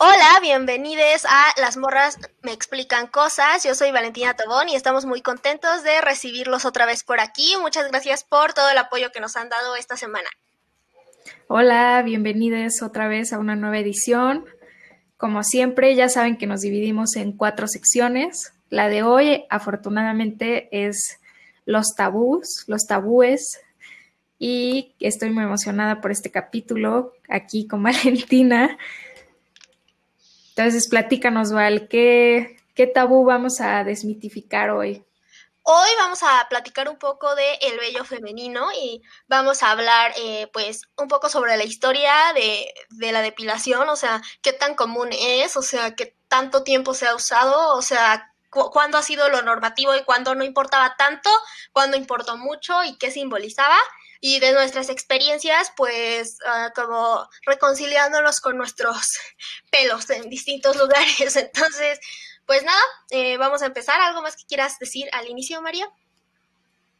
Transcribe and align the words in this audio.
Hola, 0.00 0.38
bienvenidos 0.40 1.24
a 1.28 1.60
Las 1.60 1.76
Morras 1.76 2.20
Me 2.42 2.52
Explican 2.52 3.08
Cosas. 3.08 3.64
Yo 3.64 3.74
soy 3.74 3.90
Valentina 3.90 4.34
Tobón 4.34 4.68
y 4.68 4.76
estamos 4.76 5.06
muy 5.06 5.22
contentos 5.22 5.82
de 5.82 6.00
recibirlos 6.00 6.64
otra 6.64 6.86
vez 6.86 7.02
por 7.02 7.18
aquí. 7.18 7.54
Muchas 7.60 7.90
gracias 7.90 8.22
por 8.22 8.52
todo 8.52 8.70
el 8.70 8.78
apoyo 8.78 9.10
que 9.10 9.18
nos 9.18 9.34
han 9.34 9.48
dado 9.48 9.74
esta 9.74 9.96
semana. 9.96 10.28
Hola, 11.48 12.00
bienvenidos 12.04 12.80
otra 12.80 13.08
vez 13.08 13.32
a 13.32 13.40
una 13.40 13.56
nueva 13.56 13.80
edición. 13.80 14.44
Como 15.16 15.42
siempre, 15.42 15.96
ya 15.96 16.08
saben 16.08 16.36
que 16.36 16.46
nos 16.46 16.60
dividimos 16.60 17.16
en 17.16 17.32
cuatro 17.32 17.66
secciones. 17.66 18.52
La 18.70 18.88
de 18.88 19.02
hoy, 19.02 19.46
afortunadamente, 19.50 20.68
es 20.70 21.18
los 21.64 21.96
tabús, 21.96 22.62
los 22.68 22.86
tabúes. 22.86 23.62
Y 24.38 24.94
estoy 25.00 25.30
muy 25.30 25.42
emocionada 25.42 26.00
por 26.00 26.12
este 26.12 26.30
capítulo 26.30 27.14
aquí 27.28 27.66
con 27.66 27.82
Valentina. 27.82 28.78
Entonces, 30.58 30.88
platícanos, 30.88 31.52
Val, 31.52 31.86
¿qué, 31.86 32.56
qué 32.74 32.88
tabú 32.88 33.24
vamos 33.24 33.60
a 33.60 33.84
desmitificar 33.84 34.70
hoy? 34.70 35.04
Hoy 35.62 35.88
vamos 35.98 36.24
a 36.24 36.48
platicar 36.50 36.88
un 36.88 36.98
poco 36.98 37.36
de 37.36 37.54
el 37.60 37.78
vello 37.78 38.04
femenino 38.04 38.66
y 38.72 39.00
vamos 39.28 39.62
a 39.62 39.70
hablar, 39.70 40.12
eh, 40.16 40.50
pues, 40.52 40.82
un 40.96 41.06
poco 41.06 41.28
sobre 41.28 41.56
la 41.56 41.62
historia 41.62 42.12
de, 42.34 42.74
de, 42.90 43.12
la 43.12 43.22
depilación, 43.22 43.88
o 43.88 43.94
sea, 43.94 44.20
qué 44.42 44.52
tan 44.52 44.74
común 44.74 45.10
es, 45.12 45.56
o 45.56 45.62
sea, 45.62 45.94
qué 45.94 46.16
tanto 46.26 46.64
tiempo 46.64 46.92
se 46.92 47.06
ha 47.06 47.14
usado, 47.14 47.76
o 47.76 47.82
sea, 47.82 48.34
cu 48.50 48.68
cuándo 48.72 48.98
ha 48.98 49.02
sido 49.02 49.28
lo 49.28 49.42
normativo 49.42 49.94
y 49.94 50.02
cuándo 50.02 50.34
no 50.34 50.42
importaba 50.42 50.96
tanto, 50.96 51.30
cuándo 51.70 51.96
importó 51.96 52.36
mucho 52.36 52.82
y 52.82 52.98
qué 52.98 53.12
simbolizaba 53.12 53.76
y 54.20 54.40
de 54.40 54.52
nuestras 54.52 54.88
experiencias, 54.88 55.72
pues 55.76 56.38
uh, 56.44 56.72
como 56.74 57.28
reconciliándonos 57.46 58.40
con 58.40 58.56
nuestros 58.56 59.18
pelos 59.70 60.08
en 60.10 60.28
distintos 60.28 60.76
lugares. 60.76 61.36
Entonces, 61.36 62.00
pues 62.46 62.62
nada, 62.64 62.80
eh, 63.10 63.36
vamos 63.36 63.62
a 63.62 63.66
empezar. 63.66 64.00
¿Algo 64.00 64.22
más 64.22 64.36
que 64.36 64.46
quieras 64.46 64.78
decir 64.78 65.08
al 65.12 65.28
inicio, 65.28 65.60
María? 65.62 65.88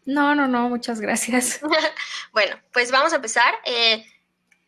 No, 0.05 0.35
no, 0.35 0.47
no, 0.47 0.69
muchas 0.69 1.01
gracias. 1.01 1.61
bueno, 2.33 2.61
pues 2.73 2.91
vamos 2.91 3.13
a 3.13 3.17
empezar. 3.17 3.55
Eh, 3.65 4.05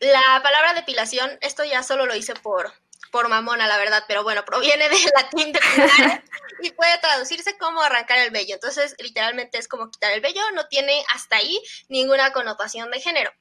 la 0.01 0.41
palabra 0.43 0.75
depilación, 0.75 1.31
esto 1.41 1.65
ya 1.65 1.83
solo 1.83 2.07
lo 2.07 2.15
hice 2.17 2.35
por, 2.35 2.73
por 3.11 3.29
mamona, 3.29 3.67
la 3.67 3.79
verdad, 3.79 4.05
pero 4.09 4.23
bueno, 4.23 4.45
proviene 4.45 4.89
del 4.89 4.99
latín 5.17 5.53
depilar 5.53 6.25
y 6.63 6.71
puede 6.73 6.99
traducirse 6.99 7.57
como 7.59 7.83
arrancar 7.83 8.19
el 8.19 8.31
vello. 8.31 8.55
Entonces, 8.55 8.95
literalmente 8.99 9.59
es 9.59 9.69
como 9.69 9.91
quitar 9.91 10.13
el 10.13 10.21
vello, 10.21 10.43
no 10.53 10.67
tiene 10.69 11.05
hasta 11.15 11.37
ahí 11.37 11.61
ninguna 11.89 12.33
connotación 12.33 12.91
de 12.91 13.01
género. 13.01 13.33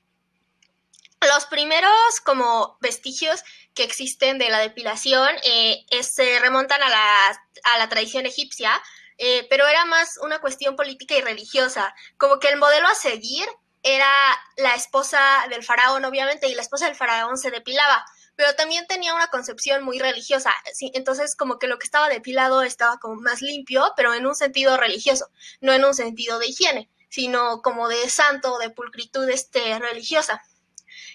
Los 1.21 1.45
primeros 1.47 2.21
como 2.23 2.77
vestigios 2.79 3.43
que 3.73 3.83
existen 3.83 4.37
de 4.37 4.49
la 4.49 4.59
depilación 4.59 5.29
eh, 5.43 5.85
es, 5.89 6.15
se 6.15 6.39
remontan 6.39 6.81
a 6.81 6.89
la, 6.89 7.43
a 7.63 7.77
la 7.77 7.89
tradición 7.89 8.25
egipcia, 8.25 8.81
eh, 9.17 9.45
pero 9.49 9.67
era 9.67 9.83
más 9.83 10.17
una 10.21 10.39
cuestión 10.39 10.77
política 10.77 11.15
y 11.15 11.21
religiosa, 11.21 11.93
como 12.15 12.39
que 12.39 12.47
el 12.47 12.57
modelo 12.57 12.87
a 12.87 12.95
seguir 12.95 13.45
era 13.83 14.09
la 14.57 14.75
esposa 14.75 15.19
del 15.49 15.63
faraón, 15.63 16.05
obviamente, 16.05 16.47
y 16.47 16.55
la 16.55 16.61
esposa 16.61 16.85
del 16.85 16.95
faraón 16.95 17.37
se 17.37 17.51
depilaba 17.51 18.05
pero 18.39 18.55
también 18.55 18.87
tenía 18.87 19.13
una 19.13 19.27
concepción 19.27 19.83
muy 19.83 19.99
religiosa. 19.99 20.53
entonces, 20.93 21.35
como 21.35 21.59
que 21.59 21.67
lo 21.67 21.77
que 21.77 21.83
estaba 21.83 22.07
depilado 22.07 22.61
estaba 22.61 22.97
como 22.97 23.15
más 23.15 23.41
limpio, 23.41 23.91
pero 23.97 24.13
en 24.13 24.25
un 24.25 24.33
sentido 24.33 24.77
religioso, 24.77 25.29
no 25.59 25.73
en 25.73 25.83
un 25.83 25.93
sentido 25.93 26.39
de 26.39 26.47
higiene, 26.47 26.89
sino 27.09 27.61
como 27.61 27.89
de 27.89 28.09
santo, 28.09 28.57
de 28.57 28.69
pulcritud 28.69 29.27
este, 29.27 29.77
religiosa. 29.79 30.41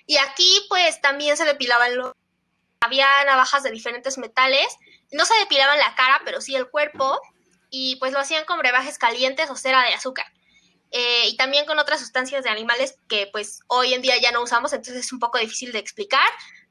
Y 0.04 0.18
aquí, 0.18 0.66
pues, 0.68 1.00
también 1.00 1.38
se 1.38 1.46
depilaban 1.46 1.96
los... 1.96 2.12
Había 2.80 3.06
navajas 3.24 3.62
de 3.62 3.70
diferentes 3.70 4.18
metales, 4.18 4.66
no 5.10 5.24
se 5.24 5.34
depilaban 5.38 5.78
la 5.78 5.94
cara, 5.94 6.20
pero 6.26 6.42
sí 6.42 6.54
el 6.54 6.68
cuerpo, 6.68 7.18
y 7.70 7.96
pues 7.96 8.12
lo 8.12 8.18
hacían 8.18 8.44
con 8.44 8.58
brebajes 8.58 8.98
calientes 8.98 9.48
o 9.48 9.56
cera 9.56 9.80
de 9.80 9.94
azúcar. 9.94 10.26
Eh, 10.90 11.28
y 11.28 11.36
también 11.38 11.64
con 11.64 11.78
otras 11.78 12.00
sustancias 12.00 12.44
de 12.44 12.50
animales 12.50 12.98
que 13.08 13.28
pues 13.32 13.60
hoy 13.66 13.94
en 13.94 14.02
día 14.02 14.20
ya 14.20 14.30
no 14.30 14.42
usamos, 14.42 14.74
entonces 14.74 15.06
es 15.06 15.12
un 15.12 15.18
poco 15.18 15.38
difícil 15.38 15.72
de 15.72 15.80
explicar, 15.80 16.28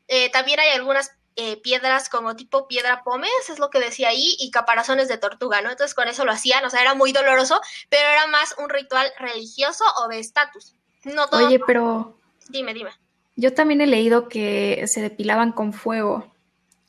eh, 0.08 0.30
también 0.32 0.60
hay 0.60 0.70
algunas 0.70 1.12
eh, 1.36 1.58
piedras 1.62 2.10
como 2.10 2.36
tipo 2.36 2.68
piedra 2.68 3.04
pómez, 3.04 3.32
es 3.50 3.58
lo 3.58 3.70
que 3.70 3.80
decía 3.80 4.10
ahí, 4.10 4.36
y 4.40 4.52
caparazones 4.52 5.08
de 5.08 5.18
tortuga, 5.18 5.62
¿no? 5.62 5.72
Entonces 5.72 5.96
con 5.96 6.08
eso 6.08 6.26
lo 6.26 6.32
hacían, 6.32 6.64
o 6.64 6.70
sea, 6.70 6.82
era 6.82 6.94
muy 6.94 7.12
doloroso, 7.12 7.60
pero 7.90 8.08
era 8.08 8.28
más 8.28 8.54
un 8.60 8.70
ritual 8.70 9.12
religioso 9.18 9.84
o 10.04 10.08
de 10.10 10.20
estatus. 10.20 10.76
No 11.04 11.28
todo. 11.28 11.48
Oye, 11.48 11.60
pero. 11.66 12.18
Dime, 12.50 12.74
dime. 12.74 12.92
Yo 13.36 13.54
también 13.54 13.82
he 13.82 13.88
leído 13.88 14.30
que 14.30 14.86
se 14.88 15.02
depilaban 15.02 15.52
con 15.52 15.74
fuego. 15.74 16.32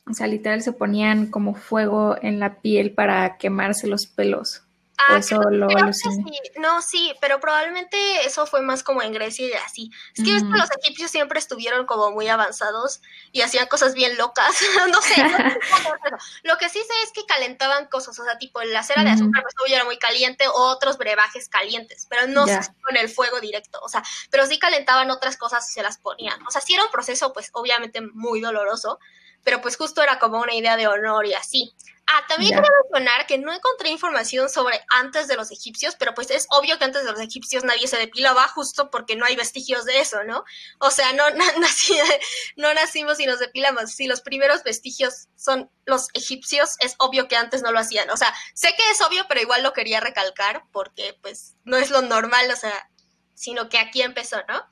O 0.07 0.13
sea, 0.13 0.27
literal 0.27 0.61
se 0.61 0.73
ponían 0.73 1.31
como 1.31 1.55
fuego 1.55 2.15
en 2.21 2.39
la 2.39 2.61
piel 2.61 2.93
para 2.93 3.37
quemarse 3.37 3.87
los 3.87 4.05
pelos. 4.05 4.61
Ah, 4.97 5.17
eso 5.17 5.41
lo 5.49 5.67
sí. 5.91 6.09
No, 6.57 6.81
sí, 6.81 7.13
pero 7.19 7.39
probablemente 7.39 8.25
eso 8.25 8.45
fue 8.45 8.61
más 8.61 8.83
como 8.83 9.01
en 9.01 9.11
Grecia 9.11 9.47
y 9.47 9.53
así. 9.53 9.91
Es 10.15 10.23
que, 10.23 10.31
los 10.31 10.69
egipcios 10.81 11.11
siempre 11.11 11.39
estuvieron 11.39 11.85
como 11.85 12.11
muy 12.11 12.27
avanzados 12.29 13.01
y 13.31 13.41
hacían 13.41 13.67
cosas 13.67 13.93
bien 13.93 14.17
locas. 14.17 14.55
no 14.91 15.01
sé. 15.01 15.15
lo 16.43 16.57
que 16.57 16.69
sí 16.69 16.79
sé 16.79 16.93
es 17.03 17.11
que 17.13 17.25
calentaban 17.25 17.87
cosas, 17.87 18.17
o 18.19 18.23
sea, 18.23 18.37
tipo 18.37 18.61
la 18.63 18.83
cera 18.83 19.03
de 19.03 19.11
azúcar 19.11 19.43
pues, 19.43 19.71
era 19.71 19.83
muy 19.83 19.97
caliente 19.97 20.47
o 20.47 20.53
otros 20.53 20.97
brebajes 20.97 21.49
calientes, 21.49 22.07
pero 22.09 22.27
no 22.27 22.45
con 22.45 22.97
el 22.97 23.09
fuego 23.09 23.39
directo, 23.39 23.79
o 23.81 23.89
sea, 23.89 24.03
pero 24.29 24.45
sí 24.45 24.59
calentaban 24.59 25.11
otras 25.11 25.37
cosas 25.37 25.69
y 25.69 25.73
se 25.73 25.83
las 25.83 25.97
ponían. 25.97 26.41
O 26.47 26.51
sea, 26.51 26.61
sí 26.61 26.73
era 26.73 26.83
un 26.83 26.91
proceso, 26.91 27.33
pues 27.33 27.49
obviamente 27.53 28.01
muy 28.01 28.41
doloroso, 28.41 28.99
pero 29.45 29.61
pues 29.61 29.77
justo 29.77 30.01
era 30.01 30.19
como 30.19 30.41
una 30.41 30.55
idea 30.55 30.75
de 30.75 30.87
honor 30.87 31.25
y 31.27 31.33
así. 31.33 31.73
Ah, 32.07 32.23
también 32.27 32.51
quiero 32.51 32.67
mencionar 32.83 33.25
que 33.25 33.37
no 33.37 33.53
encontré 33.53 33.89
información 33.89 34.49
sobre 34.49 34.79
antes 34.89 35.27
de 35.27 35.35
los 35.35 35.51
egipcios, 35.51 35.95
pero 35.95 36.13
pues 36.13 36.29
es 36.29 36.45
obvio 36.49 36.77
que 36.77 36.85
antes 36.85 37.03
de 37.03 37.11
los 37.11 37.19
egipcios 37.19 37.63
nadie 37.63 37.87
se 37.87 37.97
depilaba 37.97 38.47
justo 38.47 38.91
porque 38.91 39.15
no 39.15 39.25
hay 39.25 39.35
vestigios 39.35 39.85
de 39.85 39.99
eso, 39.99 40.23
¿no? 40.23 40.43
O 40.79 40.91
sea, 40.91 41.13
no, 41.13 41.23
no 42.57 42.73
nacimos 42.73 43.19
y 43.19 43.25
nos 43.25 43.39
depilamos. 43.39 43.91
Si 43.91 44.07
los 44.07 44.21
primeros 44.21 44.63
vestigios 44.63 45.27
son 45.35 45.71
los 45.85 46.09
egipcios, 46.13 46.75
es 46.79 46.95
obvio 46.97 47.27
que 47.27 47.37
antes 47.37 47.61
no 47.61 47.71
lo 47.71 47.79
hacían. 47.79 48.09
O 48.09 48.17
sea, 48.17 48.33
sé 48.53 48.75
que 48.75 48.91
es 48.91 49.01
obvio, 49.01 49.25
pero 49.29 49.41
igual 49.41 49.61
lo 49.63 49.73
quería 49.73 49.99
recalcar 49.99 50.63
porque 50.71 51.17
pues 51.21 51.55
no 51.65 51.77
es 51.77 51.91
lo 51.91 52.01
normal, 52.01 52.49
o 52.51 52.55
sea, 52.55 52.89
sino 53.35 53.69
que 53.69 53.77
aquí 53.77 54.01
empezó, 54.01 54.37
¿no? 54.47 54.63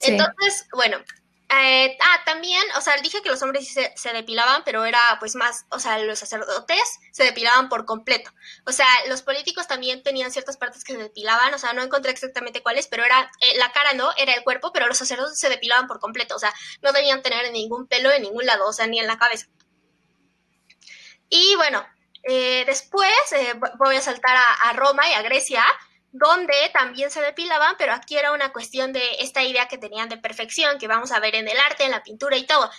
Entonces, 0.00 0.66
bueno, 0.72 0.98
eh, 1.48 1.96
ah, 2.00 2.22
también, 2.24 2.62
o 2.76 2.80
sea, 2.80 2.96
dije 2.96 3.22
que 3.22 3.28
los 3.28 3.40
hombres 3.40 3.68
se, 3.72 3.92
se, 3.94 4.12
depilaban, 4.12 4.62
pero 4.64 4.84
era 4.84 5.16
pues 5.20 5.36
más, 5.36 5.64
o 5.70 5.78
sea, 5.78 5.98
los 5.98 6.18
sacerdotes 6.18 6.98
se 7.12 7.22
depilaban 7.22 7.68
por 7.68 7.84
completo. 7.84 8.32
O 8.64 8.72
sea, 8.72 8.86
los 9.08 9.22
políticos 9.22 9.68
también 9.68 10.02
tenían 10.02 10.32
ciertas 10.32 10.56
partes 10.56 10.82
que 10.82 10.94
se 10.94 10.98
depilaban, 10.98 11.54
o 11.54 11.58
sea, 11.58 11.72
no 11.72 11.82
encontré 11.82 12.10
exactamente 12.10 12.62
cuáles, 12.62 12.88
pero 12.88 13.04
era 13.04 13.30
eh, 13.40 13.56
la 13.58 13.70
cara, 13.70 13.92
¿no? 13.92 14.10
Era 14.16 14.32
el 14.32 14.42
cuerpo, 14.42 14.72
pero 14.72 14.88
los 14.88 14.98
sacerdotes 14.98 15.38
se 15.38 15.48
depilaban 15.48 15.86
por 15.86 16.00
completo, 16.00 16.34
o 16.34 16.38
sea, 16.40 16.52
no 16.82 16.90
debían 16.92 17.22
tener 17.22 17.52
ningún 17.52 17.86
pelo 17.86 18.10
en 18.10 18.22
ningún 18.22 18.44
lado, 18.44 18.66
o 18.68 18.72
sea, 18.72 18.88
ni 18.88 18.98
en 18.98 19.06
la 19.06 19.18
cabeza. 19.18 19.46
Y 21.28 21.54
bueno, 21.56 21.86
eh, 22.24 22.64
después 22.66 23.10
eh, 23.32 23.54
voy 23.78 23.94
a 23.94 24.00
saltar 24.00 24.36
a, 24.36 24.52
a 24.68 24.72
Roma 24.72 25.08
y 25.08 25.12
a 25.12 25.22
Grecia, 25.22 25.64
donde 26.18 26.54
también 26.72 27.10
se 27.10 27.20
depilaban, 27.20 27.74
pero 27.78 27.92
aquí 27.92 28.16
era 28.16 28.32
una 28.32 28.52
cuestión 28.52 28.92
de 28.92 29.02
esta 29.20 29.42
idea 29.42 29.68
que 29.68 29.78
tenían 29.78 30.08
de 30.08 30.16
perfección, 30.16 30.78
que 30.78 30.88
vamos 30.88 31.12
a 31.12 31.20
ver 31.20 31.34
en 31.34 31.48
el 31.48 31.58
arte, 31.58 31.84
en 31.84 31.90
la 31.90 32.02
pintura 32.02 32.36
y 32.36 32.46
todo, 32.46 32.70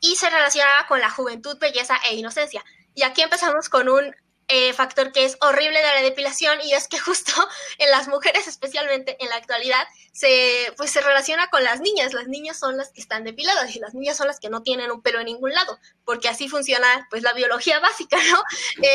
y 0.00 0.16
se 0.16 0.30
relacionaba 0.30 0.86
con 0.86 1.00
la 1.00 1.10
juventud, 1.10 1.58
belleza 1.58 1.98
e 2.08 2.14
inocencia. 2.14 2.64
Y 2.94 3.02
aquí 3.02 3.22
empezamos 3.22 3.68
con 3.68 3.88
un 3.88 4.14
eh, 4.48 4.72
factor 4.72 5.10
que 5.10 5.24
es 5.24 5.36
horrible 5.40 5.78
de 5.78 5.84
la 5.84 6.02
depilación 6.02 6.60
y 6.62 6.72
es 6.72 6.86
que 6.86 6.98
justo 7.00 7.32
en 7.78 7.90
las 7.90 8.08
mujeres, 8.08 8.46
especialmente 8.46 9.16
en 9.20 9.28
la 9.28 9.36
actualidad, 9.36 9.86
se, 10.12 10.72
pues 10.76 10.90
se 10.90 11.00
relaciona 11.00 11.48
con 11.48 11.64
las 11.64 11.80
niñas. 11.80 12.14
Las 12.14 12.28
niñas 12.28 12.58
son 12.58 12.76
las 12.76 12.90
que 12.90 13.00
están 13.00 13.24
depiladas 13.24 13.74
y 13.74 13.80
las 13.80 13.94
niñas 13.94 14.16
son 14.16 14.28
las 14.28 14.38
que 14.38 14.48
no 14.48 14.62
tienen 14.62 14.90
un 14.90 15.02
pelo 15.02 15.18
en 15.18 15.26
ningún 15.26 15.52
lado, 15.52 15.78
porque 16.04 16.28
así 16.28 16.48
funciona 16.48 17.06
pues 17.10 17.22
la 17.22 17.32
biología 17.32 17.80
básica, 17.80 18.16
¿no? 18.30 18.42
Eh, 18.82 18.94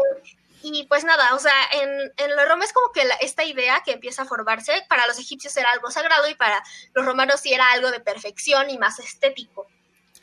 y 0.64 0.86
pues 0.88 1.04
nada, 1.04 1.34
o 1.36 1.40
sea, 1.40 1.54
en, 1.82 1.90
en 2.18 2.36
la 2.36 2.46
Roma 2.46 2.64
es 2.64 2.74
como 2.74 2.92
que 2.92 3.02
esta 3.22 3.44
idea 3.44 3.82
que 3.86 3.92
empieza 3.94 4.24
a 4.24 4.26
formarse, 4.26 4.74
para 4.90 5.08
los 5.08 5.20
egipcios 5.20 5.56
era 5.58 5.72
algo 5.72 5.92
sagrado 5.92 6.30
y 6.30 6.36
para 6.36 6.64
los 6.94 7.06
romanos 7.06 7.42
sí 7.42 7.54
era 7.54 7.72
algo 7.72 7.92
de 7.92 8.00
perfección 8.00 8.70
y 8.70 8.78
más 8.78 9.00
estético. 9.00 9.68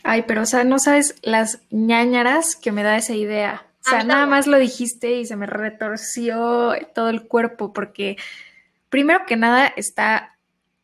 Ay, 0.04 0.22
pero 0.26 0.42
o 0.42 0.46
sea, 0.46 0.64
no 0.64 0.78
sabes 0.78 1.16
las 1.22 1.60
ñañaras 1.70 2.56
que 2.56 2.72
me 2.72 2.82
da 2.82 2.96
esa 2.96 3.14
idea. 3.14 3.66
O 3.86 3.90
sea, 3.90 4.04
nada 4.04 4.26
más 4.26 4.46
lo 4.46 4.58
dijiste 4.58 5.12
y 5.12 5.24
se 5.24 5.36
me 5.36 5.46
retorció 5.46 6.74
todo 6.94 7.08
el 7.08 7.26
cuerpo 7.26 7.72
porque 7.72 8.16
primero 8.90 9.24
que 9.26 9.36
nada 9.36 9.66
está 9.66 10.36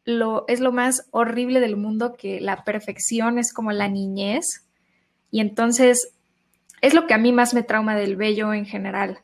lo 0.05 0.45
es 0.49 0.61
lo 0.61 0.73
más 0.73 1.06
horrible 1.11 1.61
del 1.61 1.77
mundo 1.77 2.15
que 2.15 2.41
la 2.41 2.65
perfección 2.65 3.39
es 3.39 3.53
como 3.53 3.73
la 3.73 3.89
niñez 3.89 4.67
y 5.31 5.41
entonces 5.41 6.12
es 6.81 6.95
lo 6.95 7.06
que 7.06 7.15
a 7.15 7.19
mí 7.19 7.33
más 7.33 7.55
me 7.55 7.62
trauma 7.62 7.97
del 7.97 8.17
vello 8.17 8.53
en 8.53 8.67
general 8.67 9.21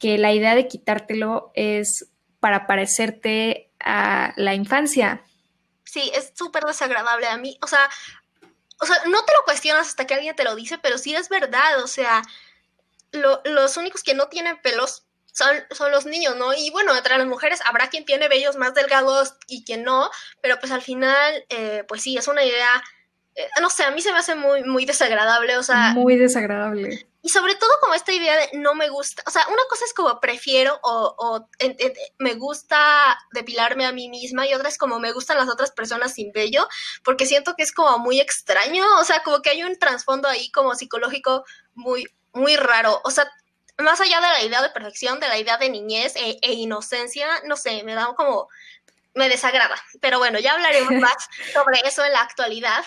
que 0.00 0.18
la 0.18 0.32
idea 0.32 0.56
de 0.56 0.66
quitártelo 0.66 1.52
es 1.54 2.10
para 2.40 2.66
parecerte 2.66 3.70
a 3.78 4.32
la 4.36 4.54
infancia. 4.54 5.22
Sí, 5.84 6.10
es 6.14 6.32
súper 6.34 6.64
desagradable 6.64 7.28
a 7.28 7.36
mí. 7.36 7.58
O 7.62 7.66
sea, 7.66 7.88
o 8.80 8.86
sea, 8.86 8.96
no 9.06 9.24
te 9.24 9.32
lo 9.34 9.44
cuestionas 9.44 9.88
hasta 9.88 10.06
que 10.06 10.14
alguien 10.14 10.34
te 10.34 10.44
lo 10.44 10.56
dice, 10.56 10.78
pero 10.78 10.98
sí 10.98 11.14
es 11.14 11.28
verdad, 11.28 11.82
o 11.82 11.86
sea, 11.86 12.22
los 13.12 13.76
únicos 13.76 14.02
que 14.02 14.14
no 14.14 14.28
tienen 14.28 14.60
pelos 14.62 15.04
son, 15.32 15.54
son, 15.70 15.92
los 15.92 16.06
niños, 16.06 16.36
¿no? 16.36 16.54
Y 16.54 16.70
bueno, 16.70 16.96
entre 16.96 17.18
las 17.18 17.26
mujeres 17.26 17.60
habrá 17.66 17.88
quien 17.88 18.04
tiene 18.04 18.28
vellos 18.28 18.56
más 18.56 18.74
delgados 18.74 19.34
y 19.48 19.64
quien 19.64 19.84
no, 19.84 20.10
pero 20.40 20.58
pues 20.58 20.72
al 20.72 20.82
final, 20.82 21.44
eh, 21.50 21.84
pues 21.88 22.02
sí, 22.02 22.16
es 22.16 22.26
una 22.26 22.42
idea, 22.42 22.82
eh, 23.34 23.46
no 23.60 23.68
sé, 23.68 23.84
a 23.84 23.90
mí 23.90 24.00
se 24.00 24.12
me 24.12 24.18
hace 24.18 24.34
muy, 24.34 24.64
muy 24.64 24.86
desagradable, 24.86 25.58
o 25.58 25.62
sea... 25.62 25.92
Muy 25.92 26.16
desagradable. 26.16 27.06
Y 27.22 27.28
sobre 27.28 27.54
todo 27.54 27.70
como 27.80 27.94
esta 27.94 28.12
idea 28.12 28.34
de 28.34 28.50
no 28.54 28.74
me 28.74 28.88
gusta, 28.88 29.22
o 29.26 29.30
sea, 29.30 29.46
una 29.48 29.62
cosa 29.68 29.84
es 29.84 29.92
como 29.92 30.20
prefiero 30.20 30.78
o, 30.82 31.14
o 31.18 31.48
me 32.18 32.34
gusta 32.34 33.18
depilarme 33.32 33.84
a 33.84 33.92
mí 33.92 34.08
misma 34.08 34.46
y 34.46 34.54
otra 34.54 34.70
es 34.70 34.78
como 34.78 34.98
me 34.98 35.12
gustan 35.12 35.36
las 35.36 35.48
otras 35.48 35.70
personas 35.70 36.14
sin 36.14 36.32
vello, 36.32 36.66
porque 37.04 37.26
siento 37.26 37.54
que 37.56 37.62
es 37.62 37.72
como 37.72 37.98
muy 37.98 38.20
extraño, 38.20 38.84
o 38.98 39.04
sea, 39.04 39.22
como 39.22 39.42
que 39.42 39.50
hay 39.50 39.62
un 39.62 39.78
trasfondo 39.78 40.28
ahí 40.28 40.50
como 40.50 40.74
psicológico 40.74 41.44
muy, 41.74 42.06
muy 42.32 42.56
raro, 42.56 43.00
o 43.04 43.10
sea, 43.10 43.30
más 43.82 44.00
allá 44.00 44.20
de 44.20 44.28
la 44.28 44.42
idea 44.42 44.62
de 44.62 44.70
perfección, 44.70 45.20
de 45.20 45.28
la 45.28 45.38
idea 45.38 45.58
de 45.58 45.70
niñez 45.70 46.16
e, 46.16 46.38
e 46.42 46.52
inocencia, 46.52 47.28
no 47.44 47.56
sé, 47.56 47.82
me 47.82 47.94
da 47.94 48.14
como, 48.14 48.48
me 49.14 49.28
desagrada, 49.28 49.76
pero 50.00 50.18
bueno, 50.18 50.38
ya 50.38 50.52
hablaremos 50.52 50.92
más 51.00 51.28
sobre 51.52 51.80
eso 51.84 52.04
en 52.04 52.12
la 52.12 52.22
actualidad. 52.22 52.84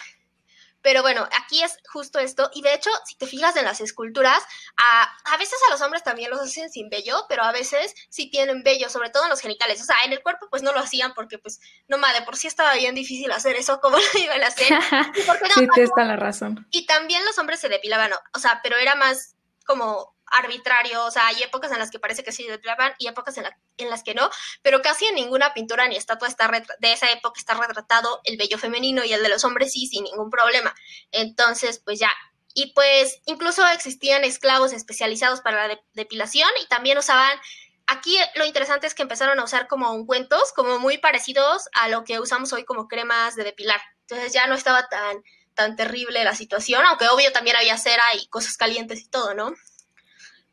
Pero 0.83 1.01
bueno, 1.01 1.27
aquí 1.41 1.63
es 1.63 1.77
justo 1.91 2.19
esto. 2.19 2.51
Y 2.53 2.61
de 2.61 2.73
hecho, 2.73 2.89
si 3.05 3.15
te 3.15 3.25
fijas 3.25 3.55
en 3.55 3.65
las 3.65 3.81
esculturas, 3.81 4.43
a, 4.77 5.33
a, 5.33 5.37
veces 5.37 5.57
a 5.67 5.71
los 5.71 5.81
hombres 5.81 6.03
también 6.03 6.29
los 6.29 6.41
hacen 6.41 6.69
sin 6.69 6.89
vello, 6.89 7.25
pero 7.29 7.43
a 7.43 7.51
veces 7.51 7.95
sí 8.09 8.29
tienen 8.29 8.63
vello, 8.63 8.89
sobre 8.89 9.09
todo 9.09 9.23
en 9.23 9.29
los 9.29 9.39
genitales. 9.39 9.81
O 9.81 9.85
sea, 9.85 9.95
en 10.05 10.11
el 10.11 10.21
cuerpo 10.21 10.47
pues 10.51 10.61
no 10.61 10.73
lo 10.73 10.79
hacían 10.79 11.13
porque 11.13 11.39
pues, 11.39 11.59
no 11.87 11.97
madre, 11.97 12.21
por 12.23 12.35
sí 12.35 12.47
estaba 12.47 12.73
bien 12.75 12.93
difícil 12.93 13.31
hacer 13.31 13.55
eso, 13.55 13.79
como 13.79 13.97
lo 14.13 14.19
iban 14.19 14.43
a 14.43 14.47
hacer. 14.47 14.67
sí, 15.55 15.67
te 15.73 15.83
está 15.83 16.03
la 16.03 16.17
razón. 16.17 16.67
Y 16.69 16.85
también 16.85 17.25
los 17.25 17.37
hombres 17.39 17.59
se 17.59 17.69
depilaban, 17.69 18.11
o 18.33 18.39
sea, 18.39 18.59
pero 18.61 18.77
era 18.77 18.95
más 18.95 19.35
como 19.65 20.13
arbitrario, 20.33 21.05
o 21.05 21.11
sea, 21.11 21.27
hay 21.27 21.41
épocas 21.43 21.71
en 21.71 21.79
las 21.79 21.91
que 21.91 21.99
parece 21.99 22.23
que 22.23 22.31
sí 22.31 22.45
depilaban 22.47 22.93
y 22.99 23.07
épocas 23.07 23.37
en, 23.37 23.45
en, 23.77 23.89
las 23.89 24.03
que 24.03 24.13
no, 24.13 24.29
pero 24.61 24.81
casi 24.81 25.05
en 25.05 25.15
ninguna 25.15 25.53
pintura 25.53 25.87
ni 25.87 25.95
estatua 25.95 26.27
está 26.27 26.51
de 26.79 26.91
esa 26.93 27.11
época 27.11 27.39
está 27.39 27.53
retratado 27.53 28.21
el 28.23 28.37
vello 28.37 28.57
femenino 28.57 29.03
y 29.03 29.13
el 29.13 29.23
de 29.23 29.29
los 29.29 29.43
hombres 29.43 29.71
sí, 29.71 29.87
sin 29.87 30.03
ningún 30.03 30.29
problema. 30.29 30.73
Entonces, 31.11 31.81
pues 31.83 31.99
ya. 31.99 32.11
Y 32.55 32.73
pues 32.73 33.21
incluso 33.25 33.65
existían 33.67 34.23
esclavos 34.23 34.73
especializados 34.73 35.41
para 35.41 35.67
la 35.67 35.79
depilación 35.93 36.49
y 36.61 36.67
también 36.67 36.97
usaban 36.97 37.39
Aquí 37.87 38.17
lo 38.35 38.45
interesante 38.45 38.87
es 38.87 38.95
que 38.95 39.01
empezaron 39.01 39.39
a 39.39 39.43
usar 39.43 39.67
como 39.67 39.91
ungüentos, 39.91 40.53
como 40.53 40.79
muy 40.79 40.97
parecidos 40.97 41.67
a 41.73 41.89
lo 41.89 42.03
que 42.03 42.19
usamos 42.19 42.53
hoy 42.53 42.63
como 42.63 42.87
cremas 42.87 43.35
de 43.35 43.43
depilar. 43.43 43.81
Entonces 44.01 44.31
ya 44.31 44.47
no 44.47 44.55
estaba 44.55 44.87
tan, 44.87 45.21
tan 45.53 45.75
terrible 45.75 46.23
la 46.23 46.35
situación, 46.35 46.85
aunque 46.85 47.07
obvio 47.09 47.31
también 47.31 47.57
había 47.57 47.77
cera 47.77 48.03
y 48.15 48.27
cosas 48.27 48.55
calientes 48.57 49.01
y 49.01 49.09
todo, 49.09 49.33
¿no? 49.33 49.53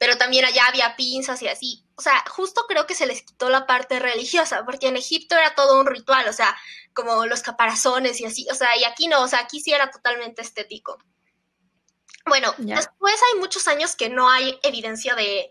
Pero 0.01 0.17
también 0.17 0.47
allá 0.47 0.65
había 0.67 0.97
pinzas 0.97 1.43
y 1.43 1.49
así. 1.49 1.85
O 1.95 2.01
sea, 2.01 2.25
justo 2.31 2.65
creo 2.67 2.87
que 2.87 2.95
se 2.95 3.05
les 3.05 3.21
quitó 3.21 3.51
la 3.51 3.67
parte 3.67 3.99
religiosa, 3.99 4.65
porque 4.65 4.89
en 4.89 4.97
Egipto 4.97 5.37
era 5.37 5.55
todo 5.55 5.79
un 5.79 5.85
ritual, 5.85 6.27
o 6.27 6.33
sea, 6.33 6.57
como 6.95 7.27
los 7.27 7.43
caparazones 7.43 8.19
y 8.19 8.25
así, 8.25 8.49
o 8.51 8.55
sea, 8.55 8.75
y 8.79 8.85
aquí 8.85 9.09
no, 9.09 9.21
o 9.21 9.29
sea, 9.29 9.41
aquí 9.41 9.61
sí 9.61 9.75
era 9.75 9.91
totalmente 9.91 10.41
estético. 10.41 10.97
Bueno, 12.25 12.55
después 12.57 13.15
hay 13.15 13.41
muchos 13.41 13.69
años 13.69 13.95
que 13.95 14.09
no 14.09 14.31
hay 14.31 14.59
evidencia 14.63 15.15
de, 15.15 15.51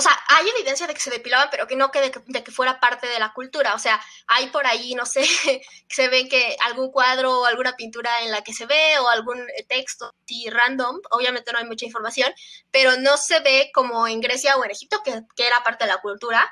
o 0.00 0.02
sea, 0.02 0.18
hay 0.28 0.48
evidencia 0.48 0.86
de 0.86 0.94
que 0.94 1.00
se 1.00 1.10
depilaban, 1.10 1.48
pero 1.50 1.66
que 1.66 1.76
no 1.76 1.90
que 1.90 2.00
de, 2.00 2.42
que 2.42 2.50
fuera 2.50 2.80
parte 2.80 3.06
de 3.06 3.18
la 3.18 3.34
cultura. 3.34 3.74
O 3.74 3.78
sea, 3.78 4.00
hay 4.28 4.46
por 4.46 4.66
ahí, 4.66 4.94
no 4.94 5.04
sé, 5.04 5.20
que 5.44 5.94
se 5.94 6.08
ve 6.08 6.26
que 6.26 6.56
algún 6.64 6.90
cuadro 6.90 7.40
o 7.40 7.44
alguna 7.44 7.76
pintura 7.76 8.22
en 8.22 8.30
la 8.30 8.40
que 8.40 8.54
se 8.54 8.64
ve 8.64 8.98
o 8.98 9.10
algún 9.10 9.46
texto 9.68 10.10
así 10.24 10.48
random. 10.48 11.02
Obviamente 11.10 11.52
no 11.52 11.58
hay 11.58 11.66
mucha 11.66 11.84
información, 11.84 12.32
pero 12.70 12.96
no 12.96 13.18
se 13.18 13.40
ve 13.40 13.70
como 13.74 14.08
en 14.08 14.22
Grecia 14.22 14.56
o 14.56 14.64
en 14.64 14.70
Egipto, 14.70 15.02
que, 15.04 15.20
que 15.36 15.46
era 15.46 15.62
parte 15.62 15.84
de 15.84 15.90
la 15.90 16.00
cultura. 16.00 16.50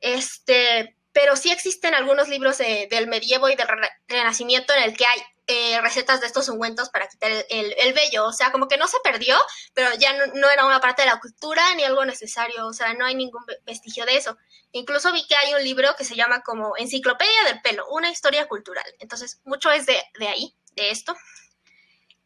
Este, 0.00 0.96
pero 1.12 1.34
sí 1.34 1.50
existen 1.50 1.96
algunos 1.96 2.28
libros 2.28 2.58
del 2.58 3.08
medievo 3.08 3.48
y 3.48 3.56
del 3.56 3.66
renacimiento 4.06 4.72
en 4.72 4.84
el 4.84 4.96
que 4.96 5.04
hay 5.04 5.20
eh, 5.50 5.80
recetas 5.80 6.20
de 6.20 6.26
estos 6.26 6.50
ungüentos 6.50 6.90
para 6.90 7.08
quitar 7.08 7.30
el, 7.30 7.74
el, 7.78 7.92
vello. 7.94 8.26
O 8.26 8.32
sea, 8.34 8.52
como 8.52 8.68
que 8.68 8.76
no 8.76 8.86
se 8.86 8.98
perdió, 9.02 9.34
pero 9.72 9.88
ya 9.94 10.12
no, 10.12 10.50
era 10.50 10.66
una 10.66 10.78
parte 10.78 11.02
de 11.02 11.08
la 11.08 11.20
cultura 11.20 11.74
ni 11.74 11.84
algo 11.84 12.04
necesario. 12.04 12.66
O 12.66 12.74
sea, 12.74 12.92
no 12.92 13.06
hay 13.06 13.14
ningún 13.14 13.42
vestigio 13.64 14.04
de 14.04 14.18
eso. 14.18 14.36
Incluso 14.72 15.10
vi 15.10 15.26
que 15.26 15.36
hay 15.36 15.54
un 15.54 15.64
libro 15.64 15.96
que 15.96 16.04
se 16.04 16.16
llama 16.16 16.42
como 16.42 16.76
Enciclopedia 16.76 17.44
del 17.44 17.62
Pelo, 17.62 17.88
una 17.88 18.10
historia 18.10 18.46
cultural. 18.46 18.84
Entonces, 18.98 19.40
mucho 19.44 19.70
es 19.70 19.86
de, 19.86 19.98
de 20.18 20.28
ahí, 20.28 20.54
de 20.72 20.90
esto. 20.90 21.16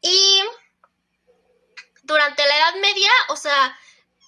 Y 0.01 0.43
durante 2.03 2.45
la 2.45 2.57
Edad 2.57 2.75
Media, 2.81 3.11
o 3.29 3.37
sea, 3.37 3.79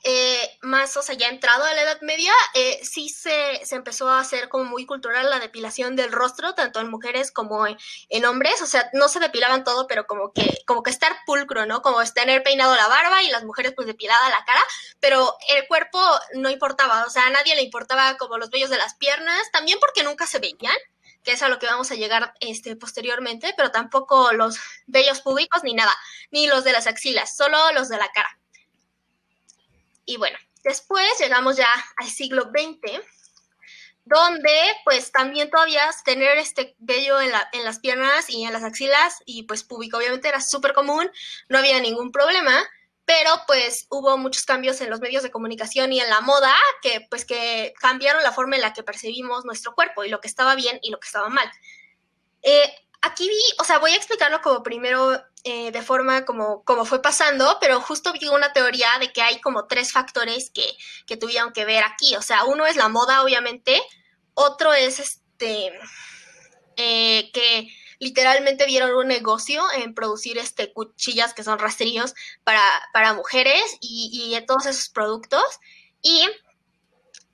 eh, 0.07 0.59
más, 0.61 0.95
o 0.99 1.03
sea, 1.03 1.15
ya 1.15 1.29
entrado 1.29 1.65
a 1.65 1.73
la 1.73 1.81
Edad 1.81 2.01
Media, 2.03 2.33
eh, 2.53 2.79
sí 2.85 3.09
se, 3.09 3.65
se, 3.65 3.75
empezó 3.75 4.11
a 4.11 4.21
hacer 4.21 4.51
como 4.51 4.65
muy 4.65 4.85
cultural 4.85 5.31
la 5.31 5.39
depilación 5.39 5.97
del 5.97 6.13
rostro, 6.13 6.55
tanto 6.55 6.81
en 6.81 6.91
mujeres 6.91 7.33
como 7.33 7.67
en, 7.67 8.25
hombres, 8.27 8.61
o 8.61 8.67
sea, 8.67 8.91
no 8.93 9.09
se 9.09 9.19
depilaban 9.19 9.65
todo, 9.65 9.87
pero 9.87 10.07
como 10.07 10.31
que, 10.33 10.63
como 10.67 10.83
que 10.83 10.91
estar 10.91 11.17
pulcro, 11.25 11.65
¿no? 11.65 11.81
Como 11.81 12.05
tener 12.13 12.43
peinado 12.43 12.77
la 12.77 12.87
barba 12.87 13.23
y 13.23 13.31
las 13.31 13.45
mujeres 13.45 13.73
pues 13.75 13.87
depilada 13.87 14.29
la 14.29 14.45
cara, 14.45 14.61
pero 15.01 15.37
el 15.49 15.67
cuerpo 15.69 15.99
no 16.35 16.51
importaba, 16.51 17.07
o 17.07 17.11
sea, 17.11 17.27
a 17.27 17.31
nadie 17.31 17.57
le 17.57 17.63
importaba 17.63 18.19
como 18.19 18.37
los 18.37 18.51
vellos 18.51 18.69
de 18.69 18.77
las 18.77 18.95
piernas, 18.97 19.51
también 19.53 19.79
porque 19.81 20.03
nunca 20.03 20.27
se 20.27 20.39
veían, 20.39 20.77
que 21.23 21.33
es 21.33 21.43
a 21.43 21.49
lo 21.49 21.59
que 21.59 21.67
vamos 21.67 21.91
a 21.91 21.95
llegar 21.95 22.35
este, 22.41 22.77
posteriormente, 22.77 23.55
pero 23.57 23.71
tampoco 23.71 24.33
los 24.33 24.59
vellos 24.87 25.23
públicos 25.23 25.65
ni 25.65 25.73
nada, 25.73 25.97
ni 26.31 26.47
los 26.47 26.63
de 26.63 26.73
las 26.73 26.87
axilas, 26.87 27.35
solo 27.35 27.73
los 27.73 27.89
de 27.89 27.97
la 27.97 28.13
cara. 28.13 28.39
Y 30.05 30.17
bueno, 30.17 30.39
después 30.63 31.09
llegamos 31.19 31.57
ya 31.57 31.69
al 31.97 32.09
siglo 32.09 32.45
XX, 32.45 33.01
donde 34.05 34.53
pues 34.85 35.13
también 35.13 35.51
todavía 35.51 35.83
tener 36.05 36.37
este 36.39 36.77
vello 36.79 37.21
en, 37.21 37.33
en 37.53 37.65
las 37.65 37.79
piernas 37.79 38.29
y 38.29 38.45
en 38.45 38.53
las 38.53 38.63
axilas 38.63 39.23
y 39.25 39.45
pues 39.45 39.65
público 39.65 39.97
obviamente 39.97 40.29
era 40.29 40.41
súper 40.41 40.75
común, 40.75 41.11
no 41.49 41.59
había 41.59 41.81
ningún 41.81 42.13
problema, 42.13 42.63
pero 43.07 43.31
pues 43.47 43.87
hubo 43.91 44.17
muchos 44.17 44.45
cambios 44.45 44.81
en 44.81 44.91
los 44.91 45.01
medios 45.01 45.23
de 45.23 45.31
comunicación 45.31 45.93
y 45.93 46.01
en 46.01 46.09
la 46.09 46.21
moda 46.21 46.55
que 46.83 47.07
pues 47.11 47.25
que 47.25 47.75
cambiaron 47.79 48.23
la 48.23 48.33
forma 48.33 48.57
en 48.57 48.63
la 48.63 48.73
que 48.73 48.83
percibimos 48.83 49.45
nuestro 49.45 49.75
cuerpo 49.75 50.05
y 50.05 50.09
lo 50.09 50.21
que 50.21 50.29
estaba 50.29 50.55
bien 50.55 50.79
y 50.83 50.91
lo 50.91 50.99
que 50.99 51.07
estaba 51.07 51.29
mal. 51.29 51.51
Eh, 52.43 52.75
aquí 53.03 53.29
vi, 53.29 53.43
o 53.59 53.65
sea, 53.65 53.79
voy 53.79 53.93
a 53.93 53.97
explicarlo 53.97 54.41
como 54.41 54.63
primero 54.63 55.23
eh, 55.45 55.71
de 55.73 55.83
forma 55.83 56.25
como, 56.25 56.65
como 56.65 56.87
fue 56.87 57.03
pasando, 57.03 57.59
pero 57.61 57.81
justo 57.81 58.13
vi 58.13 58.29
una 58.29 58.55
teoría 58.55 58.89
de 58.99 59.13
que 59.13 59.21
hay 59.21 59.41
como 59.43 59.67
tres 59.67 59.93
factores 59.93 60.51
que, 60.51 60.65
que 61.07 61.19
tuvieron 61.19 61.53
que 61.53 61.67
ver 61.67 61.85
aquí. 61.85 62.17
O 62.17 62.23
sea, 62.23 62.45
uno 62.45 62.67
es 62.67 62.77
la 62.77 62.89
moda, 62.89 63.23
obviamente, 63.23 63.83
otro 64.33 64.73
es 64.73 65.01
este, 65.01 65.71
eh, 66.77 67.31
que 67.33 67.69
literalmente 67.99 68.65
vieron 68.65 68.95
un 68.95 69.07
negocio 69.07 69.63
en 69.77 69.95
producir 69.95 70.39
este 70.39 70.73
cuchillas 70.73 71.35
que 71.35 71.45
son 71.45 71.59
rastrillos 71.59 72.15
para, 72.43 72.63
para 72.95 73.13
mujeres 73.13 73.63
y, 73.81 74.35
y 74.35 74.47
todos 74.47 74.65
esos 74.65 74.89
productos. 74.89 75.45
Y 76.01 76.27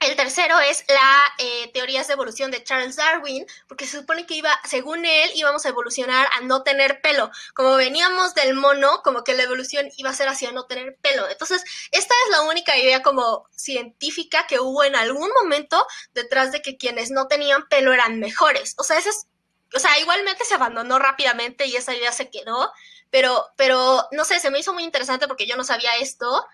el 0.00 0.16
tercero 0.16 0.58
es 0.60 0.84
la 0.88 1.22
eh, 1.38 1.70
teorías 1.72 2.06
de 2.06 2.14
evolución 2.14 2.50
de 2.50 2.64
Charles 2.64 2.96
Darwin, 2.96 3.46
porque 3.68 3.86
se 3.86 3.98
supone 3.98 4.26
que 4.26 4.34
iba, 4.34 4.50
según 4.64 5.04
él, 5.04 5.30
íbamos 5.34 5.66
a 5.66 5.68
evolucionar 5.68 6.26
a 6.32 6.40
no 6.40 6.62
tener 6.62 7.02
pelo. 7.02 7.30
Como 7.54 7.76
veníamos 7.76 8.34
del 8.34 8.54
mono, 8.54 9.02
como 9.04 9.24
que 9.24 9.34
la 9.34 9.42
evolución 9.42 9.90
iba 9.98 10.08
a 10.08 10.14
ser 10.14 10.28
hacia 10.28 10.52
no 10.52 10.64
tener 10.64 10.96
pelo. 11.02 11.28
Entonces, 11.28 11.62
esta 11.90 12.14
es 12.24 12.30
la 12.30 12.42
única 12.42 12.78
idea 12.78 13.02
como 13.02 13.46
científica 13.50 14.46
que 14.46 14.58
hubo 14.58 14.84
en 14.84 14.96
algún 14.96 15.30
momento 15.42 15.86
detrás 16.14 16.50
de 16.50 16.62
que 16.62 16.78
quienes 16.78 17.10
no 17.10 17.28
tenían 17.28 17.68
pelo 17.68 17.92
eran 17.92 18.20
mejores. 18.20 18.74
O 18.78 18.84
sea, 18.84 18.98
esa 18.98 19.10
es, 19.10 19.26
o 19.74 19.78
sea, 19.78 19.98
igualmente 19.98 20.46
se 20.46 20.54
abandonó 20.54 20.98
rápidamente 20.98 21.66
y 21.66 21.76
esa 21.76 21.94
idea 21.94 22.10
se 22.10 22.30
quedó, 22.30 22.72
pero, 23.10 23.48
pero, 23.56 24.08
no 24.12 24.24
sé, 24.24 24.40
se 24.40 24.50
me 24.50 24.60
hizo 24.60 24.72
muy 24.72 24.84
interesante 24.84 25.28
porque 25.28 25.46
yo 25.46 25.56
no 25.56 25.64
sabía 25.64 25.96
esto 25.98 26.46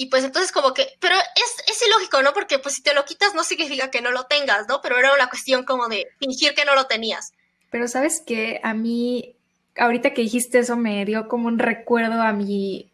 y 0.00 0.06
pues 0.06 0.24
entonces 0.24 0.50
como 0.50 0.72
que, 0.72 0.86
pero 0.98 1.14
es, 1.14 1.70
es 1.70 1.86
ilógico, 1.86 2.22
¿no? 2.22 2.32
Porque 2.32 2.58
pues 2.58 2.76
si 2.76 2.82
te 2.82 2.94
lo 2.94 3.04
quitas 3.04 3.34
no 3.34 3.44
significa 3.44 3.90
que 3.90 4.00
no 4.00 4.10
lo 4.12 4.24
tengas, 4.24 4.66
¿no? 4.66 4.80
Pero 4.80 4.98
era 4.98 5.12
una 5.12 5.28
cuestión 5.28 5.62
como 5.62 5.88
de 5.88 6.06
fingir 6.18 6.54
que 6.54 6.64
no 6.64 6.74
lo 6.74 6.86
tenías. 6.86 7.34
Pero 7.70 7.86
sabes 7.86 8.22
que 8.26 8.60
a 8.62 8.72
mí, 8.72 9.36
ahorita 9.76 10.14
que 10.14 10.22
dijiste 10.22 10.60
eso, 10.60 10.78
me 10.78 11.04
dio 11.04 11.28
como 11.28 11.48
un 11.48 11.58
recuerdo 11.58 12.22
a 12.22 12.32
mi, 12.32 12.90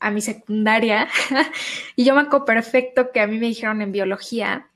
a 0.00 0.10
mi 0.10 0.22
secundaria. 0.22 1.10
y 1.96 2.06
yo 2.06 2.14
me 2.14 2.22
acuerdo 2.22 2.46
perfecto 2.46 3.12
que 3.12 3.20
a 3.20 3.26
mí 3.26 3.36
me 3.36 3.48
dijeron 3.48 3.82
en 3.82 3.92
biología 3.92 4.70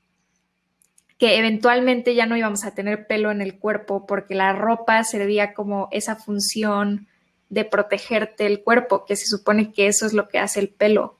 que 1.17 1.39
eventualmente 1.39 2.13
ya 2.13 2.27
no 2.27 2.37
íbamos 2.37 2.65
a 2.65 2.75
tener 2.75 3.07
pelo 3.07 3.31
en 3.31 3.41
el 3.41 3.57
cuerpo 3.57 4.05
porque 4.05 4.35
la 4.35 4.53
ropa 4.53 5.03
servía 5.03 5.55
como 5.55 5.87
esa 5.91 6.17
función 6.17 7.07
de 7.49 7.65
protegerte 7.65 8.45
el 8.45 8.61
cuerpo, 8.61 9.05
que 9.05 9.15
se 9.15 9.25
supone 9.25 9.73
que 9.73 9.87
eso 9.87 10.05
es 10.05 10.13
lo 10.13 10.27
que 10.27 10.37
hace 10.37 10.59
el 10.59 10.69
pelo. 10.69 11.17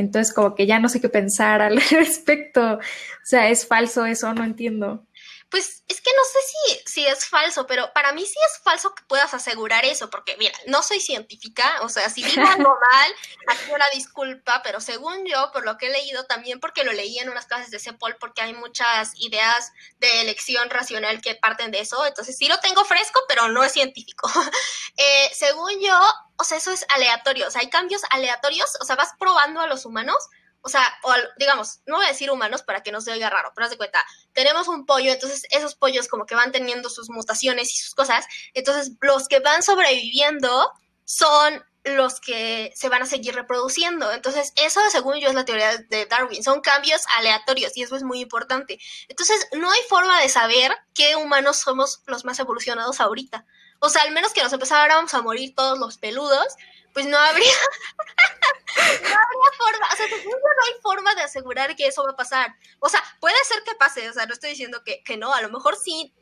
Entonces, 0.00 0.34
como 0.34 0.54
que 0.54 0.66
ya 0.66 0.78
no 0.78 0.88
sé 0.88 1.00
qué 1.00 1.08
pensar 1.08 1.62
al 1.62 1.80
respecto. 1.90 2.74
O 2.74 2.80
sea, 3.24 3.48
es 3.50 3.66
falso 3.66 4.06
eso, 4.06 4.32
no 4.34 4.44
entiendo. 4.44 5.06
Pues 5.50 5.82
es 5.88 6.00
que 6.00 6.10
no 6.16 6.24
sé 6.24 6.38
si, 6.46 6.92
si 6.92 7.06
es 7.06 7.26
falso, 7.26 7.66
pero 7.66 7.92
para 7.92 8.12
mí 8.12 8.24
sí 8.24 8.36
es 8.46 8.62
falso 8.62 8.94
que 8.94 9.02
puedas 9.04 9.34
asegurar 9.34 9.84
eso, 9.84 10.08
porque 10.08 10.36
mira, 10.38 10.56
no 10.66 10.80
soy 10.82 11.00
científica, 11.00 11.80
o 11.82 11.88
sea, 11.88 12.08
si 12.08 12.22
digo 12.22 12.46
algo 12.46 12.76
mal, 12.92 13.14
aquí 13.48 13.72
una 13.72 13.88
disculpa, 13.90 14.62
pero 14.62 14.80
según 14.80 15.26
yo, 15.26 15.50
por 15.52 15.64
lo 15.64 15.76
que 15.76 15.88
he 15.88 15.90
leído, 15.90 16.24
también 16.24 16.60
porque 16.60 16.84
lo 16.84 16.92
leí 16.92 17.18
en 17.18 17.28
unas 17.28 17.46
clases 17.46 17.70
de 17.70 17.80
CEPOL, 17.80 18.16
porque 18.20 18.42
hay 18.42 18.54
muchas 18.54 19.12
ideas 19.16 19.72
de 19.98 20.20
elección 20.20 20.70
racional 20.70 21.20
que 21.20 21.34
parten 21.34 21.72
de 21.72 21.80
eso, 21.80 22.06
entonces 22.06 22.36
sí 22.36 22.46
lo 22.46 22.58
tengo 22.60 22.84
fresco, 22.84 23.20
pero 23.26 23.48
no 23.48 23.64
es 23.64 23.72
científico. 23.72 24.30
eh, 24.96 25.30
según 25.34 25.80
yo, 25.80 25.98
o 26.36 26.44
sea, 26.44 26.58
eso 26.58 26.70
es 26.70 26.86
aleatorio, 26.90 27.48
o 27.48 27.50
sea, 27.50 27.62
hay 27.62 27.70
cambios 27.70 28.02
aleatorios, 28.10 28.76
o 28.80 28.84
sea, 28.84 28.94
vas 28.94 29.14
probando 29.18 29.60
a 29.60 29.66
los 29.66 29.84
humanos 29.84 30.28
o 30.62 30.68
sea, 30.68 30.86
o 31.02 31.12
digamos, 31.38 31.80
no 31.86 31.96
voy 31.96 32.04
a 32.04 32.08
decir 32.08 32.30
humanos 32.30 32.62
para 32.62 32.82
que 32.82 32.92
no 32.92 33.00
se 33.00 33.12
oiga 33.12 33.30
raro, 33.30 33.52
pero 33.54 33.64
haz 33.64 33.70
de 33.70 33.76
cuenta, 33.76 34.04
tenemos 34.32 34.68
un 34.68 34.86
pollo, 34.86 35.12
entonces 35.12 35.44
esos 35.50 35.74
pollos 35.74 36.08
como 36.08 36.26
que 36.26 36.34
van 36.34 36.52
teniendo 36.52 36.90
sus 36.90 37.10
mutaciones 37.10 37.72
y 37.72 37.78
sus 37.78 37.94
cosas, 37.94 38.26
entonces 38.54 38.92
los 39.00 39.28
que 39.28 39.40
van 39.40 39.62
sobreviviendo 39.62 40.72
son 41.04 41.64
los 41.84 42.20
que 42.20 42.72
se 42.74 42.88
van 42.88 43.02
a 43.02 43.06
seguir 43.06 43.34
reproduciendo. 43.34 44.12
Entonces, 44.12 44.52
eso 44.56 44.80
según 44.90 45.18
yo 45.18 45.28
es 45.28 45.34
la 45.34 45.44
teoría 45.44 45.76
de 45.76 46.06
Darwin, 46.06 46.42
son 46.42 46.60
cambios 46.60 47.02
aleatorios 47.16 47.76
y 47.76 47.82
eso 47.82 47.96
es 47.96 48.02
muy 48.02 48.20
importante. 48.20 48.78
Entonces, 49.08 49.46
no 49.52 49.70
hay 49.70 49.80
forma 49.88 50.20
de 50.20 50.28
saber 50.28 50.72
qué 50.94 51.16
humanos 51.16 51.56
somos 51.58 52.02
los 52.06 52.24
más 52.24 52.38
evolucionados 52.38 53.00
ahorita. 53.00 53.46
O 53.80 53.88
sea, 53.88 54.02
al 54.02 54.12
menos 54.12 54.32
que 54.32 54.42
nos 54.42 54.52
empezáramos 54.52 55.12
a 55.12 55.22
morir 55.22 55.54
todos 55.54 55.78
los 55.78 55.98
peludos, 55.98 56.46
pues 56.92 57.06
no 57.06 57.18
habría, 57.18 57.52
no 58.76 58.82
habría 58.84 59.50
forma, 59.58 59.86
o 59.92 59.96
sea, 59.96 60.06
no 60.08 60.64
hay 60.66 60.82
forma 60.82 61.14
de 61.14 61.22
asegurar 61.22 61.74
que 61.76 61.86
eso 61.86 62.04
va 62.04 62.12
a 62.12 62.16
pasar. 62.16 62.54
O 62.78 62.88
sea, 62.88 63.02
puede 63.20 63.36
ser 63.44 63.62
que 63.64 63.74
pase, 63.74 64.08
o 64.08 64.12
sea, 64.12 64.26
no 64.26 64.34
estoy 64.34 64.50
diciendo 64.50 64.82
que, 64.84 65.02
que 65.02 65.16
no, 65.16 65.32
a 65.32 65.40
lo 65.42 65.50
mejor 65.50 65.76
sí, 65.76 66.14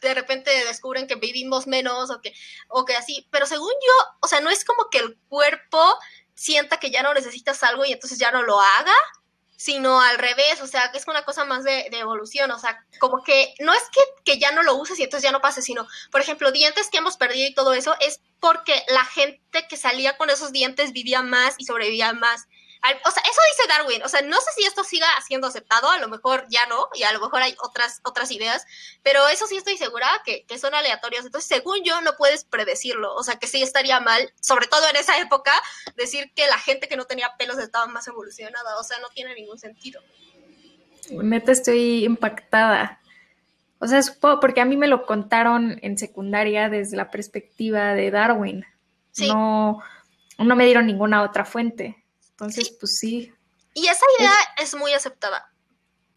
de 0.00 0.14
repente 0.14 0.50
descubren 0.66 1.06
que 1.06 1.16
vivimos 1.16 1.66
menos 1.66 2.10
o 2.10 2.20
que, 2.20 2.34
o 2.68 2.84
que 2.84 2.96
así, 2.96 3.26
pero 3.30 3.46
según 3.46 3.72
yo, 3.72 4.06
o 4.20 4.26
sea, 4.28 4.40
no 4.40 4.50
es 4.50 4.64
como 4.64 4.90
que 4.90 4.98
el 4.98 5.16
cuerpo 5.28 5.98
sienta 6.34 6.78
que 6.78 6.90
ya 6.90 7.02
no 7.02 7.14
necesitas 7.14 7.62
algo 7.62 7.84
y 7.84 7.92
entonces 7.92 8.18
ya 8.18 8.30
no 8.30 8.42
lo 8.42 8.60
haga, 8.60 8.94
sino 9.56 10.00
al 10.00 10.18
revés, 10.18 10.60
o 10.62 10.66
sea, 10.66 10.90
que 10.90 10.98
es 10.98 11.06
una 11.06 11.24
cosa 11.24 11.44
más 11.44 11.64
de, 11.64 11.88
de 11.90 11.98
evolución, 11.98 12.50
o 12.50 12.58
sea, 12.58 12.84
como 12.98 13.22
que 13.22 13.54
no 13.60 13.72
es 13.72 13.82
que, 13.92 14.00
que, 14.24 14.38
ya 14.38 14.52
no 14.52 14.62
lo 14.62 14.74
uses 14.74 14.98
y 14.98 15.04
entonces 15.04 15.24
ya 15.24 15.32
no 15.32 15.40
pase, 15.40 15.62
sino, 15.62 15.86
por 16.10 16.20
ejemplo, 16.20 16.52
dientes 16.52 16.88
que 16.90 16.98
hemos 16.98 17.16
perdido 17.16 17.48
y 17.48 17.54
todo 17.54 17.72
eso 17.72 17.94
es 18.00 18.20
porque 18.40 18.84
la 18.88 19.04
gente 19.04 19.66
que 19.68 19.76
salía 19.76 20.16
con 20.16 20.30
esos 20.30 20.52
dientes 20.52 20.92
vivía 20.92 21.22
más 21.22 21.54
y 21.58 21.64
sobrevivía 21.64 22.12
más 22.12 22.46
o 23.04 23.10
sea, 23.10 23.22
eso 23.22 23.40
dice 23.50 23.68
Darwin, 23.68 24.02
o 24.02 24.08
sea, 24.08 24.20
no 24.22 24.36
sé 24.36 24.50
si 24.56 24.64
esto 24.64 24.84
siga 24.84 25.06
siendo 25.26 25.46
aceptado, 25.46 25.90
a 25.90 25.98
lo 25.98 26.08
mejor 26.08 26.44
ya 26.48 26.66
no, 26.66 26.88
y 26.94 27.02
a 27.04 27.12
lo 27.12 27.20
mejor 27.20 27.42
hay 27.42 27.56
otras, 27.62 28.00
otras 28.04 28.30
ideas, 28.30 28.66
pero 29.02 29.26
eso 29.28 29.46
sí 29.46 29.56
estoy 29.56 29.76
segura 29.78 30.06
que, 30.24 30.44
que 30.44 30.58
son 30.58 30.74
aleatorios, 30.74 31.24
entonces 31.24 31.48
según 31.48 31.82
yo 31.82 32.00
no 32.02 32.12
puedes 32.16 32.44
predecirlo, 32.44 33.14
o 33.14 33.22
sea, 33.22 33.36
que 33.36 33.46
sí 33.46 33.62
estaría 33.62 34.00
mal, 34.00 34.32
sobre 34.40 34.66
todo 34.66 34.86
en 34.88 34.96
esa 34.96 35.18
época, 35.18 35.52
decir 35.96 36.30
que 36.34 36.46
la 36.46 36.58
gente 36.58 36.88
que 36.88 36.96
no 36.96 37.06
tenía 37.06 37.34
pelos 37.38 37.58
estaba 37.58 37.86
más 37.86 38.06
evolucionada, 38.06 38.78
o 38.78 38.82
sea, 38.82 38.98
no 38.98 39.08
tiene 39.08 39.34
ningún 39.34 39.58
sentido. 39.58 40.02
Neta 41.10 41.52
estoy 41.52 42.04
impactada. 42.04 43.00
O 43.78 43.86
sea, 43.86 44.02
supongo, 44.02 44.40
porque 44.40 44.60
a 44.60 44.64
mí 44.64 44.76
me 44.76 44.88
lo 44.88 45.04
contaron 45.04 45.78
en 45.82 45.98
secundaria 45.98 46.70
desde 46.70 46.96
la 46.96 47.10
perspectiva 47.10 47.94
de 47.94 48.10
Darwin. 48.10 48.64
No, 49.18 49.82
no 50.38 50.56
me 50.56 50.64
dieron 50.64 50.86
ninguna 50.86 51.22
otra 51.22 51.44
fuente. 51.44 52.03
Entonces, 52.34 52.76
pues 52.80 52.96
sí. 52.98 53.32
Y 53.74 53.86
esa 53.86 54.04
idea 54.18 54.32
es, 54.58 54.74
muy 54.74 54.92
aceptada. 54.92 55.48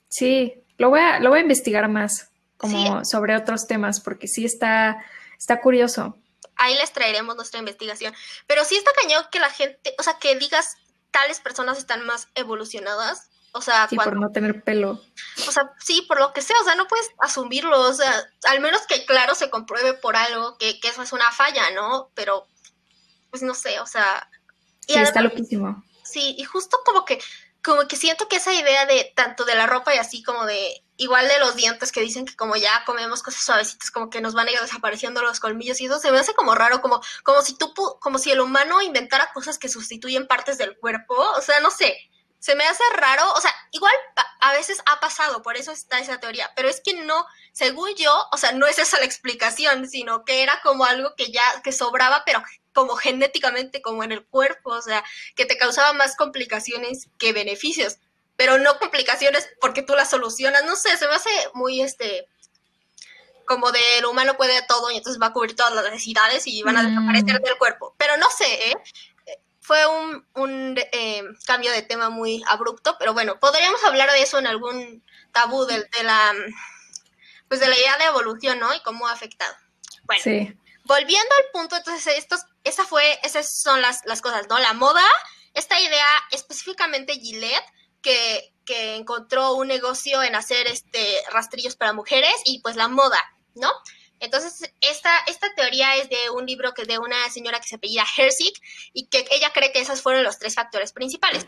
Sí, 0.10 0.64
lo 0.78 0.90
voy 0.90 1.00
a, 1.00 1.20
lo 1.20 1.30
voy 1.30 1.40
a 1.40 1.42
investigar 1.44 1.88
más, 1.90 2.30
como 2.58 3.06
sobre 3.06 3.36
otros 3.36 3.68
temas, 3.68 4.00
porque 4.00 4.28
sí 4.28 4.46
está, 4.46 5.04
está 5.38 5.62
curioso. 5.62 6.18
Ahí 6.56 6.76
les 6.76 6.92
traeremos 6.92 7.36
nuestra 7.36 7.60
investigación. 7.60 8.14
Pero 8.48 8.64
sí 8.66 8.76
está 8.76 8.92
cañón 9.00 9.26
que 9.32 9.40
la 9.40 9.50
gente, 9.52 9.94
o 10.00 10.04
sea, 10.04 10.18
que 10.20 10.36
digas 10.38 10.76
tales 11.12 11.40
personas 11.40 11.78
están 11.78 12.06
más 12.06 12.30
evolucionadas. 12.34 13.30
O 13.54 13.62
sea, 13.62 13.88
sí, 13.88 13.96
por 13.96 14.20
no 14.20 14.32
tener 14.32 14.64
pelo. 14.64 15.02
O 15.48 15.52
sea, 15.52 15.72
sí, 15.80 16.04
por 16.08 16.20
lo 16.20 16.34
que 16.34 16.42
sea, 16.42 16.60
o 16.62 16.64
sea, 16.64 16.76
no 16.76 16.88
puedes 16.88 17.10
asumirlo, 17.20 17.80
o 17.80 17.94
sea, 17.94 18.12
al 18.50 18.60
menos 18.60 18.86
que 18.88 19.06
claro 19.06 19.34
se 19.36 19.50
compruebe 19.50 19.94
por 19.94 20.16
algo 20.16 20.58
que, 20.58 20.80
que 20.80 20.90
eso 20.90 21.02
es 21.02 21.14
una 21.14 21.32
falla, 21.32 21.72
¿no? 21.72 22.12
Pero, 22.14 22.48
pues 23.32 23.42
no 23.42 23.56
sé, 23.56 23.80
o 23.80 23.86
sea... 23.86 24.30
sí, 24.88 24.96
está 24.96 25.22
loquísimo. 25.22 25.84
Sí, 26.18 26.34
y 26.36 26.46
justo 26.46 26.80
como 26.84 27.06
que, 27.06 27.22
como 27.64 27.88
que 27.88 27.96
siento 27.96 28.28
que 28.28 28.38
esa 28.38 28.52
idea 28.52 28.88
de 28.88 29.14
tanto 29.16 29.46
de 29.46 29.54
la 29.54 29.68
ropa 29.68 29.94
y 29.94 30.00
así 30.00 30.24
como 30.24 30.48
de 30.48 30.84
igual 30.98 31.28
de 31.28 31.38
los 31.38 31.56
dientes 31.56 31.92
que 31.92 32.02
dicen 32.02 32.26
que 32.26 32.36
como 32.36 32.56
ya 32.56 32.84
comemos 32.86 33.22
cosas 33.22 33.44
suavecitas 33.44 33.92
como 33.92 34.10
que 34.10 34.20
nos 34.20 34.34
van 34.34 34.48
a 34.48 34.52
ir 34.52 34.60
desapareciendo 34.60 35.22
los 35.22 35.40
colmillos 35.40 35.80
y 35.80 35.86
eso 35.86 36.00
se 36.00 36.12
me 36.12 36.18
hace 36.18 36.34
como 36.34 36.56
raro 36.56 36.82
como 36.82 37.02
como 37.22 37.44
si 37.44 37.56
tú 37.56 37.72
como 38.02 38.18
si 38.18 38.32
el 38.32 38.40
humano 38.40 38.82
inventara 38.82 39.32
cosas 39.32 39.60
que 39.60 39.70
sustituyen 39.70 40.26
partes 40.26 40.58
del 40.58 40.76
cuerpo 40.80 41.14
o 41.14 41.42
sea 41.42 41.60
no 41.60 41.70
sé 41.70 41.96
se 42.40 42.56
me 42.56 42.66
hace 42.66 42.84
raro, 42.96 43.24
o 43.34 43.42
sea, 43.42 43.54
igual 43.72 43.94
a 44.42 44.54
veces 44.54 44.82
ha 44.86 45.00
pasado, 45.00 45.42
por 45.42 45.58
eso 45.58 45.72
está 45.72 46.00
esa 46.00 46.20
teoría, 46.20 46.52
pero 46.56 46.70
es 46.70 46.82
que 46.82 46.94
no, 46.94 47.26
según 47.52 47.90
yo, 47.96 48.14
o 48.32 48.38
sea, 48.38 48.52
no 48.52 48.68
es 48.68 48.78
esa 48.78 49.00
la 49.00 49.06
explicación, 49.06 49.90
sino 49.90 50.24
que 50.24 50.44
era 50.44 50.62
como 50.62 50.86
algo 50.86 51.16
que 51.16 51.32
ya, 51.32 51.42
que 51.64 51.72
sobraba, 51.72 52.24
pero 52.26 52.44
como 52.78 52.96
genéticamente, 52.96 53.82
como 53.82 54.04
en 54.04 54.12
el 54.12 54.24
cuerpo, 54.24 54.70
o 54.70 54.82
sea, 54.84 55.04
que 55.36 55.48
te 55.48 55.58
causaba 55.58 55.94
más 55.94 56.16
complicaciones 56.16 57.08
que 57.18 57.34
beneficios, 57.34 57.98
pero 58.36 58.60
no 58.60 58.78
complicaciones 58.78 59.50
porque 59.60 59.82
tú 59.82 59.96
las 59.96 60.12
solucionas, 60.12 60.64
no 60.64 60.76
sé, 60.76 60.96
se 60.96 61.08
me 61.08 61.16
hace 61.16 61.32
muy, 61.56 61.82
este, 61.82 62.28
como 63.48 63.72
de 63.72 63.80
lo 64.04 64.12
humano 64.12 64.38
puede 64.38 64.62
todo 64.68 64.92
y 64.92 64.98
entonces 64.98 65.20
va 65.20 65.28
a 65.28 65.34
cubrir 65.34 65.56
todas 65.56 65.74
las 65.74 65.86
necesidades 65.86 66.46
y 66.46 66.62
van 66.62 66.78
a 66.78 66.84
desaparecer 66.84 67.42
mm. 67.42 67.44
del 67.46 67.58
cuerpo, 67.58 67.96
pero 67.98 68.16
no 68.18 68.30
sé, 68.30 68.70
¿eh? 68.70 68.76
fue 69.60 69.80
un, 70.36 70.78
eh, 70.78 71.24
cambio 71.48 71.72
de 71.72 71.82
tema 71.82 72.12
muy 72.12 72.44
abrupto, 72.48 72.96
pero 73.00 73.16
bueno, 73.16 73.40
podríamos 73.40 73.84
hablar 73.86 74.12
de 74.12 74.22
eso 74.22 74.38
en 74.38 74.46
algún 74.46 75.04
tabú 75.32 75.66
de, 75.66 75.84
la 76.04 76.32
pues 77.48 77.60
de 77.60 77.70
la 77.70 77.76
idea 77.76 77.98
de 77.98 78.06
evolución, 78.06 78.60
¿no? 78.60 78.72
Y 78.76 78.82
cómo 78.82 79.08
ha 79.08 79.14
afectado. 79.14 79.56
Bueno, 80.04 80.54
volviendo 80.88 81.36
al 81.38 81.52
punto, 81.52 81.76
entonces 81.76 82.18
estos, 82.18 82.46
esa 82.68 82.86
fue, 82.86 83.20
esas 83.24 83.60
son 83.62 83.82
las, 83.82 84.02
las 84.06 84.22
cosas, 84.22 84.48
¿no? 84.50 84.60
La 84.60 84.74
moda, 84.74 85.04
esta 85.54 85.80
idea 85.80 86.06
específicamente 86.32 87.14
Gillette, 87.14 87.66
que, 88.02 88.54
que 88.66 88.96
encontró 88.96 89.54
un 89.54 89.68
negocio 89.68 90.22
en 90.24 90.36
hacer 90.36 90.68
este 90.68 91.18
rastrillos 91.32 91.76
para 91.76 91.94
mujeres 91.94 92.36
y 92.46 92.60
pues 92.62 92.76
la 92.76 92.88
moda, 92.88 93.20
¿no? 93.56 93.72
Entonces, 94.20 94.72
esta, 94.82 95.16
esta 95.28 95.54
teoría 95.56 95.96
es 95.96 96.10
de 96.10 96.30
un 96.32 96.46
libro 96.46 96.74
que 96.74 96.86
de 96.86 96.98
una 96.98 97.30
señora 97.30 97.60
que 97.60 97.68
se 97.68 97.76
apellida 97.76 98.06
Herzig 98.18 98.54
y 98.94 99.08
que 99.08 99.28
ella 99.32 99.52
cree 99.54 99.72
que 99.72 99.80
esos 99.80 100.02
fueron 100.02 100.24
los 100.24 100.40
tres 100.40 100.56
factores 100.56 100.92
principales. 100.92 101.46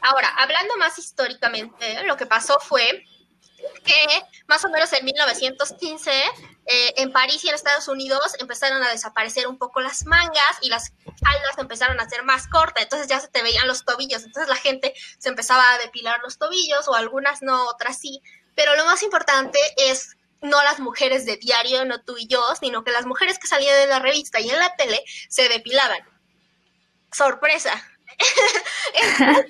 Ahora, 0.00 0.28
hablando 0.36 0.76
más 0.76 0.98
históricamente, 0.98 2.04
lo 2.04 2.16
que 2.16 2.26
pasó 2.26 2.58
fue 2.60 3.04
que 3.84 4.22
más 4.46 4.64
o 4.64 4.68
menos 4.68 4.92
en 4.92 5.04
1915 5.04 6.10
eh, 6.66 6.94
en 6.96 7.12
París 7.12 7.44
y 7.44 7.48
en 7.48 7.54
Estados 7.54 7.88
Unidos 7.88 8.34
empezaron 8.38 8.82
a 8.82 8.90
desaparecer 8.90 9.46
un 9.46 9.58
poco 9.58 9.80
las 9.80 10.06
mangas 10.06 10.58
y 10.62 10.68
las 10.68 10.92
faldas 11.22 11.58
empezaron 11.58 12.00
a 12.00 12.08
ser 12.08 12.22
más 12.24 12.48
cortas, 12.48 12.84
entonces 12.84 13.08
ya 13.08 13.20
se 13.20 13.28
te 13.28 13.42
veían 13.42 13.66
los 13.68 13.84
tobillos, 13.84 14.24
entonces 14.24 14.48
la 14.48 14.56
gente 14.56 14.94
se 15.18 15.28
empezaba 15.28 15.62
a 15.72 15.78
depilar 15.78 16.20
los 16.22 16.38
tobillos 16.38 16.88
o 16.88 16.94
algunas 16.94 17.42
no, 17.42 17.66
otras 17.68 17.98
sí, 17.98 18.22
pero 18.54 18.76
lo 18.76 18.84
más 18.86 19.02
importante 19.02 19.58
es 19.76 20.16
no 20.40 20.62
las 20.62 20.78
mujeres 20.78 21.24
de 21.26 21.36
diario, 21.36 21.84
no 21.84 22.02
tú 22.02 22.16
y 22.18 22.26
yo, 22.26 22.42
sino 22.60 22.84
que 22.84 22.92
las 22.92 23.06
mujeres 23.06 23.38
que 23.38 23.46
salían 23.46 23.76
de 23.76 23.86
la 23.86 23.98
revista 23.98 24.40
y 24.40 24.50
en 24.50 24.58
la 24.58 24.76
tele 24.76 25.02
se 25.28 25.48
depilaban. 25.48 25.98
Sorpresa. 27.10 27.72
Entonces, 28.94 29.46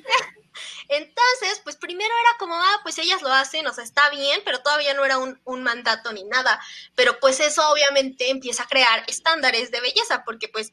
pues 1.62 1.76
primero 1.76 2.12
era 2.20 2.38
como, 2.38 2.54
ah, 2.54 2.80
pues 2.82 2.98
ellas 2.98 3.22
lo 3.22 3.32
hacen, 3.32 3.66
o 3.66 3.72
sea, 3.72 3.84
está 3.84 4.10
bien, 4.10 4.40
pero 4.44 4.60
todavía 4.60 4.94
no 4.94 5.04
era 5.04 5.18
un, 5.18 5.62
mandato 5.62 6.12
ni 6.12 6.24
nada. 6.24 6.60
Pero 6.94 7.18
pues 7.20 7.40
eso 7.40 7.68
obviamente 7.70 8.30
empieza 8.30 8.64
a 8.64 8.68
crear 8.68 9.04
estándares 9.06 9.70
de 9.70 9.80
belleza, 9.80 10.24
porque 10.24 10.48
pues 10.48 10.72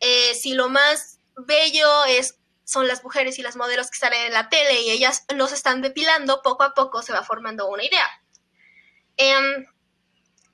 eh, 0.00 0.34
si 0.34 0.54
lo 0.54 0.68
más 0.68 1.18
bello 1.36 2.04
es 2.04 2.36
son 2.64 2.86
las 2.86 3.02
mujeres 3.02 3.38
y 3.38 3.42
las 3.42 3.56
modelos 3.56 3.90
que 3.90 3.98
salen 3.98 4.26
en 4.26 4.32
la 4.32 4.48
tele 4.48 4.82
y 4.82 4.90
ellas 4.90 5.24
no 5.34 5.48
se 5.48 5.56
están 5.56 5.82
depilando, 5.82 6.40
poco 6.40 6.62
a 6.62 6.72
poco 6.72 7.02
se 7.02 7.12
va 7.12 7.24
formando 7.24 7.66
una 7.66 7.84
idea. 7.84 8.08
Em, 9.16 9.66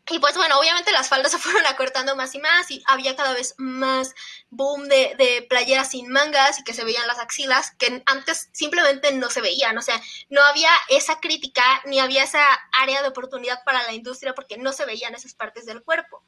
y 0.09 0.19
pues 0.21 0.37
bueno, 0.37 0.59
obviamente 0.59 0.93
las 0.93 1.09
faldas 1.09 1.33
se 1.33 1.39
fueron 1.39 1.67
acortando 1.67 2.15
más 2.17 2.35
y 2.35 2.39
más 2.39 2.71
y 2.71 2.83
había 2.87 3.17
cada 3.17 3.35
vez 3.35 3.55
más 3.59 4.15
boom 4.51 4.89
de, 4.89 5.47
playeras 5.49 5.91
sin 5.91 6.09
mangas 6.09 6.61
y 6.61 6.65
que 6.65 6.75
se 6.75 6.85
veían 6.85 7.07
las 7.07 7.19
axilas 7.19 7.73
que 7.73 8.03
antes 8.07 8.49
simplemente 8.53 9.13
no 9.13 9.31
se 9.31 9.41
veían. 9.41 9.77
O 9.79 9.83
sea, 9.83 10.01
no 10.29 10.43
había 10.43 10.71
esa 10.89 11.21
crítica 11.21 11.63
ni 11.87 11.99
había 11.99 12.25
esa 12.25 12.45
área 12.73 13.03
de 13.03 13.09
oportunidad 13.09 13.63
para 13.65 13.83
la 13.83 13.95
industria 13.95 14.35
porque 14.35 14.59
no 14.59 14.73
se 14.73 14.87
veían 14.87 15.15
esas 15.15 15.35
partes 15.35 15.67
del 15.67 15.83
cuerpo. 15.83 16.23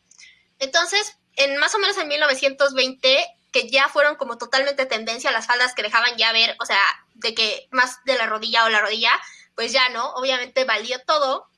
Entonces, 0.58 1.16
en 1.36 1.56
más 1.58 1.74
o 1.74 1.78
menos 1.78 1.96
en 1.98 2.08
1920, 2.08 3.26
que 3.52 3.70
ya 3.70 3.88
fueron 3.88 4.16
como 4.16 4.38
totalmente 4.38 4.86
tendencia 4.86 5.30
las 5.30 5.46
faldas 5.46 5.74
que 5.74 5.82
dejaban 5.82 6.16
ya 6.16 6.32
ver, 6.32 6.56
o 6.60 6.66
sea, 6.66 6.80
de 7.14 7.34
que 7.34 7.68
más 7.70 7.98
de 8.04 8.16
la 8.16 8.26
rodilla 8.26 8.64
o 8.64 8.68
la 8.68 8.80
rodilla, 8.80 9.12
pues 9.54 9.72
ya 9.72 9.88
no, 9.90 10.10
obviamente 10.14 10.64
valía 10.64 11.02
todo 11.04 11.48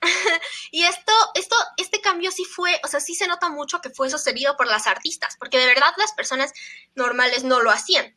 y 0.70 0.84
esto, 0.84 1.12
esto, 1.34 1.56
este 1.76 2.00
cambio 2.00 2.30
sí 2.30 2.44
fue, 2.44 2.80
o 2.84 2.88
sea, 2.88 3.00
sí 3.00 3.14
se 3.14 3.26
nota 3.26 3.48
mucho 3.48 3.80
que 3.80 3.90
fue 3.90 4.10
sostenido 4.10 4.56
por 4.56 4.66
las 4.66 4.86
artistas, 4.86 5.36
porque 5.38 5.58
de 5.58 5.66
verdad 5.66 5.92
las 5.96 6.12
personas 6.12 6.52
normales 6.94 7.44
no 7.44 7.60
lo 7.60 7.70
hacían. 7.70 8.16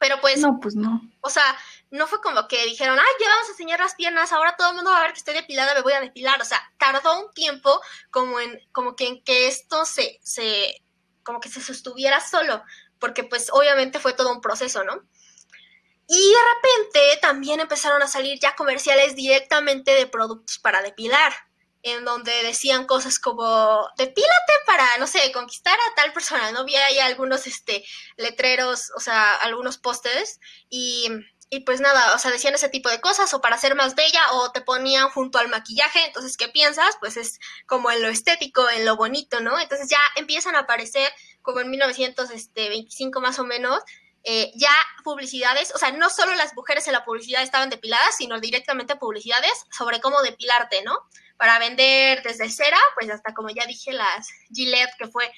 Pero 0.00 0.18
pues. 0.22 0.40
No, 0.40 0.58
pues 0.60 0.74
no. 0.74 1.02
O 1.20 1.28
sea, 1.28 1.44
no 1.90 2.06
fue 2.06 2.22
como 2.22 2.48
que 2.48 2.64
dijeron, 2.64 2.98
ay, 2.98 3.12
ya 3.20 3.28
vamos 3.28 3.48
a 3.48 3.50
enseñar 3.50 3.80
las 3.80 3.94
piernas, 3.94 4.32
ahora 4.32 4.56
todo 4.56 4.70
el 4.70 4.76
mundo 4.76 4.90
va 4.90 4.98
a 4.98 5.02
ver 5.02 5.12
que 5.12 5.18
estoy 5.18 5.34
depilada, 5.34 5.74
me 5.74 5.82
voy 5.82 5.92
a 5.92 6.00
depilar. 6.00 6.40
O 6.40 6.44
sea, 6.44 6.58
tardó 6.78 7.20
un 7.20 7.32
tiempo 7.32 7.80
como 8.10 8.40
en, 8.40 8.58
como 8.72 8.96
que 8.96 9.06
en 9.06 9.22
que 9.22 9.46
esto 9.46 9.84
se, 9.84 10.18
se, 10.22 10.82
como 11.22 11.38
que 11.38 11.50
se 11.50 11.60
sostuviera 11.60 12.18
solo, 12.20 12.62
porque 12.98 13.24
pues 13.24 13.50
obviamente 13.52 14.00
fue 14.00 14.14
todo 14.14 14.32
un 14.32 14.40
proceso, 14.40 14.84
¿no? 14.84 15.02
Y 16.12 16.16
de 16.16 16.38
repente 16.56 17.18
también 17.22 17.60
empezaron 17.60 18.02
a 18.02 18.08
salir 18.08 18.40
ya 18.40 18.56
comerciales 18.56 19.14
directamente 19.14 19.92
de 19.92 20.08
productos 20.08 20.58
para 20.58 20.82
depilar, 20.82 21.32
en 21.84 22.04
donde 22.04 22.32
decían 22.42 22.84
cosas 22.88 23.20
como, 23.20 23.88
depílate 23.96 24.52
para, 24.66 24.98
no 24.98 25.06
sé, 25.06 25.30
conquistar 25.30 25.78
a 25.78 25.94
tal 25.94 26.12
persona, 26.12 26.50
¿no? 26.50 26.64
Vi 26.64 26.74
ahí 26.74 26.98
algunos, 26.98 27.46
este, 27.46 27.84
letreros, 28.16 28.90
o 28.96 28.98
sea, 28.98 29.36
algunos 29.36 29.78
pósters, 29.78 30.40
y, 30.68 31.08
y 31.48 31.60
pues 31.60 31.80
nada, 31.80 32.12
o 32.16 32.18
sea, 32.18 32.32
decían 32.32 32.54
ese 32.54 32.68
tipo 32.68 32.88
de 32.88 33.00
cosas, 33.00 33.32
o 33.32 33.40
para 33.40 33.56
ser 33.56 33.76
más 33.76 33.94
bella, 33.94 34.32
o 34.32 34.50
te 34.50 34.62
ponían 34.62 35.10
junto 35.10 35.38
al 35.38 35.46
maquillaje, 35.46 36.06
entonces, 36.06 36.36
¿qué 36.36 36.48
piensas? 36.48 36.96
Pues 36.98 37.16
es 37.16 37.38
como 37.66 37.88
en 37.88 38.02
lo 38.02 38.08
estético, 38.08 38.68
en 38.68 38.84
lo 38.84 38.96
bonito, 38.96 39.38
¿no? 39.38 39.60
Entonces 39.60 39.88
ya 39.88 40.00
empiezan 40.16 40.56
a 40.56 40.60
aparecer, 40.60 41.08
como 41.40 41.60
en 41.60 41.70
1925 41.70 43.20
más 43.20 43.38
o 43.38 43.44
menos, 43.44 43.80
eh, 44.22 44.52
ya 44.54 44.70
publicidades, 45.02 45.74
o 45.74 45.78
sea, 45.78 45.92
no 45.92 46.10
solo 46.10 46.34
las 46.34 46.54
mujeres 46.54 46.86
en 46.86 46.92
la 46.92 47.04
publicidad 47.04 47.42
estaban 47.42 47.70
depiladas, 47.70 48.16
sino 48.16 48.38
directamente 48.38 48.96
publicidades 48.96 49.52
sobre 49.70 50.00
cómo 50.00 50.20
depilarte, 50.20 50.82
¿no? 50.82 50.98
Para 51.38 51.58
vender 51.58 52.22
desde 52.22 52.50
cera, 52.50 52.78
pues 52.98 53.10
hasta 53.10 53.32
como 53.32 53.48
ya 53.48 53.64
dije, 53.66 53.92
las 53.92 54.28
Gillette, 54.52 54.94
que 54.98 55.08
fue, 55.08 55.30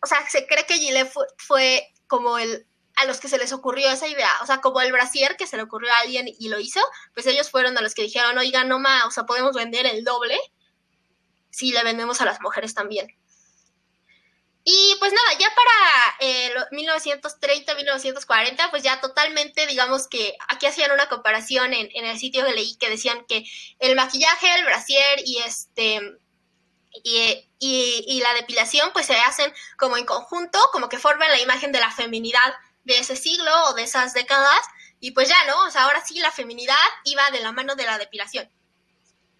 o 0.00 0.06
sea, 0.06 0.24
se 0.28 0.46
cree 0.46 0.64
que 0.64 0.78
Gillette 0.78 1.12
fue, 1.38 1.92
como 2.06 2.38
el, 2.38 2.66
a 2.94 3.04
los 3.04 3.18
que 3.18 3.28
se 3.28 3.38
les 3.38 3.52
ocurrió 3.52 3.90
esa 3.90 4.06
idea, 4.06 4.30
o 4.42 4.46
sea, 4.46 4.60
como 4.60 4.80
el 4.80 4.92
brasier 4.92 5.36
que 5.36 5.48
se 5.48 5.56
le 5.56 5.64
ocurrió 5.64 5.92
a 5.92 5.98
alguien 5.98 6.26
y 6.28 6.48
lo 6.48 6.60
hizo, 6.60 6.80
pues 7.14 7.26
ellos 7.26 7.50
fueron 7.50 7.76
a 7.78 7.80
los 7.80 7.94
que 7.94 8.02
dijeron, 8.02 8.38
oiga, 8.38 8.62
no 8.62 8.78
más, 8.78 9.06
o 9.06 9.10
sea, 9.10 9.24
podemos 9.24 9.56
vender 9.56 9.86
el 9.86 10.04
doble 10.04 10.38
si 11.50 11.72
le 11.72 11.82
vendemos 11.82 12.20
a 12.20 12.26
las 12.26 12.40
mujeres 12.40 12.74
también. 12.74 13.08
Y 14.62 14.94
pues 14.98 15.12
nada, 15.12 15.38
ya 15.38 15.48
para 15.54 16.16
eh, 16.20 16.54
1930, 16.70 17.74
1940, 17.74 18.70
pues 18.70 18.82
ya 18.82 19.00
totalmente, 19.00 19.66
digamos 19.66 20.06
que 20.06 20.36
aquí 20.48 20.66
hacían 20.66 20.92
una 20.92 21.08
comparación 21.08 21.72
en, 21.72 21.88
en, 21.94 22.04
el 22.04 22.18
sitio 22.18 22.44
que 22.44 22.52
leí 22.52 22.76
que 22.76 22.90
decían 22.90 23.24
que 23.26 23.44
el 23.78 23.96
maquillaje, 23.96 24.54
el 24.54 24.64
brasier 24.64 25.20
y 25.24 25.38
este 25.38 26.00
y, 27.04 27.48
y, 27.58 28.04
y, 28.06 28.20
la 28.20 28.34
depilación 28.34 28.90
pues 28.92 29.06
se 29.06 29.18
hacen 29.18 29.52
como 29.78 29.96
en 29.96 30.04
conjunto, 30.04 30.58
como 30.72 30.88
que 30.88 30.98
forman 30.98 31.30
la 31.30 31.40
imagen 31.40 31.72
de 31.72 31.80
la 31.80 31.90
feminidad 31.90 32.54
de 32.84 32.98
ese 32.98 33.16
siglo 33.16 33.50
o 33.68 33.74
de 33.74 33.84
esas 33.84 34.12
décadas. 34.12 34.60
Y 35.00 35.12
pues 35.12 35.28
ya, 35.28 35.36
¿no? 35.46 35.66
O 35.66 35.70
sea, 35.70 35.84
ahora 35.84 36.04
sí 36.04 36.18
la 36.18 36.32
feminidad 36.32 36.76
iba 37.04 37.30
de 37.30 37.40
la 37.40 37.52
mano 37.52 37.76
de 37.76 37.84
la 37.84 37.98
depilación 37.98 38.50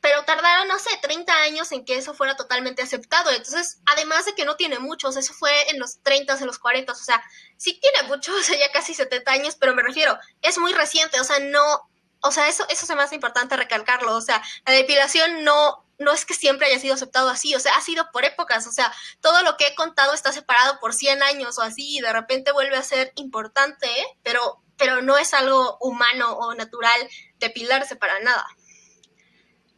pero 0.00 0.24
tardaron, 0.24 0.68
no 0.68 0.78
sé, 0.78 0.90
30 1.02 1.32
años 1.42 1.72
en 1.72 1.84
que 1.84 1.96
eso 1.96 2.14
fuera 2.14 2.36
totalmente 2.36 2.82
aceptado. 2.82 3.30
Entonces, 3.30 3.80
además 3.86 4.24
de 4.24 4.34
que 4.34 4.44
no 4.44 4.56
tiene 4.56 4.78
muchos, 4.78 5.16
eso 5.16 5.34
fue 5.34 5.70
en 5.70 5.78
los 5.78 6.02
30, 6.02 6.38
en 6.38 6.46
los 6.46 6.58
40, 6.58 6.92
o 6.92 6.96
sea, 6.96 7.22
sí 7.56 7.78
tiene 7.80 8.08
muchos, 8.08 8.34
o 8.40 8.42
sea, 8.42 8.58
ya 8.58 8.72
casi 8.72 8.94
70 8.94 9.30
años, 9.30 9.56
pero 9.56 9.74
me 9.74 9.82
refiero, 9.82 10.18
es 10.42 10.58
muy 10.58 10.72
reciente, 10.72 11.20
o 11.20 11.24
sea, 11.24 11.38
no, 11.40 11.90
o 12.22 12.32
sea, 12.32 12.48
eso, 12.48 12.66
eso 12.68 12.86
se 12.86 12.94
me 12.94 13.04
importante 13.12 13.56
recalcarlo, 13.56 14.14
o 14.16 14.20
sea, 14.20 14.42
la 14.66 14.72
depilación 14.72 15.44
no, 15.44 15.84
no 15.98 16.12
es 16.12 16.24
que 16.24 16.34
siempre 16.34 16.66
haya 16.66 16.78
sido 16.78 16.94
aceptado 16.94 17.28
así, 17.28 17.54
o 17.54 17.60
sea, 17.60 17.74
ha 17.76 17.80
sido 17.82 18.10
por 18.10 18.24
épocas, 18.24 18.66
o 18.66 18.72
sea, 18.72 18.92
todo 19.20 19.42
lo 19.42 19.56
que 19.56 19.66
he 19.66 19.74
contado 19.74 20.14
está 20.14 20.32
separado 20.32 20.78
por 20.80 20.94
100 20.94 21.22
años 21.22 21.58
o 21.58 21.62
así, 21.62 21.98
y 21.98 22.00
de 22.00 22.12
repente 22.12 22.52
vuelve 22.52 22.76
a 22.76 22.82
ser 22.82 23.12
importante, 23.16 23.88
pero, 24.22 24.62
pero 24.76 25.02
no 25.02 25.18
es 25.18 25.34
algo 25.34 25.76
humano 25.80 26.32
o 26.32 26.54
natural 26.54 27.08
depilarse 27.38 27.96
para 27.96 28.20
nada 28.20 28.46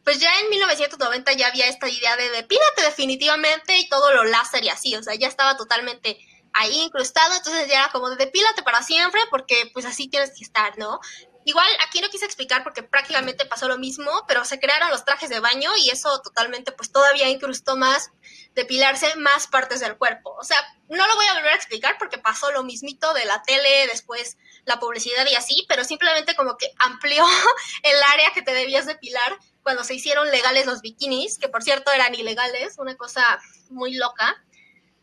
pues 0.03 0.19
ya 0.19 0.29
en 0.39 0.49
1990 0.49 1.33
ya 1.33 1.47
había 1.47 1.67
esta 1.67 1.89
idea 1.89 2.15
de 2.17 2.29
depílate 2.29 2.83
definitivamente 2.83 3.77
y 3.77 3.87
todo 3.89 4.13
lo 4.13 4.23
láser 4.23 4.63
y 4.63 4.69
así, 4.69 4.95
o 4.95 5.03
sea, 5.03 5.15
ya 5.15 5.27
estaba 5.27 5.57
totalmente 5.57 6.17
ahí 6.53 6.81
incrustado, 6.81 7.33
entonces 7.35 7.67
ya 7.67 7.79
era 7.79 7.91
como 7.91 8.09
de 8.09 8.17
depílate 8.17 8.63
para 8.63 8.83
siempre 8.83 9.21
porque 9.29 9.69
pues 9.73 9.85
así 9.85 10.07
tienes 10.07 10.31
que 10.37 10.43
estar, 10.43 10.77
¿no? 10.77 10.99
Igual 11.45 11.67
aquí 11.85 11.99
no 11.99 12.09
quise 12.09 12.25
explicar 12.25 12.63
porque 12.63 12.83
prácticamente 12.83 13.45
pasó 13.45 13.67
lo 13.67 13.77
mismo, 13.77 14.11
pero 14.27 14.45
se 14.45 14.59
crearon 14.59 14.89
los 14.89 15.03
trajes 15.03 15.29
de 15.29 15.39
baño 15.39 15.71
y 15.77 15.89
eso 15.89 16.21
totalmente 16.21 16.71
pues 16.71 16.91
todavía 16.91 17.29
incrustó 17.29 17.75
más 17.75 18.11
depilarse 18.55 19.15
más 19.17 19.47
partes 19.47 19.81
del 19.81 19.97
cuerpo. 19.97 20.35
O 20.39 20.43
sea, 20.43 20.57
no 20.89 21.05
lo 21.05 21.15
voy 21.15 21.25
a 21.25 21.33
volver 21.33 21.53
a 21.53 21.55
explicar 21.55 21.97
porque 21.97 22.17
pasó 22.17 22.51
lo 22.51 22.63
mismito 22.63 23.13
de 23.13 23.25
la 23.25 23.41
tele, 23.43 23.87
después 23.87 24.37
la 24.65 24.79
publicidad 24.79 25.25
y 25.29 25.35
así, 25.35 25.65
pero 25.67 25.83
simplemente 25.83 26.35
como 26.35 26.57
que 26.57 26.71
amplió 26.77 27.23
el 27.83 28.03
área 28.13 28.31
que 28.33 28.41
te 28.41 28.53
debías 28.53 28.85
depilar 28.85 29.37
cuando 29.61 29.83
se 29.83 29.95
hicieron 29.95 30.29
legales 30.29 30.65
los 30.65 30.81
bikinis, 30.81 31.37
que 31.37 31.49
por 31.49 31.63
cierto 31.63 31.91
eran 31.91 32.13
ilegales, 32.15 32.77
una 32.77 32.95
cosa 32.95 33.39
muy 33.69 33.95
loca, 33.95 34.43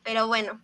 pero 0.03 0.27
bueno. 0.27 0.61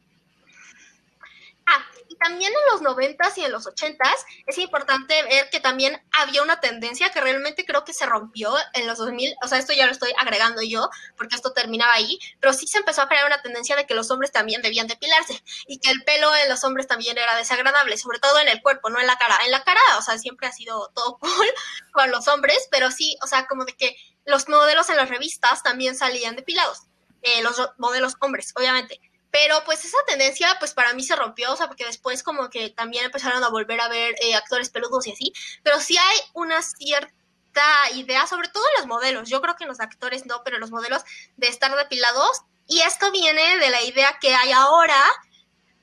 También 2.18 2.52
en 2.52 2.72
los 2.72 2.83
noventas 2.83 3.37
y 3.38 3.44
en 3.44 3.52
los 3.52 3.66
ochentas 3.66 4.24
es 4.46 4.59
importante 4.59 5.22
ver 5.24 5.50
que 5.50 5.61
también 5.61 6.00
había 6.12 6.42
una 6.42 6.61
tendencia 6.61 7.11
que 7.11 7.20
realmente 7.20 7.64
creo 7.64 7.85
que 7.85 7.92
se 7.92 8.07
rompió 8.07 8.55
en 8.74 8.87
los 8.87 8.98
2000, 8.98 9.35
o 9.42 9.48
sea, 9.48 9.59
esto 9.59 9.72
ya 9.72 9.87
lo 9.87 9.92
estoy 9.92 10.12
agregando 10.18 10.62
yo 10.62 10.88
porque 11.16 11.37
esto 11.37 11.52
terminaba 11.52 11.92
ahí, 11.92 12.18
pero 12.40 12.52
sí 12.52 12.66
se 12.66 12.79
empezó 12.79 13.02
a 13.02 13.09
crear 13.09 13.26
una 13.26 13.42
tendencia 13.42 13.76
de 13.76 13.87
que 13.87 13.94
los 13.94 14.11
hombres 14.11 14.33
también 14.33 14.62
debían 14.62 14.87
depilarse 14.87 15.42
y 15.66 15.79
que 15.79 15.90
el 15.90 16.02
pelo 16.05 16.35
en 16.37 16.48
los 16.48 16.64
hombres 16.64 16.87
también 16.87 17.18
era 17.18 17.37
desagradable, 17.37 17.96
sobre 17.96 18.18
todo 18.18 18.38
en 18.40 18.48
el 18.48 18.62
cuerpo, 18.62 18.90
no 18.90 19.00
en 19.00 19.07
la 19.07 19.18
cara. 19.18 19.38
En 19.44 19.50
la 19.50 19.64
cara, 19.64 19.81
o 19.98 20.02
sea, 20.02 20.18
siempre 20.18 20.46
ha 20.46 20.52
sido 20.52 20.90
todo 20.94 21.18
cool 21.20 21.46
con 21.92 22.11
los 22.11 22.29
hombres, 22.29 22.68
pero 22.70 22.90
sí, 22.90 23.16
o 23.22 23.26
sea, 23.26 23.46
como 23.46 23.64
de 23.64 23.74
que 23.74 23.96
los 24.24 24.48
modelos 24.48 24.90
en 24.90 24.96
las 24.96 25.09
revistas 25.09 25.62
también 25.62 25.96
salían 25.96 26.37
depilados, 26.37 26.83
eh, 27.22 27.42
los 27.42 27.61
modelos 27.79 28.14
hombres, 28.20 28.52
obviamente 28.57 29.00
pero 29.37 29.62
pues 29.66 29.85
esa 29.85 29.99
tendencia 30.07 30.57
pues 30.59 30.72
para 30.72 30.94
mí 30.94 31.03
se 31.03 31.14
rompió, 31.14 31.53
o 31.53 31.57
sea, 31.57 31.66
porque 31.66 31.85
después 31.85 32.22
como 32.22 32.49
que 32.49 32.70
también 32.70 33.05
empezaron 33.05 33.44
a 33.44 33.51
volver 33.51 33.83
a 33.83 33.88
ver 33.88 34.14
eh, 34.22 34.35
actores 34.35 34.70
peludos 34.70 35.07
y 35.07 35.12
así, 35.12 35.35
pero 35.62 35.79
sí 35.79 35.94
hay 35.99 36.18
una 36.33 36.62
cierta 36.62 37.11
idea, 37.94 38.27
sobre 38.27 38.49
todo 38.49 38.64
en 38.64 38.81
los 38.81 38.87
modelos, 38.87 39.29
yo 39.29 39.42
creo 39.42 39.55
que 39.55 39.64
en 39.64 39.68
los 39.68 39.81
actores 39.81 40.25
no, 40.25 40.42
pero 40.42 40.57
en 40.57 40.62
los 40.62 40.70
modelos 40.70 41.03
de 41.37 41.49
estar 41.49 41.77
depilados, 41.77 42.44
y 42.66 42.81
esto 42.81 43.12
viene 43.12 43.59
de 43.59 43.68
la 43.68 43.83
idea 43.83 44.16
que 44.22 44.35
hay 44.35 44.53
ahora 44.53 45.05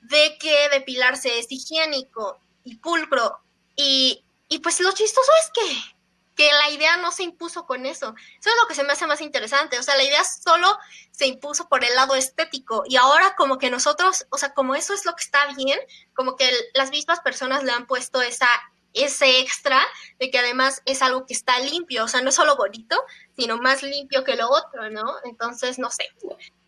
de 0.00 0.36
que 0.40 0.68
depilarse 0.70 1.38
es 1.38 1.46
higiénico 1.48 2.40
y 2.64 2.78
pulcro, 2.78 3.38
y, 3.76 4.24
y 4.48 4.58
pues 4.58 4.80
lo 4.80 4.90
chistoso 4.90 5.30
es 5.44 5.50
que 5.54 5.93
que 6.34 6.50
la 6.52 6.70
idea 6.70 6.96
no 6.96 7.12
se 7.12 7.22
impuso 7.22 7.66
con 7.66 7.86
eso. 7.86 8.14
Eso 8.38 8.50
es 8.50 8.56
lo 8.60 8.68
que 8.68 8.74
se 8.74 8.84
me 8.84 8.92
hace 8.92 9.06
más 9.06 9.20
interesante. 9.20 9.78
O 9.78 9.82
sea, 9.82 9.96
la 9.96 10.04
idea 10.04 10.22
solo 10.24 10.78
se 11.10 11.26
impuso 11.26 11.68
por 11.68 11.84
el 11.84 11.94
lado 11.94 12.14
estético 12.14 12.84
y 12.88 12.96
ahora 12.96 13.34
como 13.36 13.58
que 13.58 13.70
nosotros, 13.70 14.26
o 14.30 14.36
sea, 14.36 14.52
como 14.54 14.74
eso 14.74 14.94
es 14.94 15.04
lo 15.04 15.12
que 15.12 15.22
está 15.22 15.46
bien, 15.54 15.78
como 16.14 16.36
que 16.36 16.50
las 16.74 16.90
mismas 16.90 17.20
personas 17.20 17.62
le 17.62 17.72
han 17.72 17.86
puesto 17.86 18.22
esa 18.22 18.48
ese 18.94 19.40
extra 19.40 19.80
de 20.20 20.30
que 20.30 20.38
además 20.38 20.80
es 20.86 21.02
algo 21.02 21.26
que 21.26 21.34
está 21.34 21.58
limpio, 21.58 22.04
o 22.04 22.08
sea, 22.08 22.22
no 22.22 22.28
es 22.28 22.36
solo 22.36 22.56
bonito, 22.56 22.96
sino 23.36 23.58
más 23.58 23.82
limpio 23.82 24.24
que 24.24 24.36
lo 24.36 24.48
otro, 24.48 24.88
¿no? 24.90 25.02
Entonces, 25.24 25.78
no 25.78 25.90
sé. 25.90 26.04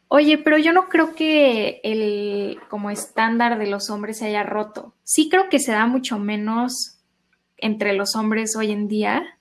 Oye, 0.08 0.38
pero 0.38 0.58
yo 0.58 0.72
no 0.72 0.88
creo 0.88 1.14
que 1.14 1.80
el 1.82 2.60
como 2.68 2.90
estándar 2.90 3.58
de 3.58 3.66
los 3.66 3.90
hombres 3.90 4.18
se 4.18 4.26
haya 4.26 4.42
roto. 4.42 4.94
Sí 5.02 5.28
creo 5.28 5.48
que 5.48 5.58
se 5.58 5.72
da 5.72 5.86
mucho 5.86 6.18
menos 6.18 6.98
entre 7.56 7.94
los 7.94 8.14
hombres 8.14 8.54
hoy 8.56 8.70
en 8.70 8.88
día, 8.88 9.38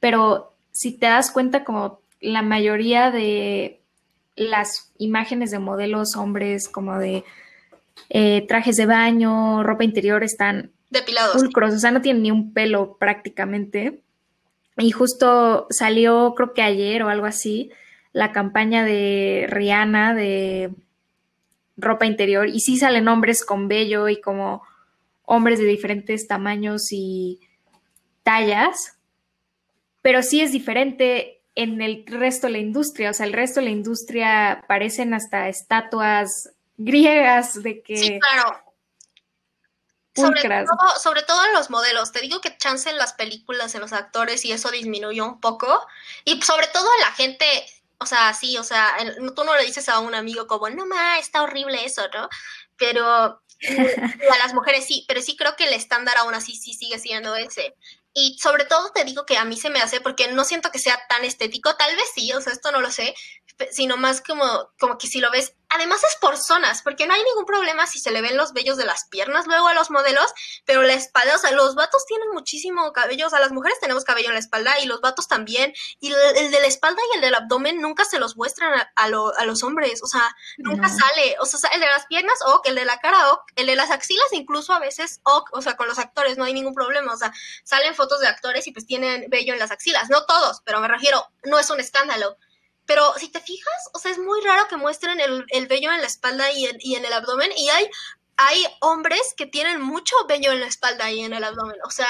pero 0.00 0.52
si 0.72 0.92
te 0.92 1.06
das 1.06 1.30
cuenta, 1.30 1.64
como 1.64 2.00
la 2.20 2.42
mayoría 2.42 3.10
de 3.10 3.80
las 4.36 4.92
imágenes 4.98 5.50
de 5.50 5.58
modelos 5.58 6.16
hombres, 6.16 6.68
como 6.68 6.98
de 6.98 7.24
eh, 8.08 8.44
trajes 8.48 8.76
de 8.76 8.86
baño, 8.86 9.62
ropa 9.62 9.84
interior, 9.84 10.24
están 10.24 10.72
depilados. 10.90 11.34
Pulcros, 11.34 11.74
o 11.74 11.78
sea, 11.78 11.90
no 11.90 12.00
tienen 12.00 12.22
ni 12.22 12.30
un 12.30 12.52
pelo 12.52 12.96
prácticamente. 12.98 14.00
Y 14.78 14.90
justo 14.90 15.66
salió, 15.70 16.34
creo 16.34 16.54
que 16.54 16.62
ayer 16.62 17.02
o 17.02 17.08
algo 17.08 17.26
así, 17.26 17.70
la 18.12 18.32
campaña 18.32 18.84
de 18.84 19.46
Rihanna 19.48 20.14
de 20.14 20.70
ropa 21.76 22.06
interior. 22.06 22.48
Y 22.48 22.60
sí 22.60 22.78
salen 22.78 23.08
hombres 23.08 23.44
con 23.44 23.68
vello 23.68 24.08
y 24.08 24.20
como 24.20 24.62
hombres 25.24 25.58
de 25.58 25.66
diferentes 25.66 26.26
tamaños 26.26 26.88
y 26.90 27.40
tallas 28.22 28.96
pero 30.02 30.22
sí 30.22 30.40
es 30.40 30.52
diferente 30.52 31.42
en 31.54 31.80
el 31.80 32.04
resto 32.06 32.46
de 32.46 32.54
la 32.54 32.58
industria, 32.58 33.10
o 33.10 33.14
sea, 33.14 33.26
el 33.26 33.32
resto 33.32 33.60
de 33.60 33.66
la 33.66 33.72
industria 33.72 34.64
parecen 34.68 35.14
hasta 35.14 35.48
estatuas 35.48 36.50
griegas 36.76 37.62
de 37.62 37.82
que... 37.82 37.96
Sí, 37.96 38.18
claro. 38.20 38.58
sobre 40.14 40.42
todo, 40.42 41.00
sobre 41.00 41.22
todo 41.22 41.46
en 41.46 41.52
los 41.52 41.70
modelos. 41.70 42.12
Te 42.12 42.20
digo 42.20 42.40
que 42.40 42.56
chance 42.56 42.88
en 42.88 42.98
las 42.98 43.12
películas, 43.12 43.74
en 43.74 43.82
los 43.82 43.92
actores, 43.92 44.44
y 44.44 44.52
eso 44.52 44.70
disminuyó 44.70 45.26
un 45.26 45.40
poco. 45.40 45.86
Y 46.24 46.40
sobre 46.42 46.66
todo 46.68 46.88
en 46.98 47.00
la 47.00 47.12
gente, 47.12 47.46
o 47.98 48.06
sea, 48.06 48.32
sí, 48.34 48.56
o 48.56 48.64
sea, 48.64 48.96
tú 49.36 49.44
no 49.44 49.56
le 49.56 49.64
dices 49.64 49.88
a 49.88 50.00
un 50.00 50.14
amigo 50.14 50.46
como, 50.46 50.68
no 50.70 50.86
ma, 50.86 51.18
está 51.18 51.42
horrible 51.42 51.84
eso, 51.84 52.02
¿no? 52.14 52.28
Pero 52.76 53.06
a 53.06 54.38
las 54.38 54.54
mujeres 54.54 54.86
sí, 54.86 55.04
pero 55.06 55.22
sí 55.22 55.36
creo 55.36 55.54
que 55.54 55.64
el 55.64 55.74
estándar 55.74 56.16
aún 56.16 56.34
así 56.34 56.56
sí 56.56 56.72
sigue 56.72 56.98
siendo 56.98 57.36
ese. 57.36 57.76
Y 58.14 58.38
sobre 58.38 58.64
todo 58.64 58.90
te 58.92 59.04
digo 59.04 59.24
que 59.24 59.38
a 59.38 59.44
mí 59.44 59.56
se 59.56 59.70
me 59.70 59.80
hace 59.80 60.00
porque 60.00 60.30
no 60.32 60.44
siento 60.44 60.70
que 60.70 60.78
sea 60.78 61.00
tan 61.08 61.24
estético, 61.24 61.74
tal 61.76 61.94
vez 61.96 62.04
sí, 62.14 62.32
o 62.32 62.40
sea, 62.40 62.52
esto 62.52 62.70
no 62.70 62.80
lo 62.80 62.90
sé, 62.90 63.14
sino 63.70 63.96
más 63.96 64.20
como, 64.20 64.70
como 64.78 64.98
que 64.98 65.06
si 65.06 65.20
lo 65.20 65.30
ves, 65.30 65.54
además 65.74 66.02
es 66.04 66.16
por 66.20 66.36
zonas, 66.36 66.82
porque 66.82 67.06
no 67.06 67.14
hay 67.14 67.22
ningún 67.24 67.46
problema 67.46 67.86
si 67.86 67.98
se 67.98 68.10
le 68.10 68.22
ven 68.22 68.36
los 68.36 68.52
vellos 68.52 68.76
de 68.76 68.84
las 68.84 69.06
piernas 69.08 69.46
luego 69.46 69.68
a 69.68 69.74
los 69.74 69.90
modelos, 69.90 70.32
pero 70.64 70.82
la 70.82 70.94
espalda, 70.94 71.36
o 71.36 71.38
sea, 71.38 71.50
los 71.52 71.74
vatos 71.74 72.04
tienen 72.06 72.28
muchísimo 72.32 72.92
cabello, 72.92 73.26
o 73.26 73.30
sea, 73.30 73.40
las 73.40 73.52
mujeres 73.52 73.80
tenemos 73.80 74.04
cabello 74.04 74.28
en 74.28 74.34
la 74.34 74.40
espalda 74.40 74.78
y 74.80 74.86
los 74.86 75.00
vatos 75.00 75.28
también, 75.28 75.72
y 76.00 76.12
el, 76.12 76.50
de 76.50 76.60
la 76.60 76.66
espalda 76.66 77.00
y 77.12 77.16
el 77.16 77.20
del 77.22 77.34
abdomen 77.34 77.80
nunca 77.80 78.04
se 78.04 78.18
los 78.18 78.36
muestran 78.36 78.74
a, 78.74 78.92
a, 78.96 79.08
los 79.08 79.62
hombres, 79.62 80.02
o 80.02 80.06
sea, 80.06 80.34
nunca 80.58 80.88
sale, 80.88 81.36
o 81.40 81.46
sea, 81.46 81.70
el 81.70 81.80
de 81.80 81.86
las 81.86 82.06
piernas, 82.06 82.38
o 82.46 82.60
el 82.64 82.74
de 82.74 82.84
la 82.84 82.98
cara, 82.98 83.32
o 83.32 83.42
el 83.56 83.66
de 83.66 83.76
las 83.76 83.90
axilas, 83.90 84.32
incluso 84.32 84.72
a 84.72 84.78
veces, 84.78 85.20
o, 85.24 85.44
o 85.52 85.62
sea, 85.62 85.76
con 85.76 85.88
los 85.88 85.98
actores 85.98 86.38
no 86.38 86.44
hay 86.44 86.54
ningún 86.54 86.74
problema, 86.74 87.12
o 87.12 87.16
sea, 87.16 87.32
salen 87.64 87.94
fotos 87.94 88.20
de 88.20 88.28
actores 88.28 88.66
y 88.66 88.72
pues 88.72 88.86
tienen 88.86 89.28
vello 89.28 89.52
en 89.52 89.58
las 89.58 89.70
axilas, 89.70 90.10
no 90.10 90.24
todos, 90.26 90.60
pero 90.64 90.80
me 90.80 90.88
refiero, 90.88 91.26
no 91.44 91.58
es 91.58 91.70
un 91.70 91.80
escándalo. 91.80 92.36
Pero 92.92 93.14
si 93.16 93.28
te 93.28 93.40
fijas, 93.40 93.88
o 93.94 93.98
sea, 93.98 94.10
es 94.10 94.18
muy 94.18 94.38
raro 94.42 94.68
que 94.68 94.76
muestren 94.76 95.18
el, 95.18 95.46
el 95.48 95.66
vello 95.66 95.90
en 95.92 96.02
la 96.02 96.06
espalda 96.06 96.52
y 96.52 96.66
en, 96.66 96.76
y 96.78 96.96
en 96.96 97.06
el 97.06 97.12
abdomen. 97.14 97.50
Y 97.56 97.70
hay, 97.70 97.86
hay 98.36 98.66
hombres 98.80 99.32
que 99.34 99.46
tienen 99.46 99.80
mucho 99.80 100.14
vello 100.28 100.52
en 100.52 100.60
la 100.60 100.66
espalda 100.66 101.10
y 101.10 101.20
en 101.20 101.32
el 101.32 101.42
abdomen. 101.42 101.76
O 101.86 101.90
sea, 101.90 102.06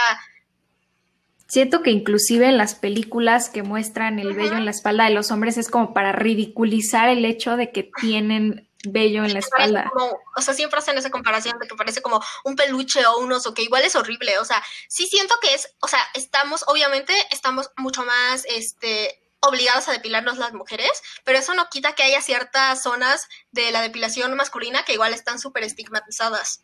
Siento 1.46 1.82
que 1.82 1.90
inclusive 1.90 2.46
en 2.46 2.58
las 2.58 2.74
películas 2.74 3.48
que 3.48 3.62
muestran 3.62 4.18
el 4.18 4.32
vello 4.32 4.56
en 4.56 4.64
la 4.64 4.70
espalda 4.72 5.04
de 5.04 5.10
los 5.10 5.30
hombres 5.30 5.56
es 5.58 5.68
como 5.68 5.92
para 5.92 6.10
ridiculizar 6.10 7.10
el 7.10 7.24
hecho 7.26 7.56
de 7.56 7.70
que 7.70 7.90
tienen 8.00 8.68
vello 8.84 9.24
en 9.24 9.34
la 9.34 9.38
espalda. 9.38 9.92
o 10.36 10.40
sea, 10.40 10.54
siempre 10.54 10.78
hacen 10.78 10.98
esa 10.98 11.10
comparación 11.10 11.58
de 11.60 11.68
que 11.68 11.76
parece 11.76 12.02
como 12.02 12.20
un 12.44 12.56
peluche 12.56 13.04
o 13.06 13.18
un 13.18 13.30
oso, 13.32 13.54
que 13.54 13.62
igual 13.62 13.84
es 13.84 13.94
horrible. 13.94 14.38
O 14.38 14.44
sea, 14.44 14.62
sí 14.88 15.06
siento 15.06 15.34
que 15.40 15.54
es, 15.54 15.76
o 15.80 15.88
sea, 15.88 16.00
estamos, 16.14 16.64
obviamente, 16.66 17.12
estamos 17.30 17.70
mucho 17.76 18.04
más, 18.04 18.44
este, 18.46 19.21
obligadas 19.42 19.88
a 19.88 19.92
depilarnos 19.92 20.38
las 20.38 20.52
mujeres, 20.52 20.90
pero 21.24 21.38
eso 21.38 21.54
no 21.54 21.68
quita 21.70 21.94
que 21.94 22.02
haya 22.04 22.20
ciertas 22.20 22.82
zonas 22.82 23.28
de 23.50 23.70
la 23.72 23.82
depilación 23.82 24.34
masculina 24.36 24.84
que 24.84 24.94
igual 24.94 25.12
están 25.12 25.38
súper 25.38 25.64
estigmatizadas. 25.64 26.60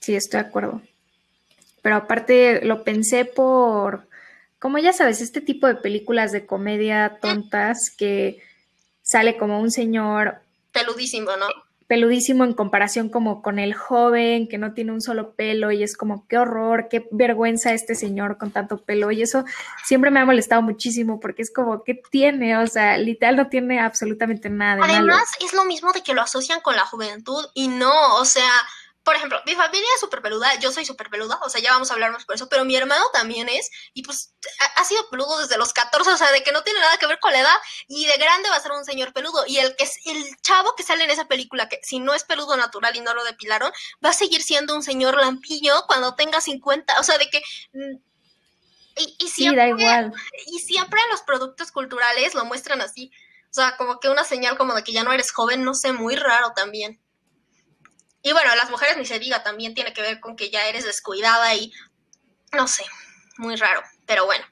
Sí, 0.00 0.14
estoy 0.14 0.42
de 0.42 0.46
acuerdo. 0.46 0.82
Pero 1.80 1.96
aparte 1.96 2.64
lo 2.64 2.84
pensé 2.84 3.24
por, 3.24 4.06
como 4.58 4.78
ya 4.78 4.92
sabes, 4.92 5.20
este 5.20 5.40
tipo 5.40 5.66
de 5.66 5.74
películas 5.74 6.32
de 6.32 6.46
comedia 6.46 7.18
tontas 7.20 7.90
que 7.96 8.42
sale 9.02 9.36
como 9.36 9.60
un 9.60 9.70
señor 9.70 10.40
peludísimo, 10.70 11.36
¿no? 11.36 11.46
Peludísimo 11.92 12.44
en 12.44 12.54
comparación 12.54 13.10
como 13.10 13.42
con 13.42 13.58
el 13.58 13.74
joven 13.74 14.48
que 14.48 14.56
no 14.56 14.72
tiene 14.72 14.92
un 14.92 15.02
solo 15.02 15.34
pelo 15.34 15.70
y 15.72 15.82
es 15.82 15.94
como 15.94 16.26
qué 16.26 16.38
horror, 16.38 16.86
qué 16.88 17.06
vergüenza 17.10 17.74
este 17.74 17.94
señor 17.94 18.38
con 18.38 18.50
tanto 18.50 18.78
pelo 18.78 19.10
y 19.10 19.20
eso 19.20 19.44
siempre 19.84 20.10
me 20.10 20.18
ha 20.18 20.24
molestado 20.24 20.62
muchísimo 20.62 21.20
porque 21.20 21.42
es 21.42 21.52
como 21.52 21.84
qué 21.84 22.00
tiene, 22.10 22.56
o 22.56 22.66
sea, 22.66 22.96
literal 22.96 23.36
no 23.36 23.48
tiene 23.48 23.78
absolutamente 23.78 24.48
nada. 24.48 24.82
Además 24.82 25.24
es 25.44 25.52
lo 25.52 25.66
mismo 25.66 25.92
de 25.92 26.02
que 26.02 26.14
lo 26.14 26.22
asocian 26.22 26.62
con 26.62 26.76
la 26.76 26.86
juventud 26.86 27.44
y 27.52 27.68
no, 27.68 28.16
o 28.16 28.24
sea, 28.24 28.50
por 29.04 29.16
ejemplo, 29.16 29.40
mi 29.46 29.54
familia 29.54 29.88
es 29.94 30.00
súper 30.00 30.22
peluda, 30.22 30.54
yo 30.60 30.70
soy 30.70 30.84
súper 30.84 31.10
peluda, 31.10 31.40
o 31.42 31.48
sea, 31.48 31.60
ya 31.60 31.72
vamos 31.72 31.90
a 31.90 31.94
hablar 31.94 32.12
más 32.12 32.24
por 32.24 32.36
eso, 32.36 32.48
pero 32.48 32.64
mi 32.64 32.76
hermano 32.76 33.04
también 33.12 33.48
es, 33.48 33.68
y 33.94 34.02
pues 34.02 34.34
ha, 34.76 34.84
sido 34.84 35.08
peludo 35.10 35.40
desde 35.40 35.58
los 35.58 35.72
14, 35.72 36.10
o 36.10 36.16
sea, 36.16 36.30
de 36.30 36.42
que 36.42 36.52
no 36.52 36.62
tiene 36.62 36.78
nada 36.78 36.96
que 36.98 37.06
ver 37.06 37.18
con 37.18 37.32
la 37.32 37.40
edad, 37.40 37.56
y 37.88 38.06
de 38.06 38.16
grande 38.16 38.48
va 38.48 38.56
a 38.56 38.60
ser 38.60 38.72
un 38.72 38.84
señor 38.84 39.12
peludo, 39.12 39.44
y 39.46 39.58
el 39.58 39.74
que 39.74 39.84
es 39.84 39.98
el 40.06 40.24
chavo 40.42 40.76
que 40.76 40.84
sale 40.84 41.04
en 41.04 41.10
esa 41.10 41.26
película, 41.26 41.68
que 41.68 41.80
si 41.82 41.98
no 41.98 42.14
es 42.14 42.22
peludo 42.22 42.56
natural 42.56 42.94
y 42.94 43.00
no 43.00 43.12
lo 43.12 43.24
depilaron, 43.24 43.72
va 44.04 44.10
a 44.10 44.14
seguir 44.14 44.42
siendo 44.42 44.74
un 44.74 44.82
señor 44.82 45.16
lampiño 45.16 45.74
cuando 45.86 46.14
tenga 46.14 46.40
50, 46.40 47.00
o 47.00 47.02
sea, 47.02 47.18
de 47.18 47.28
que... 47.28 47.42
Mm, 47.72 47.98
y, 48.94 49.28
siempre, 49.28 49.30
sí, 49.30 49.56
da 49.56 49.68
igual. 49.68 50.12
Y 50.48 50.58
siempre 50.58 51.00
los 51.10 51.22
productos 51.22 51.72
culturales 51.72 52.34
lo 52.34 52.44
muestran 52.44 52.82
así. 52.82 53.10
O 53.50 53.54
sea, 53.54 53.76
como 53.78 54.00
que 54.00 54.10
una 54.10 54.22
señal 54.22 54.58
como 54.58 54.74
de 54.74 54.84
que 54.84 54.92
ya 54.92 55.02
no 55.02 55.12
eres 55.12 55.32
joven, 55.32 55.64
no 55.64 55.72
sé, 55.72 55.92
muy 55.92 56.14
raro 56.14 56.52
también. 56.54 57.01
Y 58.22 58.32
bueno, 58.32 58.54
las 58.54 58.70
mujeres 58.70 58.96
ni 58.96 59.04
se 59.04 59.18
diga, 59.18 59.42
también 59.42 59.74
tiene 59.74 59.92
que 59.92 60.02
ver 60.02 60.20
con 60.20 60.36
que 60.36 60.50
ya 60.50 60.66
eres 60.66 60.84
descuidada 60.84 61.54
y 61.54 61.72
no 62.52 62.68
sé, 62.68 62.84
muy 63.36 63.56
raro, 63.56 63.82
pero 64.06 64.26
bueno. 64.26 64.44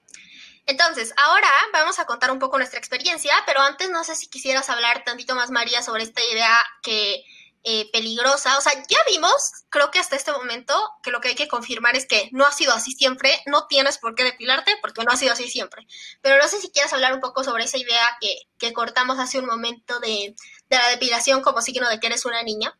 Entonces, 0.66 1.12
ahora 1.16 1.48
vamos 1.72 1.98
a 1.98 2.04
contar 2.04 2.30
un 2.30 2.38
poco 2.38 2.58
nuestra 2.58 2.78
experiencia, 2.78 3.34
pero 3.46 3.60
antes 3.60 3.90
no 3.90 4.04
sé 4.04 4.14
si 4.14 4.28
quisieras 4.28 4.68
hablar 4.70 5.02
tantito 5.04 5.34
más, 5.34 5.50
María, 5.50 5.82
sobre 5.82 6.04
esta 6.04 6.22
idea 6.24 6.56
que 6.82 7.24
eh, 7.62 7.90
peligrosa. 7.92 8.56
O 8.56 8.60
sea, 8.62 8.72
ya 8.88 8.98
vimos, 9.06 9.34
creo 9.68 9.90
que 9.90 9.98
hasta 9.98 10.16
este 10.16 10.32
momento, 10.32 10.74
que 11.02 11.10
lo 11.10 11.20
que 11.20 11.28
hay 11.28 11.34
que 11.34 11.48
confirmar 11.48 11.94
es 11.94 12.06
que 12.06 12.30
no 12.32 12.46
ha 12.46 12.52
sido 12.52 12.72
así 12.72 12.92
siempre, 12.92 13.42
no 13.46 13.66
tienes 13.66 13.98
por 13.98 14.14
qué 14.14 14.24
depilarte 14.24 14.72
porque 14.80 15.02
no 15.04 15.12
ha 15.12 15.16
sido 15.16 15.32
así 15.32 15.50
siempre. 15.50 15.86
Pero 16.22 16.38
no 16.38 16.48
sé 16.48 16.60
si 16.60 16.70
quieres 16.70 16.92
hablar 16.92 17.12
un 17.12 17.20
poco 17.20 17.44
sobre 17.44 17.64
esa 17.64 17.76
idea 17.76 18.16
que, 18.20 18.34
que 18.58 18.72
cortamos 18.72 19.18
hace 19.18 19.38
un 19.38 19.46
momento 19.46 20.00
de, 20.00 20.34
de 20.70 20.76
la 20.78 20.88
depilación 20.88 21.42
como 21.42 21.60
signo 21.60 21.88
de 21.88 22.00
que 22.00 22.06
eres 22.06 22.24
una 22.24 22.42
niña. 22.42 22.78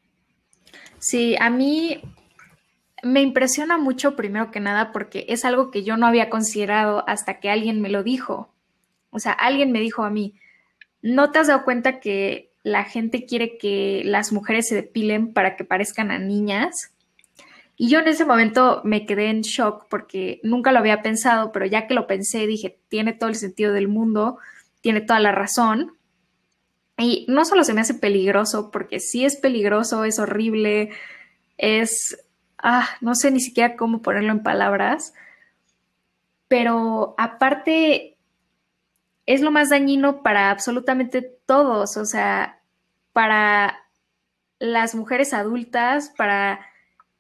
Sí, 1.01 1.35
a 1.41 1.49
mí 1.49 2.03
me 3.03 3.23
impresiona 3.23 3.79
mucho 3.79 4.17
primero 4.17 4.51
que 4.51 4.61
nada 4.61 4.93
porque 4.93 5.25
es 5.29 5.45
algo 5.47 5.71
que 5.71 5.83
yo 5.83 5.97
no 5.97 6.07
había 6.07 6.29
considerado 6.29 7.05
hasta 7.09 7.41
que 7.41 7.51
alguien 7.51 7.81
me 7.81 7.89
lo 7.89 8.03
dijo. 8.03 8.53
O 9.11 9.19
sea, 9.19 9.33
alguien 9.33 9.73
me 9.73 9.81
dijo 9.81 10.05
a 10.05 10.11
mí, 10.11 10.35
¿no 11.03 11.33
te 11.33 11.39
has 11.39 11.49
dado 11.49 11.65
cuenta 11.65 12.01
que 12.01 12.53
la 12.63 12.85
gente 12.85 13.25
quiere 13.25 13.57
que 13.57 14.03
las 14.05 14.31
mujeres 14.33 14.69
se 14.69 14.75
depilen 14.75 15.33
para 15.33 15.57
que 15.57 15.65
parezcan 15.65 16.11
a 16.11 16.19
niñas? 16.19 16.93
Y 17.77 17.89
yo 17.89 18.01
en 18.01 18.09
ese 18.09 18.27
momento 18.27 18.83
me 18.85 19.07
quedé 19.07 19.31
en 19.31 19.41
shock 19.41 19.87
porque 19.89 20.39
nunca 20.43 20.71
lo 20.71 20.81
había 20.81 21.01
pensado, 21.01 21.51
pero 21.51 21.65
ya 21.65 21.87
que 21.87 21.95
lo 21.95 22.07
pensé 22.07 22.47
dije, 22.47 22.79
tiene 22.89 23.15
todo 23.15 23.31
el 23.31 23.37
sentido 23.37 23.73
del 23.73 23.89
mundo, 23.89 24.37
tiene 24.83 25.01
toda 25.01 25.19
la 25.19 25.33
razón. 25.33 25.97
Y 27.01 27.25
no 27.29 27.45
solo 27.45 27.65
se 27.65 27.73
me 27.73 27.81
hace 27.81 27.95
peligroso, 27.95 28.71
porque 28.71 29.01
sí 29.01 29.25
es 29.25 29.37
peligroso, 29.37 30.05
es 30.05 30.19
horrible, 30.19 30.91
es, 31.57 32.23
ah, 32.59 32.89
no 33.01 33.15
sé 33.15 33.31
ni 33.31 33.41
siquiera 33.41 33.75
cómo 33.75 34.03
ponerlo 34.03 34.33
en 34.33 34.43
palabras, 34.43 35.15
pero 36.47 37.15
aparte 37.17 38.19
es 39.25 39.41
lo 39.41 39.51
más 39.51 39.71
dañino 39.71 40.23
para 40.23 40.51
absolutamente 40.51 41.23
todos, 41.47 41.97
o 41.97 42.05
sea, 42.05 42.61
para 43.13 43.79
las 44.59 44.95
mujeres 44.95 45.33
adultas, 45.33 46.13
para 46.17 46.61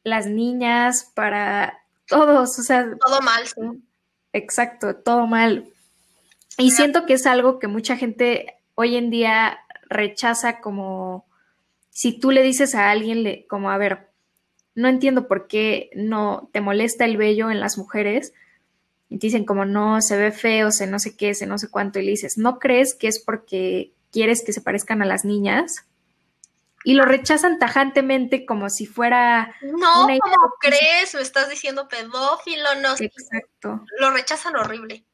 las 0.04 0.26
niñas, 0.26 1.10
para 1.14 1.78
todos, 2.06 2.58
o 2.58 2.62
sea. 2.62 2.86
Todo 2.98 3.20
mal, 3.22 3.46
sí. 3.46 3.82
Exacto, 4.32 4.96
todo 4.96 5.26
mal. 5.26 5.72
Y 6.58 6.72
siento 6.72 7.06
que 7.06 7.14
es 7.14 7.26
algo 7.26 7.58
que 7.58 7.68
mucha 7.68 7.96
gente 7.96 8.56
hoy 8.74 8.96
en 8.96 9.10
día 9.10 9.58
rechaza 9.90 10.60
como 10.60 11.26
si 11.90 12.18
tú 12.18 12.30
le 12.30 12.42
dices 12.42 12.74
a 12.74 12.90
alguien 12.90 13.24
le, 13.24 13.46
como, 13.46 13.70
a 13.70 13.76
ver, 13.76 14.08
no 14.74 14.88
entiendo 14.88 15.28
por 15.28 15.48
qué 15.48 15.90
no 15.94 16.48
te 16.52 16.60
molesta 16.60 17.04
el 17.04 17.16
vello 17.16 17.50
en 17.50 17.60
las 17.60 17.76
mujeres 17.76 18.32
y 19.08 19.18
te 19.18 19.26
dicen 19.26 19.44
como 19.44 19.64
no, 19.64 20.00
se 20.00 20.16
ve 20.16 20.30
feo, 20.30 20.70
se 20.70 20.86
no 20.86 20.98
sé 20.98 21.16
qué, 21.16 21.34
se 21.34 21.46
no 21.46 21.58
sé 21.58 21.68
cuánto 21.68 21.98
y 21.98 22.04
le 22.04 22.12
dices, 22.12 22.38
¿no 22.38 22.58
crees 22.58 22.94
que 22.94 23.08
es 23.08 23.18
porque 23.18 23.92
quieres 24.12 24.42
que 24.44 24.52
se 24.52 24.60
parezcan 24.60 25.02
a 25.02 25.06
las 25.06 25.24
niñas? 25.24 25.84
Y 26.82 26.94
lo 26.94 27.04
rechazan 27.04 27.58
tajantemente 27.58 28.46
como 28.46 28.70
si 28.70 28.86
fuera... 28.86 29.54
No, 29.60 30.06
¿cómo 30.06 30.54
crees? 30.60 31.14
Me 31.14 31.20
estás 31.20 31.50
diciendo 31.50 31.88
pedófilo, 31.88 32.74
no. 32.80 32.94
Exacto. 32.98 33.84
Lo 33.98 34.10
rechazan 34.12 34.56
horrible. 34.56 35.04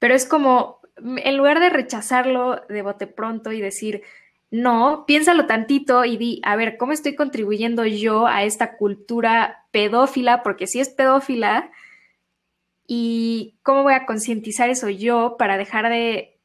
Pero 0.00 0.14
es 0.14 0.26
como, 0.26 0.80
en 0.96 1.36
lugar 1.36 1.60
de 1.60 1.70
rechazarlo 1.70 2.62
de 2.68 2.82
bote 2.82 3.06
pronto 3.06 3.52
y 3.52 3.60
decir, 3.60 4.02
no, 4.50 5.04
piénsalo 5.06 5.46
tantito 5.46 6.04
y 6.04 6.16
di, 6.16 6.40
a 6.44 6.56
ver, 6.56 6.76
¿cómo 6.76 6.92
estoy 6.92 7.14
contribuyendo 7.14 7.84
yo 7.84 8.26
a 8.26 8.44
esta 8.44 8.76
cultura 8.76 9.66
pedófila? 9.72 10.42
Porque 10.42 10.66
si 10.66 10.80
es 10.80 10.88
pedófila, 10.88 11.70
¿y 12.86 13.56
cómo 13.62 13.82
voy 13.82 13.94
a 13.94 14.06
concientizar 14.06 14.70
eso 14.70 14.88
yo 14.88 15.36
para 15.38 15.58
dejar 15.58 15.88
de 15.88 16.38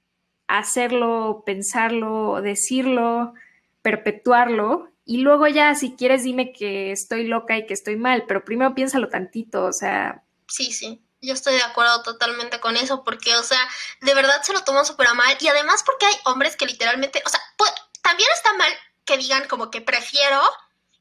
hacerlo, 0.48 1.44
pensarlo, 1.46 2.42
decirlo, 2.42 3.34
perpetuarlo? 3.82 4.90
Y 5.06 5.20
luego 5.20 5.48
ya, 5.48 5.76
si 5.76 5.94
quieres, 5.94 6.24
dime 6.24 6.52
que 6.52 6.92
estoy 6.92 7.28
loca 7.28 7.58
y 7.58 7.66
que 7.66 7.74
estoy 7.74 7.96
mal, 7.96 8.26
pero 8.28 8.44
primero 8.44 8.74
piénsalo 8.74 9.10
tantito, 9.10 9.66
o 9.66 9.74
sea... 9.74 10.24
Sí, 10.48 10.72
sí. 10.72 11.02
Yo 11.22 11.34
estoy 11.34 11.54
de 11.54 11.64
acuerdo 11.64 12.02
totalmente 12.02 12.60
con 12.60 12.76
eso, 12.76 13.04
porque, 13.04 13.36
o 13.36 13.44
sea, 13.44 13.60
de 14.02 14.14
verdad 14.16 14.42
se 14.42 14.54
lo 14.54 14.64
toman 14.64 14.86
súper 14.86 15.14
mal. 15.14 15.38
Y 15.40 15.48
además 15.48 15.84
porque 15.86 16.08
hay 16.08 16.16
hombres 16.26 16.56
que 16.56 16.66
literalmente, 16.66 17.22
o 17.26 17.30
sea, 17.30 17.40
pues, 17.58 17.72
también 18.02 18.30
está 18.34 18.54
mal 18.54 18.72
que 19.06 19.18
digan 19.18 19.48
como 19.48 19.70
que 19.70 19.82
prefiero 19.82 20.42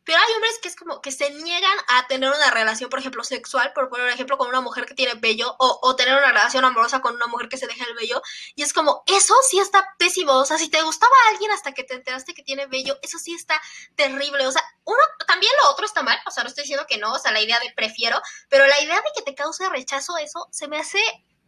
pero 0.05 0.19
hay 0.19 0.35
hombres 0.35 0.59
que 0.63 0.69
es 0.69 0.77
como 0.77 1.01
que 1.01 1.13
se 1.13 1.31
niegan 1.31 1.79
a 1.89 2.07
tener 2.07 2.31
una 2.31 2.51
relación, 2.51 2.91
por 2.91 2.99
ejemplo, 2.99 3.23
sexual, 3.25 3.73
por 3.75 3.89
poner 3.89 4.09
ejemplo, 4.09 4.39
con 4.39 4.49
una 4.49 4.61
mujer 4.61 4.87
que 4.87 4.95
tiene 4.95 5.15
vello, 5.15 5.55
o, 5.59 5.79
o, 5.83 5.97
tener 5.97 6.15
una 6.15 6.29
relación 6.29 6.65
amorosa 6.65 7.01
con 7.01 7.15
una 7.15 7.27
mujer 7.27 7.49
que 7.49 7.57
se 7.57 7.67
deja 7.67 7.85
el 7.85 7.95
vello, 7.95 8.23
y 8.55 8.63
es 8.63 8.73
como, 8.73 9.03
eso 9.07 9.35
sí 9.49 9.59
está 9.59 9.95
pésimo, 9.99 10.33
o 10.33 10.45
sea, 10.45 10.59
si 10.59 10.69
te 10.69 10.83
gustaba 10.83 11.13
alguien 11.31 11.51
hasta 11.51 11.73
que 11.73 11.85
te 11.85 11.95
enteraste 11.95 12.35
que 12.35 12.43
tiene 12.43 12.67
vello, 12.67 12.99
eso 13.03 13.19
sí 13.19 13.35
está 13.35 13.61
terrible, 13.95 14.47
o 14.47 14.53
sea, 14.53 14.63
uno, 14.85 15.01
también 15.27 15.53
lo 15.63 15.71
otro 15.71 15.87
está 15.87 16.03
mal, 16.03 16.19
o 16.27 16.31
sea, 16.31 16.43
no 16.43 16.49
estoy 16.49 16.63
diciendo 16.63 16.87
que 16.89 16.99
no, 16.99 17.13
o 17.13 17.19
sea, 17.19 17.33
la 17.33 17.41
idea 17.41 17.59
de 17.61 17.73
prefiero, 17.75 18.21
pero 18.49 18.67
la 18.67 18.81
idea 18.81 18.97
de 18.97 19.11
que 19.15 19.23
te 19.23 19.35
cause 19.35 19.69
rechazo 19.69 20.17
eso, 20.19 20.49
se 20.51 20.69
me 20.69 20.79
hace 20.79 21.01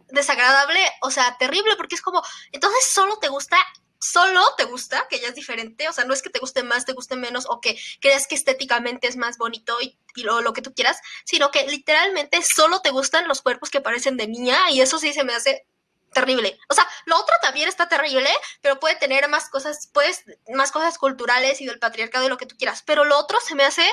desagradable, 0.08 0.80
o 1.00 1.10
sea, 1.10 1.36
terrible, 1.38 1.76
porque 1.76 1.94
es 1.94 2.02
como, 2.02 2.22
entonces 2.52 2.90
solo 2.92 3.18
te 3.18 3.28
gusta 3.28 3.56
solo 4.02 4.42
te 4.56 4.64
gusta, 4.64 5.06
que 5.08 5.20
ya 5.20 5.28
es 5.28 5.34
diferente, 5.34 5.88
o 5.88 5.92
sea, 5.92 6.04
no 6.04 6.12
es 6.12 6.22
que 6.22 6.30
te 6.30 6.40
guste 6.40 6.64
más, 6.64 6.84
te 6.84 6.92
guste 6.92 7.14
menos 7.14 7.46
o 7.48 7.60
que 7.60 7.78
creas 8.00 8.26
que 8.26 8.34
estéticamente 8.34 9.06
es 9.06 9.16
más 9.16 9.38
bonito 9.38 9.80
y, 9.80 9.96
lo, 10.16 10.42
lo, 10.42 10.52
que 10.52 10.60
tú 10.60 10.74
quieras, 10.74 10.98
sino 11.24 11.50
que 11.50 11.66
literalmente 11.68 12.40
solo 12.42 12.80
te 12.80 12.90
gustan 12.90 13.28
los 13.28 13.42
cuerpos 13.42 13.70
que 13.70 13.80
parecen 13.80 14.16
de 14.16 14.26
niña 14.26 14.70
y 14.70 14.80
eso 14.80 14.98
sí 14.98 15.12
se 15.12 15.24
me 15.24 15.32
hace 15.34 15.66
terrible. 16.12 16.58
O 16.68 16.74
sea, 16.74 16.86
lo 17.06 17.16
otro 17.16 17.34
también 17.40 17.68
está 17.68 17.88
terrible, 17.88 18.28
pero 18.60 18.80
puede 18.80 18.96
tener 18.96 19.28
más 19.28 19.48
cosas, 19.48 19.88
puedes, 19.92 20.24
más 20.52 20.72
cosas 20.72 20.98
culturales 20.98 21.60
y 21.60 21.66
del 21.66 21.78
patriarcado 21.78 22.26
y 22.26 22.28
lo 22.28 22.36
que 22.36 22.46
tú 22.46 22.56
quieras, 22.58 22.82
pero 22.82 23.04
lo 23.04 23.16
otro 23.18 23.38
se 23.40 23.54
me 23.54 23.64
hace, 23.64 23.86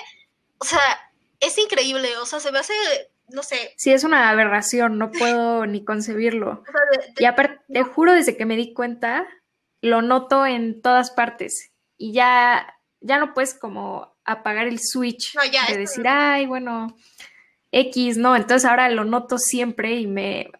o 0.57 0.65
sea, 0.65 0.81
es 1.39 1.57
increíble, 1.57 2.17
o 2.17 2.25
sea, 2.25 2.39
se 2.39 2.51
me 2.51 2.59
hace 2.59 2.73
no 3.31 3.43
sé. 3.43 3.75
Sí, 3.77 3.91
es 3.91 4.03
una 4.03 4.29
aberración, 4.29 4.97
no 4.97 5.11
puedo 5.11 5.67
ni 5.67 5.85
concebirlo. 5.85 6.63
Y 7.17 7.25
aparte, 7.25 7.61
te 7.71 7.83
juro, 7.83 8.13
desde 8.13 8.35
que 8.35 8.45
me 8.45 8.55
di 8.55 8.73
cuenta, 8.73 9.27
lo 9.81 10.01
noto 10.01 10.45
en 10.45 10.81
todas 10.81 11.11
partes 11.11 11.71
y 11.97 12.13
ya, 12.13 12.79
ya 13.01 13.17
no 13.17 13.33
puedes 13.33 13.53
como 13.53 14.15
apagar 14.25 14.67
el 14.67 14.79
switch 14.79 15.35
de 15.67 15.77
decir, 15.77 16.07
ay, 16.07 16.45
bueno, 16.45 16.95
X, 17.71 18.17
no, 18.17 18.35
entonces 18.35 18.69
ahora 18.69 18.89
lo 18.89 19.03
noto 19.03 19.37
siempre 19.37 19.95
y 19.95 20.07
me, 20.07 20.51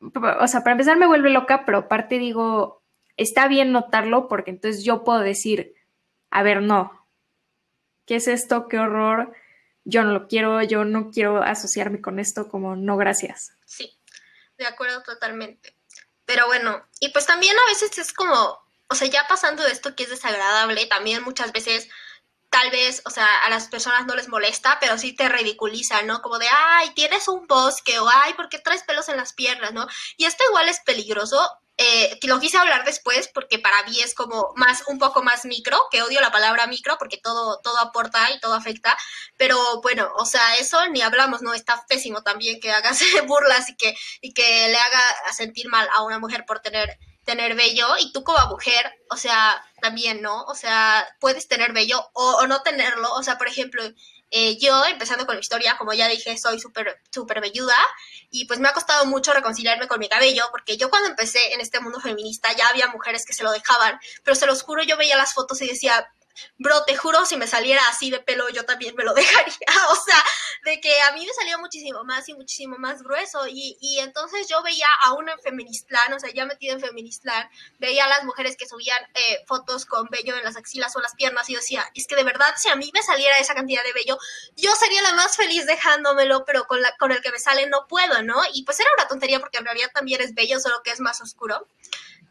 o 0.00 0.46
sea, 0.46 0.60
para 0.60 0.72
empezar 0.72 0.96
me 0.96 1.06
vuelve 1.06 1.30
loca, 1.30 1.64
pero 1.64 1.78
aparte 1.78 2.18
digo, 2.18 2.82
está 3.16 3.48
bien 3.48 3.72
notarlo 3.72 4.28
porque 4.28 4.50
entonces 4.50 4.84
yo 4.84 5.04
puedo 5.04 5.20
decir, 5.20 5.74
a 6.30 6.42
ver, 6.42 6.62
no, 6.62 7.06
¿qué 8.04 8.16
es 8.16 8.28
esto? 8.28 8.68
¿Qué 8.68 8.78
horror? 8.78 9.32
Yo 9.84 10.02
no 10.02 10.12
lo 10.12 10.26
quiero, 10.26 10.62
yo 10.62 10.84
no 10.84 11.10
quiero 11.10 11.42
asociarme 11.42 12.00
con 12.00 12.18
esto 12.18 12.48
como 12.48 12.76
no, 12.76 12.96
gracias. 12.96 13.56
Sí, 13.64 13.96
de 14.58 14.66
acuerdo 14.66 15.02
totalmente. 15.02 15.75
Pero 16.26 16.46
bueno, 16.46 16.86
y 17.00 17.08
pues 17.10 17.26
también 17.26 17.56
a 17.58 17.70
veces 17.70 17.96
es 17.98 18.12
como, 18.12 18.60
o 18.88 18.94
sea, 18.94 19.08
ya 19.08 19.26
pasando 19.28 19.62
de 19.62 19.72
esto 19.72 19.94
que 19.94 20.02
es 20.04 20.10
desagradable, 20.10 20.86
también 20.86 21.22
muchas 21.22 21.52
veces 21.52 21.88
tal 22.50 22.70
vez, 22.70 23.02
o 23.04 23.10
sea, 23.10 23.26
a 23.44 23.50
las 23.50 23.68
personas 23.68 24.06
no 24.06 24.14
les 24.14 24.28
molesta, 24.28 24.78
pero 24.80 24.98
sí 24.98 25.12
te 25.12 25.28
ridiculiza, 25.28 26.02
¿no? 26.02 26.22
Como 26.22 26.38
de, 26.38 26.46
ay, 26.50 26.90
tienes 26.94 27.28
un 27.28 27.46
bosque, 27.46 27.98
o 27.98 28.08
ay, 28.08 28.34
¿por 28.34 28.48
qué 28.48 28.58
traes 28.58 28.82
pelos 28.82 29.08
en 29.08 29.16
las 29.16 29.32
piernas, 29.32 29.72
no? 29.72 29.86
Y 30.16 30.24
esto 30.24 30.44
igual 30.48 30.68
es 30.68 30.80
peligroso, 30.80 31.38
eh, 31.78 32.18
lo 32.22 32.40
quise 32.40 32.56
hablar 32.56 32.84
después 32.84 33.28
porque 33.28 33.58
para 33.58 33.82
mí 33.84 34.00
es 34.00 34.14
como 34.14 34.52
más, 34.56 34.84
un 34.86 34.98
poco 34.98 35.22
más 35.22 35.44
micro, 35.44 35.78
que 35.90 36.02
odio 36.02 36.20
la 36.20 36.32
palabra 36.32 36.66
micro 36.66 36.96
porque 36.98 37.18
todo, 37.18 37.60
todo 37.60 37.78
aporta 37.80 38.30
y 38.30 38.40
todo 38.40 38.54
afecta, 38.54 38.96
pero 39.36 39.82
bueno, 39.82 40.10
o 40.16 40.24
sea, 40.24 40.56
eso 40.56 40.86
ni 40.88 41.02
hablamos, 41.02 41.42
¿no? 41.42 41.52
Está 41.52 41.84
pésimo 41.86 42.22
también 42.22 42.60
que 42.60 42.72
hagas 42.72 43.00
burlas 43.26 43.68
y 43.68 43.76
que, 43.76 43.94
y 44.22 44.32
que 44.32 44.68
le 44.68 44.78
haga 44.78 45.32
sentir 45.36 45.68
mal 45.68 45.86
a 45.94 46.02
una 46.02 46.18
mujer 46.18 46.44
por 46.46 46.60
tener, 46.60 46.98
tener 47.24 47.54
vello 47.54 47.96
y 47.98 48.10
tú 48.12 48.24
como 48.24 48.38
mujer, 48.48 48.94
o 49.10 49.16
sea, 49.16 49.62
también, 49.82 50.22
¿no? 50.22 50.44
O 50.44 50.54
sea, 50.54 51.06
puedes 51.20 51.46
tener 51.46 51.72
vello 51.74 52.08
o, 52.14 52.36
o 52.36 52.46
no 52.46 52.62
tenerlo, 52.62 53.12
o 53.12 53.22
sea, 53.22 53.36
por 53.36 53.48
ejemplo, 53.48 53.82
eh, 54.30 54.58
yo, 54.58 54.84
empezando 54.86 55.24
con 55.24 55.36
mi 55.36 55.40
historia, 55.40 55.76
como 55.78 55.92
ya 55.92 56.08
dije, 56.08 56.36
soy 56.36 56.58
súper, 56.58 57.00
súper 57.10 57.40
velluda 57.40 57.76
y 58.30 58.46
pues 58.46 58.58
me 58.58 58.68
ha 58.68 58.72
costado 58.72 59.06
mucho 59.06 59.32
reconciliarme 59.32 59.86
con 59.86 60.00
mi 60.00 60.08
cabello, 60.08 60.44
porque 60.50 60.76
yo 60.76 60.90
cuando 60.90 61.08
empecé 61.08 61.54
en 61.54 61.60
este 61.60 61.80
mundo 61.80 62.00
feminista 62.00 62.52
ya 62.56 62.68
había 62.68 62.88
mujeres 62.88 63.24
que 63.24 63.32
se 63.32 63.44
lo 63.44 63.52
dejaban, 63.52 63.98
pero 64.24 64.34
se 64.34 64.46
los 64.46 64.62
juro, 64.62 64.82
yo 64.82 64.96
veía 64.96 65.16
las 65.16 65.32
fotos 65.32 65.62
y 65.62 65.68
decía, 65.68 66.08
bro, 66.58 66.84
te 66.84 66.96
juro, 66.96 67.24
si 67.26 67.36
me 67.36 67.46
saliera 67.46 67.80
así 67.88 68.10
de 68.10 68.20
pelo, 68.20 68.48
yo 68.48 68.64
también 68.64 68.94
me 68.96 69.04
lo 69.04 69.14
dejaría. 69.14 69.56
O 69.90 69.96
sea, 69.96 70.22
de 70.64 70.80
que 70.80 71.00
a 71.02 71.12
mí 71.12 71.24
me 71.24 71.32
salió 71.32 71.58
muchísimo 71.58 72.04
más 72.04 72.28
y 72.28 72.34
muchísimo 72.34 72.76
más 72.78 73.02
grueso. 73.02 73.46
Y, 73.46 73.76
y 73.80 73.98
entonces 74.00 74.48
yo 74.48 74.62
veía 74.62 74.86
a 75.04 75.12
una 75.14 75.32
en 75.32 75.40
Feministlan, 75.40 76.12
o 76.12 76.20
sea, 76.20 76.30
ya 76.32 76.46
metida 76.46 76.72
en 76.72 76.80
Feministlan, 76.80 77.48
veía 77.78 78.04
a 78.04 78.08
las 78.08 78.24
mujeres 78.24 78.56
que 78.56 78.66
subían 78.66 79.02
eh, 79.14 79.44
fotos 79.46 79.86
con 79.86 80.08
vello 80.08 80.36
en 80.36 80.44
las 80.44 80.56
axilas 80.56 80.94
o 80.96 81.00
las 81.00 81.14
piernas 81.14 81.48
y 81.48 81.54
decía, 81.54 81.90
es 81.94 82.06
que 82.06 82.16
de 82.16 82.24
verdad, 82.24 82.54
si 82.56 82.68
a 82.68 82.76
mí 82.76 82.90
me 82.92 83.02
saliera 83.02 83.38
esa 83.38 83.54
cantidad 83.54 83.82
de 83.84 83.92
vello, 83.92 84.18
yo 84.56 84.70
sería 84.74 85.02
la 85.02 85.14
más 85.14 85.36
feliz 85.36 85.66
dejándomelo, 85.66 86.44
pero 86.44 86.66
con, 86.66 86.80
la, 86.82 86.96
con 86.96 87.12
el 87.12 87.20
que 87.20 87.30
me 87.30 87.38
sale 87.38 87.66
no 87.66 87.86
puedo, 87.86 88.22
¿no? 88.22 88.42
Y 88.52 88.64
pues 88.64 88.80
era 88.80 88.90
una 88.96 89.08
tontería 89.08 89.40
porque 89.40 89.58
en 89.58 89.64
realidad 89.64 89.90
también 89.94 90.20
es 90.20 90.34
bello, 90.34 90.60
solo 90.60 90.82
que 90.82 90.90
es 90.90 91.00
más 91.00 91.20
oscuro. 91.20 91.66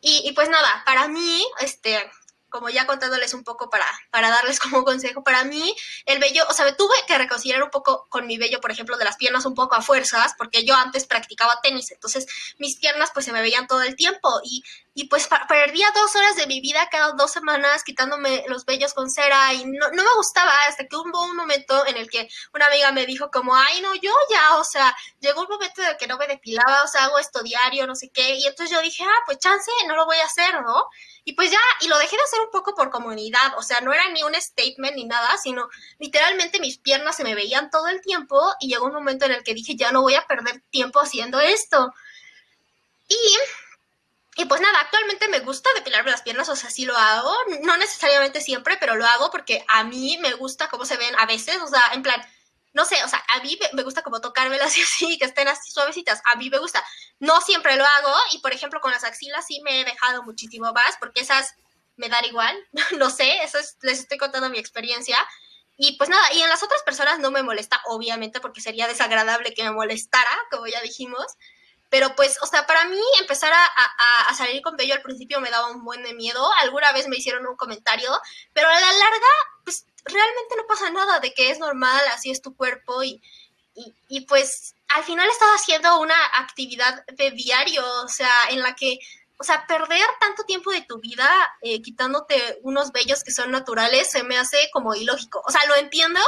Y, 0.01 0.21
y 0.25 0.33
pues 0.33 0.49
nada, 0.49 0.83
para 0.85 1.07
mí, 1.07 1.45
este, 1.59 2.11
como 2.55 2.69
ya 2.69 2.87
contándoles 2.87 3.33
un 3.33 3.43
poco 3.43 3.69
para, 3.69 3.85
para 4.11 4.29
darles 4.29 4.61
como 4.61 4.85
consejo, 4.85 5.25
para 5.25 5.43
mí 5.43 5.75
el 6.05 6.19
vello, 6.19 6.43
o 6.49 6.53
sea, 6.53 6.73
tuve 6.77 6.95
que 7.05 7.17
reconciliar 7.17 7.61
un 7.61 7.69
poco 7.69 8.07
con 8.09 8.25
mi 8.27 8.37
vello, 8.37 8.61
por 8.61 8.71
ejemplo, 8.71 8.95
de 8.97 9.03
las 9.03 9.17
piernas 9.17 9.45
un 9.45 9.55
poco 9.55 9.75
a 9.75 9.81
fuerzas, 9.81 10.35
porque 10.37 10.63
yo 10.63 10.73
antes 10.73 11.05
practicaba 11.05 11.59
tenis, 11.61 11.91
entonces 11.91 12.25
mis 12.57 12.77
piernas 12.77 13.11
pues 13.13 13.25
se 13.25 13.33
me 13.33 13.41
veían 13.41 13.67
todo 13.67 13.81
el 13.81 13.97
tiempo 13.97 14.39
y, 14.45 14.63
y 14.97 15.09
pues 15.09 15.27
perdía 15.49 15.85
dos 15.93 16.15
horas 16.15 16.37
de 16.37 16.47
mi 16.47 16.61
vida 16.61 16.87
cada 16.89 17.11
dos 17.11 17.29
semanas 17.29 17.83
quitándome 17.83 18.45
los 18.47 18.63
vellos 18.63 18.93
con 18.93 19.11
cera 19.11 19.53
y 19.53 19.65
no, 19.65 19.91
no 19.91 20.03
me 20.03 20.13
gustaba 20.15 20.53
hasta 20.69 20.87
que 20.87 20.95
hubo 20.95 21.25
un 21.25 21.35
momento 21.35 21.85
en 21.85 21.97
el 21.97 22.09
que 22.09 22.29
una 22.53 22.67
amiga 22.67 22.93
me 22.93 23.05
dijo 23.05 23.29
como, 23.29 23.53
ay 23.53 23.81
no, 23.81 23.93
yo 23.95 24.13
ya, 24.29 24.55
o 24.55 24.63
sea, 24.63 24.95
llegó 25.19 25.41
un 25.41 25.49
momento 25.49 25.81
en 25.81 25.89
el 25.89 25.97
que 25.97 26.07
no 26.07 26.17
me 26.17 26.27
depilaba, 26.27 26.83
o 26.83 26.87
sea, 26.87 27.03
hago 27.03 27.19
esto 27.19 27.43
diario, 27.43 27.85
no 27.85 27.93
sé 27.93 28.09
qué, 28.09 28.35
y 28.35 28.47
entonces 28.47 28.73
yo 28.73 28.81
dije, 28.81 29.03
ah, 29.03 29.23
pues 29.25 29.39
chance, 29.39 29.69
no 29.85 29.97
lo 29.97 30.05
voy 30.05 30.15
a 30.17 30.25
hacer, 30.25 30.61
¿no? 30.61 30.85
Y 31.25 31.33
pues 31.33 31.51
ya, 31.51 31.59
y 31.81 31.89
lo 31.89 31.97
dejé 31.97 32.15
de 32.15 32.23
hacer 32.23 32.39
un 32.39 32.51
poco 32.51 32.73
por 32.73 32.89
comunidad, 32.89 33.57
o 33.57 33.63
sea, 33.63 33.81
no 33.81 33.91
era 33.91 34.07
ni 34.11 34.23
un 34.23 34.33
statement 34.33 34.95
ni 34.95 35.03
nada, 35.03 35.37
sino 35.37 35.67
literalmente 35.99 36.61
mis 36.61 36.77
piernas 36.77 37.17
se 37.17 37.25
me 37.25 37.35
veían 37.35 37.69
todo 37.69 37.89
el 37.89 37.99
tiempo 37.99 38.41
y 38.61 38.69
llegó 38.69 38.85
un 38.85 38.93
momento 38.93 39.25
en 39.25 39.33
el 39.33 39.43
que 39.43 39.53
dije, 39.53 39.75
ya 39.75 39.91
no 39.91 40.03
voy 40.03 40.15
a 40.15 40.25
perder 40.25 40.61
tiempo 40.69 41.01
haciendo 41.01 41.41
esto. 41.41 41.93
Y, 43.07 43.37
y 44.37 44.45
pues 44.45 44.59
nada, 44.59 44.81
actualmente 44.81 45.29
me 45.29 45.39
gusta 45.39 45.69
depilarme 45.75 46.11
las 46.11 46.21
piernas, 46.21 46.49
o 46.49 46.55
sea, 46.55 46.69
sí 46.69 46.85
lo 46.85 46.95
hago, 46.97 47.33
no 47.63 47.77
necesariamente 47.77 48.41
siempre, 48.41 48.75
pero 48.77 48.95
lo 48.95 49.05
hago 49.05 49.31
porque 49.31 49.63
a 49.69 49.85
mí 49.85 50.17
me 50.21 50.33
gusta 50.33 50.67
cómo 50.67 50.85
se 50.85 50.97
ven 50.97 51.15
a 51.17 51.25
veces, 51.25 51.57
o 51.61 51.67
sea, 51.67 51.91
en 51.93 52.03
plan, 52.03 52.21
no 52.73 52.83
sé, 52.83 53.01
o 53.05 53.07
sea, 53.07 53.23
a 53.29 53.39
mí 53.39 53.57
me 53.71 53.83
gusta 53.83 54.03
como 54.03 54.19
tocármelas 54.19 54.75
así, 54.83 55.17
que 55.17 55.25
estén 55.25 55.47
así 55.47 55.71
suavecitas, 55.71 56.21
a 56.25 56.35
mí 56.35 56.49
me 56.49 56.59
gusta. 56.59 56.83
No 57.19 57.39
siempre 57.39 57.77
lo 57.77 57.85
hago 57.85 58.13
y, 58.33 58.39
por 58.39 58.51
ejemplo, 58.51 58.81
con 58.81 58.91
las 58.91 59.05
axilas 59.05 59.47
sí 59.47 59.61
me 59.63 59.79
he 59.81 59.85
dejado 59.85 60.23
muchísimo 60.23 60.73
más 60.73 60.97
porque 60.99 61.21
esas 61.21 61.55
me 61.95 62.09
dan 62.09 62.25
igual, 62.25 62.53
no 62.99 63.09
sé, 63.09 63.41
eso 63.41 63.57
les 63.81 63.99
estoy 63.99 64.17
contando 64.17 64.49
mi 64.49 64.59
experiencia. 64.59 65.17
Y 65.77 65.97
pues 65.97 66.09
nada, 66.09 66.33
y 66.33 66.41
en 66.41 66.49
las 66.49 66.63
otras 66.63 66.83
personas 66.83 67.19
no 67.19 67.31
me 67.31 67.43
molesta, 67.43 67.81
obviamente, 67.85 68.41
porque 68.41 68.59
sería 68.59 68.87
desagradable 68.87 69.53
que 69.53 69.63
me 69.63 69.71
molestara, 69.71 70.31
como 70.51 70.67
ya 70.67 70.81
dijimos. 70.81 71.25
Pero 71.89 72.15
pues, 72.15 72.37
o 72.41 72.47
sea, 72.47 72.65
para 72.65 72.85
mí 72.85 73.01
empezar 73.19 73.53
a, 73.53 74.29
a, 74.29 74.33
salir 74.35 74.61
con 74.61 74.75
vello 74.75 74.95
al 74.95 75.01
principio 75.01 75.39
me 75.39 75.51
daba 75.51 75.71
un 75.71 75.83
buen 75.83 76.03
de 76.03 76.13
miedo. 76.13 76.45
Alguna 76.61 76.91
vez 76.91 77.07
me 77.07 77.17
hicieron 77.17 77.45
un 77.45 77.55
comentario, 77.55 78.11
pero 78.53 78.67
a 78.67 78.79
la 78.79 78.91
larga, 78.93 79.27
pues 79.63 79.85
realmente 80.03 80.55
no 80.57 80.67
pasa 80.67 80.89
nada 80.89 81.19
de 81.19 81.33
que 81.33 81.51
es 81.51 81.59
normal, 81.59 82.01
así 82.13 82.31
es 82.31 82.41
tu 82.41 82.55
cuerpo 82.55 83.03
y, 83.03 83.21
y, 84.07 84.21
pues 84.21 84.75
al 84.89 85.03
final 85.03 85.27
estás 85.29 85.49
haciendo 85.55 85.99
una 85.99 86.15
actividad 86.35 87.05
de 87.07 87.31
diario, 87.31 87.83
o 88.03 88.07
sea, 88.07 88.31
en 88.49 88.61
la 88.61 88.75
que, 88.75 88.99
o 89.37 89.43
sea, 89.43 89.67
perder 89.67 90.07
tanto 90.19 90.43
tiempo 90.43 90.71
de 90.71 90.81
tu 90.81 90.99
vida 90.99 91.29
eh, 91.61 91.81
quitándote 91.81 92.59
unos 92.61 92.91
vellos 92.91 93.23
que 93.23 93.31
son 93.31 93.51
naturales 93.51 94.09
se 94.09 94.23
me 94.23 94.37
hace 94.37 94.69
como 94.71 94.95
ilógico. 94.95 95.41
O 95.45 95.51
sea, 95.51 95.65
lo 95.65 95.75
entiendo, 95.75 96.21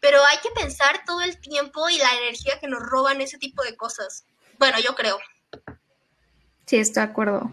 pero 0.00 0.24
hay 0.24 0.38
que 0.38 0.50
pensar 0.50 1.02
todo 1.04 1.20
el 1.20 1.38
tiempo 1.40 1.88
y 1.90 1.98
la 1.98 2.14
energía 2.16 2.58
que 2.60 2.68
nos 2.68 2.80
roban 2.80 3.20
ese 3.20 3.36
tipo 3.38 3.62
de 3.62 3.76
cosas. 3.76 4.24
Bueno, 4.58 4.78
yo 4.84 4.94
creo. 4.94 5.18
Sí, 6.66 6.76
estoy 6.76 7.04
de 7.04 7.10
acuerdo. 7.10 7.50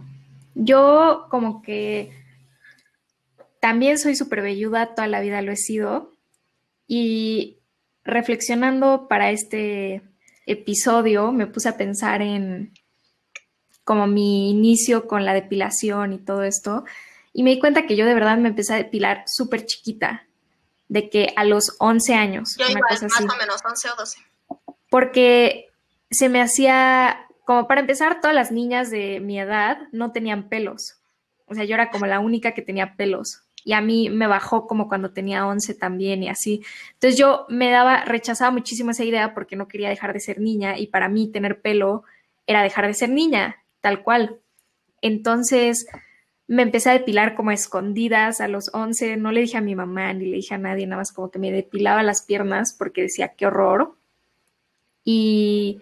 Yo 0.56 1.28
como 1.30 1.62
que 1.62 2.12
también 3.60 3.98
soy 3.98 4.16
súper 4.16 4.42
velluda, 4.42 4.94
toda 4.94 5.08
la 5.08 5.22
vida 5.22 5.42
lo 5.42 5.52
he 5.52 5.58
sido. 5.58 6.12
Y 6.88 7.58
reflexionando 8.04 9.08
para 9.08 9.32
este 9.32 10.02
episodio, 10.46 11.32
me 11.32 11.48
puse 11.48 11.70
a 11.70 11.78
pensar 11.78 12.22
en 12.22 12.74
como 13.84 14.08
mi 14.08 14.50
inicio 14.50 15.08
con 15.08 15.26
la 15.26 15.34
depilación 15.34 16.14
y 16.14 16.18
todo 16.18 16.44
esto. 16.44 16.86
Y 17.34 17.44
me 17.44 17.52
di 17.52 17.60
cuenta 17.60 17.86
que 17.86 17.96
yo 17.96 18.06
de 18.06 18.14
verdad 18.14 18.38
me 18.38 18.50
empecé 18.50 18.74
a 18.74 18.78
depilar 18.78 19.24
súper 19.28 19.66
chiquita, 19.66 20.26
de 20.88 21.10
que 21.10 21.34
a 21.36 21.44
los 21.44 21.76
11 21.80 22.14
años. 22.14 22.56
Yo 22.58 22.68
igual, 22.68 22.84
más 22.90 23.22
o 23.22 23.38
menos, 23.38 23.62
11 23.64 23.90
o 23.90 23.96
12. 23.96 24.20
Porque 24.90 25.70
se 26.10 26.30
me 26.30 26.42
hacía, 26.42 27.28
como 27.46 27.68
para 27.68 27.82
empezar, 27.82 28.22
todas 28.22 28.36
las 28.36 28.52
niñas 28.52 28.90
de 28.92 29.20
mi 29.20 29.40
edad 29.40 29.80
no 29.92 30.12
tenían 30.12 30.50
pelos. 30.50 31.02
O 31.48 31.54
sea, 31.56 31.64
yo 31.66 31.76
era 31.76 31.90
como 31.90 32.06
la 32.06 32.20
única 32.20 32.54
que 32.54 32.62
tenía 32.62 32.96
pelos. 32.96 33.42
y 33.68 33.74
a 33.74 33.82
mí 33.82 34.10
me 34.12 34.28
bajó 34.28 34.68
como 34.68 34.88
cuando 34.88 35.12
tenía 35.12 35.48
11 35.48 35.74
también 35.74 36.22
y 36.22 36.30
así. 36.30 36.62
Entonces 36.94 37.18
yo 37.18 37.48
me 37.50 37.72
daba, 37.72 38.06
rechazaba 38.06 38.52
muchísimo 38.52 38.92
esa 38.92 39.04
idea 39.04 39.34
porque 39.34 39.56
no 39.56 39.68
quería 39.68 39.90
dejar 39.90 40.14
de 40.14 40.20
ser 40.20 40.40
niña 40.40 40.78
y 40.78 40.88
para 40.88 41.10
mí 41.10 41.32
tener 41.32 41.62
pelo 41.62 42.04
era 42.46 42.62
dejar 42.62 42.86
de 42.86 42.94
ser 42.94 43.10
niña, 43.10 43.64
tal 43.82 44.04
cual. 44.04 44.40
Entonces 45.02 45.88
me 46.48 46.62
empecé 46.62 46.92
a 46.92 46.94
depilar 46.94 47.36
como 47.36 47.52
escondidas 47.52 48.40
a 48.40 48.48
los 48.48 48.70
11, 48.74 49.18
no 49.18 49.32
le 49.32 49.42
dije 49.42 49.58
a 49.58 49.62
mi 49.62 49.76
mamá 49.76 50.14
ni 50.14 50.26
le 50.28 50.38
dije 50.38 50.54
a 50.54 50.60
nadie, 50.60 50.86
nada 50.86 51.02
más 51.02 51.12
como 51.12 51.32
que 51.32 51.40
me 51.40 51.52
depilaba 51.52 52.04
las 52.04 52.22
piernas 52.22 52.76
porque 52.78 53.02
decía, 53.02 53.34
qué 53.36 53.48
horror. 53.48 53.96
Y 55.04 55.82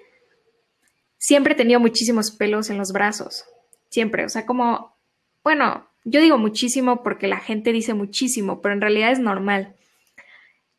siempre 1.23 1.53
he 1.53 1.55
tenido 1.55 1.79
muchísimos 1.79 2.31
pelos 2.31 2.69
en 2.69 2.77
los 2.77 2.91
brazos, 2.91 3.45
siempre, 3.89 4.25
o 4.25 4.29
sea, 4.29 4.45
como, 4.45 4.97
bueno, 5.41 5.87
yo 6.03 6.19
digo 6.19 6.37
muchísimo 6.37 7.01
porque 7.01 7.29
la 7.29 7.39
gente 7.39 7.71
dice 7.71 7.93
muchísimo, 7.93 8.61
pero 8.61 8.73
en 8.73 8.81
realidad 8.81 9.09
es 9.09 9.19
normal. 9.19 9.73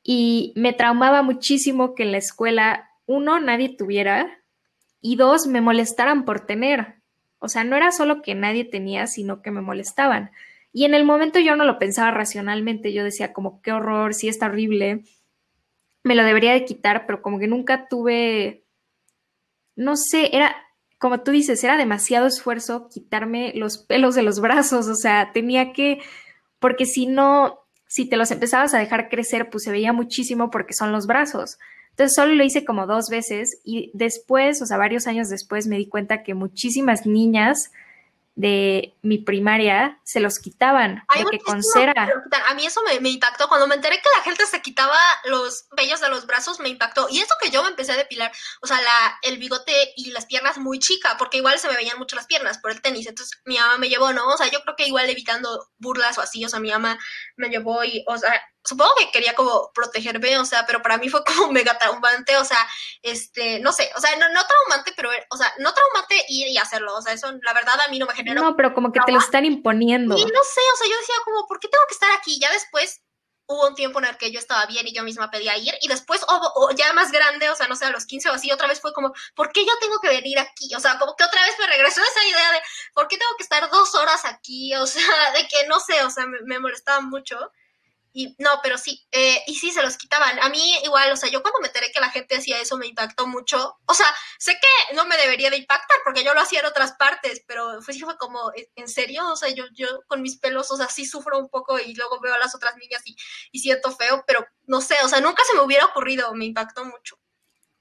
Y 0.03 0.53
me 0.55 0.75
traumaba 0.75 1.23
muchísimo 1.23 1.95
que 1.95 2.03
en 2.03 2.13
la 2.13 2.19
escuela, 2.19 2.91
uno, 3.07 3.41
nadie 3.41 3.75
tuviera 3.75 4.39
y 5.01 5.17
dos, 5.17 5.47
me 5.47 5.63
molestaran 5.63 6.27
por 6.27 6.41
tener. 6.41 6.97
O 7.39 7.49
sea, 7.49 7.65
no 7.65 7.75
era 7.75 7.91
solo 7.91 8.21
que 8.21 8.35
nadie 8.35 8.67
tenía, 8.67 9.07
sino 9.07 9.41
que 9.41 9.51
me 9.51 9.63
molestaban. 9.63 10.31
Y 10.75 10.85
en 10.85 10.93
el 10.93 11.07
momento 11.07 11.39
yo 11.39 11.57
no 11.57 11.65
lo 11.65 11.79
pensaba 11.79 12.11
racionalmente, 12.11 12.93
yo 12.93 13.03
decía 13.03 13.33
como, 13.33 13.63
qué 13.63 13.73
horror, 13.73 14.13
sí 14.13 14.29
está 14.29 14.47
horrible, 14.47 15.05
me 16.03 16.15
lo 16.15 16.23
debería 16.23 16.53
de 16.53 16.67
quitar, 16.67 17.07
pero 17.07 17.23
como 17.23 17.39
que 17.39 17.47
nunca 17.47 17.89
tuve, 17.89 18.64
no 19.77 19.97
sé, 19.97 20.35
era, 20.37 20.55
como 20.99 21.21
tú 21.21 21.31
dices, 21.31 21.63
era 21.65 21.77
demasiado 21.77 22.27
esfuerzo 22.27 22.89
quitarme 22.89 23.53
los 23.55 23.79
pelos 23.79 24.15
de 24.15 24.23
los 24.23 24.41
brazos, 24.41 24.87
o 24.89 24.95
sea, 24.95 25.33
tenía 25.33 25.73
que, 25.73 25.99
porque 26.59 26.87
si 26.87 27.07
no, 27.07 27.61
si 27.87 28.09
te 28.09 28.17
los 28.17 28.31
empezabas 28.31 28.75
a 28.75 28.79
dejar 28.79 29.09
crecer, 29.09 29.51
pues 29.51 29.65
se 29.65 29.71
veía 29.71 29.93
muchísimo 29.93 30.51
porque 30.51 30.75
son 30.75 30.93
los 30.93 31.07
brazos. 31.07 31.59
Entonces 31.91 32.17
solo 32.17 32.35
lo 32.35 32.43
hice 32.43 32.65
como 32.65 32.87
dos 32.87 33.09
veces 33.09 33.61
y 33.63 33.93
después, 33.95 34.61
o 34.61 34.67
sea, 34.67 34.77
varios 34.77 35.07
años 35.07 35.29
después 35.29 35.69
me 35.69 35.77
di 35.77 35.87
cuenta 35.87 36.25
que 36.25 36.35
muchísimas 36.35 37.07
niñas 37.07 37.71
de 38.37 38.97
mi 39.03 39.19
primaria 39.19 40.01
se 40.03 40.19
los 40.19 40.41
quitaban 40.41 41.05
porque 41.23 41.39
con 41.39 41.63
cera. 41.63 42.09
A 42.49 42.55
mí 42.55 42.67
eso 42.67 42.81
me, 43.01 43.09
impactó. 43.09 43.49
Cuando 43.49 43.69
me 43.69 43.77
enteré 43.77 43.97
que 43.99 44.09
la 44.17 44.25
gente 44.25 44.45
se 44.47 44.61
quitaba 44.61 44.97
los 45.25 45.67
vellos 45.77 46.01
de 46.01 46.09
los 46.09 46.27
brazos, 46.27 46.59
me 46.59 46.69
impactó. 46.69 47.07
Y 47.11 47.21
eso 47.21 47.35
que 47.41 47.51
yo 47.51 47.63
me 47.63 47.69
empecé 47.69 47.93
a 47.93 47.97
depilar, 47.97 48.33
o 48.61 48.67
sea, 48.67 48.81
la, 48.81 49.19
el 49.23 49.39
bigote 49.39 49.93
y 49.97 50.11
las 50.11 50.27
piernas 50.27 50.59
muy 50.59 50.81
chica, 50.81 51.17
porque 51.17 51.39
igual 51.39 51.59
se 51.59 51.69
me 51.69 51.77
veían 51.77 51.99
mucho 51.99 52.17
las 52.17 52.27
piernas 52.27 52.59
por 52.59 52.73
el 52.73 52.83
tenis. 52.83 53.07
Entonces 53.07 53.41
mi 53.45 53.57
mamá 53.57 53.79
me 53.79 53.89
llevó, 53.89 54.13
¿no? 54.13 54.27
O 54.27 54.37
sea, 54.37 54.51
yo 54.51 54.61
creo 54.63 54.75
que 54.77 54.87
igual 54.87 55.09
evitando 55.09 55.69
burlas 55.79 56.19
o 56.19 56.23
así, 56.23 56.45
o 56.45 56.49
sea, 56.49 56.59
mi 56.59 56.71
mamá 56.71 56.99
me 57.37 57.49
llevó 57.49 57.85
y, 57.85 58.05
o 58.09 58.19
sea, 58.19 58.33
supongo 58.65 58.95
que 58.99 59.11
quería 59.11 59.35
como 59.35 59.71
protegerme, 59.73 60.39
o 60.39 60.45
sea, 60.45 60.67
pero 60.67 60.83
para 60.83 60.97
mí 60.99 61.09
fue 61.09 61.23
como 61.25 61.49
mega 61.53 61.79
traumante, 61.79 62.37
o 62.37 62.45
sea, 62.45 62.59
este, 63.03 63.61
no 63.61 63.73
sé, 63.73 63.91
o 63.97 64.01
sea, 64.01 64.17
no, 64.17 64.29
no 64.31 64.41
traumante, 64.47 64.93
pero, 64.97 65.11
o 65.31 65.37
sea, 65.37 65.53
no 65.59 65.73
traumante 65.73 66.25
ir 66.29 66.49
y 66.49 66.59
hacerlo, 66.59 66.97
o 66.97 67.03
sea, 67.03 67.13
eso 67.13 67.31
la 67.43 67.53
verdad 67.53 67.81
a 67.87 67.91
mí 67.91 67.99
no 67.99 68.07
me 68.07 68.15
generó. 68.15 68.43
No, 68.43 68.57
pero 68.57 68.75
como 68.75 68.93
que 68.93 69.01
te 69.05 69.13
lo 69.13 69.19
están 69.19 69.45
imponiendo. 69.45 70.17
Y 70.17 70.25
no 70.25 70.43
sé, 70.43 70.61
o 70.75 70.77
sea, 70.77 70.89
yo 70.89 70.99
decía 70.99 71.15
como, 71.25 71.47
¿por 71.47 71.61
qué 71.61 71.69
tengo 71.69 71.85
que 71.87 71.95
estar 71.95 72.11
aquí? 72.13 72.39
Ya 72.41 72.51
después 72.53 73.03
hubo 73.47 73.69
un 73.69 73.75
tiempo 73.75 73.99
en 73.99 74.07
el 74.07 74.17
que 74.17 74.33
yo 74.33 74.39
estaba 74.39 74.65
bien 74.65 74.87
y 74.87 74.95
yo 74.95 75.03
misma 75.03 75.31
pedía 75.31 75.57
ir, 75.59 75.75
y 75.83 75.89
después, 75.89 76.23
o, 76.27 76.71
ya 76.75 76.93
más 76.95 77.13
grande, 77.13 77.51
o 77.51 77.55
sea, 77.55 77.69
no 77.69 77.77
sé, 77.77 77.85
a 77.85 77.91
los 77.91 78.07
15 78.07 78.31
o 78.31 78.33
así, 78.33 78.51
otra 78.51 78.69
vez 78.69 78.81
fue 78.81 78.95
como, 78.95 79.13
¿por 79.35 79.53
qué 79.53 79.67
yo 79.67 79.73
tengo 79.81 79.99
que 80.01 80.09
venir 80.09 80.39
aquí? 80.39 80.75
O 80.75 80.81
sea, 80.81 80.99
como 80.99 81.15
que 81.15 81.25
otra 81.25 81.43
vez 81.43 81.55
me 81.59 81.67
regresó 81.67 82.01
esa 82.03 82.25
idea 82.27 82.53
de, 82.53 82.63
¿por 82.95 83.07
qué 83.09 83.19
tengo 83.19 83.37
que 83.37 83.43
estar 83.43 83.69
dos 83.71 83.95
horas 83.95 84.25
aquí? 84.25 84.75
O 84.77 84.87
sea, 84.87 85.03
de 85.35 85.47
que 85.47 85.67
no 85.69 85.79
sé, 85.81 86.03
o 86.05 86.11
sea, 86.11 86.27
me, 86.27 86.39
me 86.45 86.59
molestaba 86.59 87.01
mucho. 87.03 87.39
Y 88.17 88.37
no, 88.39 88.61
pero 88.63 88.79
sí, 88.79 89.05
eh, 89.11 89.43
y 89.49 89.57
sí, 89.57 89.73
se 89.73 89.83
los 89.83 89.99
quitaban. 89.99 90.39
A 90.41 90.49
mí 90.49 90.77
igual, 90.85 91.11
o 91.11 91.17
sea, 91.17 91.29
yo 91.29 91.43
cuando 91.43 91.59
me 91.61 91.67
enteré 91.67 91.91
que 91.91 91.99
la 91.99 92.11
gente 92.11 92.37
hacía 92.37 92.61
eso 92.61 92.79
me 92.79 92.87
impactó 92.87 93.27
mucho. 93.27 93.77
O 93.87 93.93
sea, 93.93 94.07
sé 94.39 94.53
que 94.53 94.95
no 94.95 95.05
me 95.05 95.17
debería 95.17 95.51
de 95.51 95.57
impactar 95.57 95.97
porque 96.05 96.23
yo 96.23 96.33
lo 96.33 96.41
hacía 96.41 96.61
en 96.61 96.67
otras 96.67 96.93
partes, 96.93 97.43
pero 97.49 97.83
fue, 97.83 97.99
fue 97.99 98.17
como, 98.17 98.53
¿en 98.77 98.89
serio? 98.89 99.29
O 99.33 99.35
sea, 99.35 99.49
yo, 99.49 99.65
yo 99.75 99.89
con 100.07 100.23
mis 100.23 100.39
pelos, 100.39 100.71
o 100.71 100.77
sea, 100.77 100.89
sí 100.89 101.07
sufro 101.07 101.41
un 101.41 101.49
poco 101.49 101.77
y 101.81 101.93
luego 101.97 102.21
veo 102.21 102.35
a 102.35 102.39
las 102.39 102.55
otras 102.55 102.77
niñas 102.77 103.03
y, 103.05 103.17
y 103.51 103.59
siento 103.59 103.91
feo, 103.91 104.23
pero 104.29 104.47
no 104.63 104.81
sé, 104.81 104.95
o 105.03 105.09
sea, 105.09 105.21
nunca 105.21 105.43
se 105.51 105.57
me 105.57 105.63
hubiera 105.63 105.87
ocurrido, 105.87 106.33
me 106.35 106.45
impactó 106.45 106.85
mucho. 106.85 107.19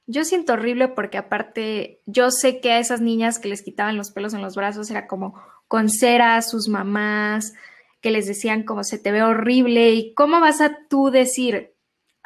Yo 0.08 0.26
siento 0.26 0.54
horrible 0.54 0.88
porque 0.90 1.20
aparte, 1.20 2.02
yo 2.08 2.32
sé 2.32 2.60
que 2.60 2.72
a 2.72 2.80
esas 2.80 3.02
niñas 3.02 3.38
que 3.38 3.50
les 3.50 3.62
quitaban 3.62 3.98
los 3.98 4.10
pelos 4.10 4.34
en 4.34 4.42
los 4.42 4.56
brazos 4.56 4.90
era 4.90 5.08
como 5.08 5.42
con 5.68 5.90
cera, 5.90 6.42
sus 6.42 6.68
mamás, 6.68 7.54
que 8.04 8.12
les 8.12 8.28
decían 8.28 8.64
como 8.64 8.84
se 8.84 9.00
te 9.00 9.14
ve 9.14 9.24
horrible 9.24 9.92
y 9.92 10.14
cómo 10.14 10.42
vas 10.42 10.60
a 10.60 10.78
tú 10.90 11.10
decir, 11.10 11.74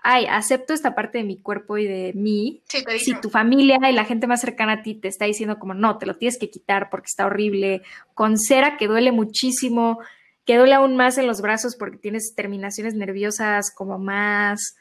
ay, 0.01 0.25
acepto 0.25 0.73
esta 0.73 0.95
parte 0.95 1.19
de 1.19 1.23
mi 1.23 1.39
cuerpo 1.39 1.77
y 1.77 1.85
de 1.85 2.13
mí, 2.15 2.63
si 2.97 3.13
tu 3.21 3.29
familia 3.29 3.77
y 3.87 3.93
la 3.93 4.03
gente 4.03 4.25
más 4.25 4.41
cercana 4.41 4.73
a 4.73 4.81
ti 4.81 4.95
te 4.95 5.07
está 5.07 5.25
diciendo 5.25 5.59
como 5.59 5.75
no, 5.75 5.99
te 5.99 6.07
lo 6.07 6.17
tienes 6.17 6.39
que 6.39 6.49
quitar 6.49 6.89
porque 6.89 7.05
está 7.05 7.27
horrible, 7.27 7.83
con 8.15 8.39
cera 8.39 8.75
que 8.75 8.87
duele 8.87 9.11
muchísimo, 9.11 9.99
que 10.45 10.57
duele 10.57 10.73
aún 10.73 10.95
más 10.95 11.19
en 11.19 11.27
los 11.27 11.41
brazos 11.41 11.75
porque 11.75 11.97
tienes 11.97 12.33
terminaciones 12.35 12.95
nerviosas 12.95 13.71
como 13.71 13.99
más 13.99 14.77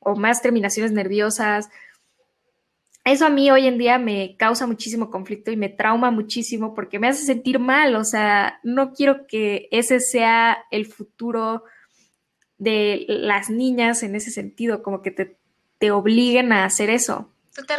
o 0.00 0.16
más 0.16 0.42
terminaciones 0.42 0.90
nerviosas, 0.90 1.68
eso 3.04 3.26
a 3.26 3.30
mí 3.30 3.50
hoy 3.50 3.66
en 3.66 3.76
día 3.76 3.98
me 3.98 4.36
causa 4.38 4.66
muchísimo 4.66 5.10
conflicto 5.10 5.50
y 5.50 5.56
me 5.56 5.68
trauma 5.68 6.10
muchísimo 6.10 6.74
porque 6.74 6.98
me 6.98 7.08
hace 7.08 7.24
sentir 7.24 7.58
mal, 7.58 7.94
o 7.96 8.04
sea, 8.04 8.60
no 8.62 8.92
quiero 8.94 9.26
que 9.26 9.68
ese 9.70 10.00
sea 10.00 10.64
el 10.70 10.86
futuro 10.86 11.64
de 12.56 13.04
las 13.06 13.50
niñas 13.50 14.02
en 14.02 14.14
ese 14.14 14.30
sentido, 14.30 14.82
como 14.82 15.02
que 15.02 15.10
te, 15.10 15.36
te 15.78 15.90
obliguen 15.90 16.52
a 16.52 16.64
hacer 16.64 16.88
eso. 16.88 17.30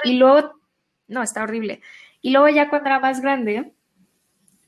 Y 0.03 0.13
luego, 0.17 0.59
no, 1.07 1.23
está 1.23 1.41
horrible. 1.41 1.81
Y 2.21 2.29
luego 2.29 2.47
ya 2.49 2.69
cuando 2.69 2.89
era 2.89 2.99
más 2.99 3.19
grande, 3.19 3.73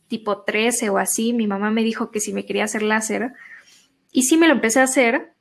tipo 0.07 0.41
13 0.41 0.89
o 0.89 0.97
así, 0.97 1.33
mi 1.33 1.45
mamá 1.45 1.69
me 1.69 1.83
dijo 1.83 2.09
que 2.09 2.19
si 2.19 2.33
me 2.33 2.45
quería 2.45 2.63
hacer 2.63 2.81
láser, 2.81 3.33
y 4.11 4.23
sí 4.23 4.37
me 4.37 4.47
lo 4.47 4.53
empecé 4.53 4.79
a 4.79 4.83
hacer, 4.83 5.33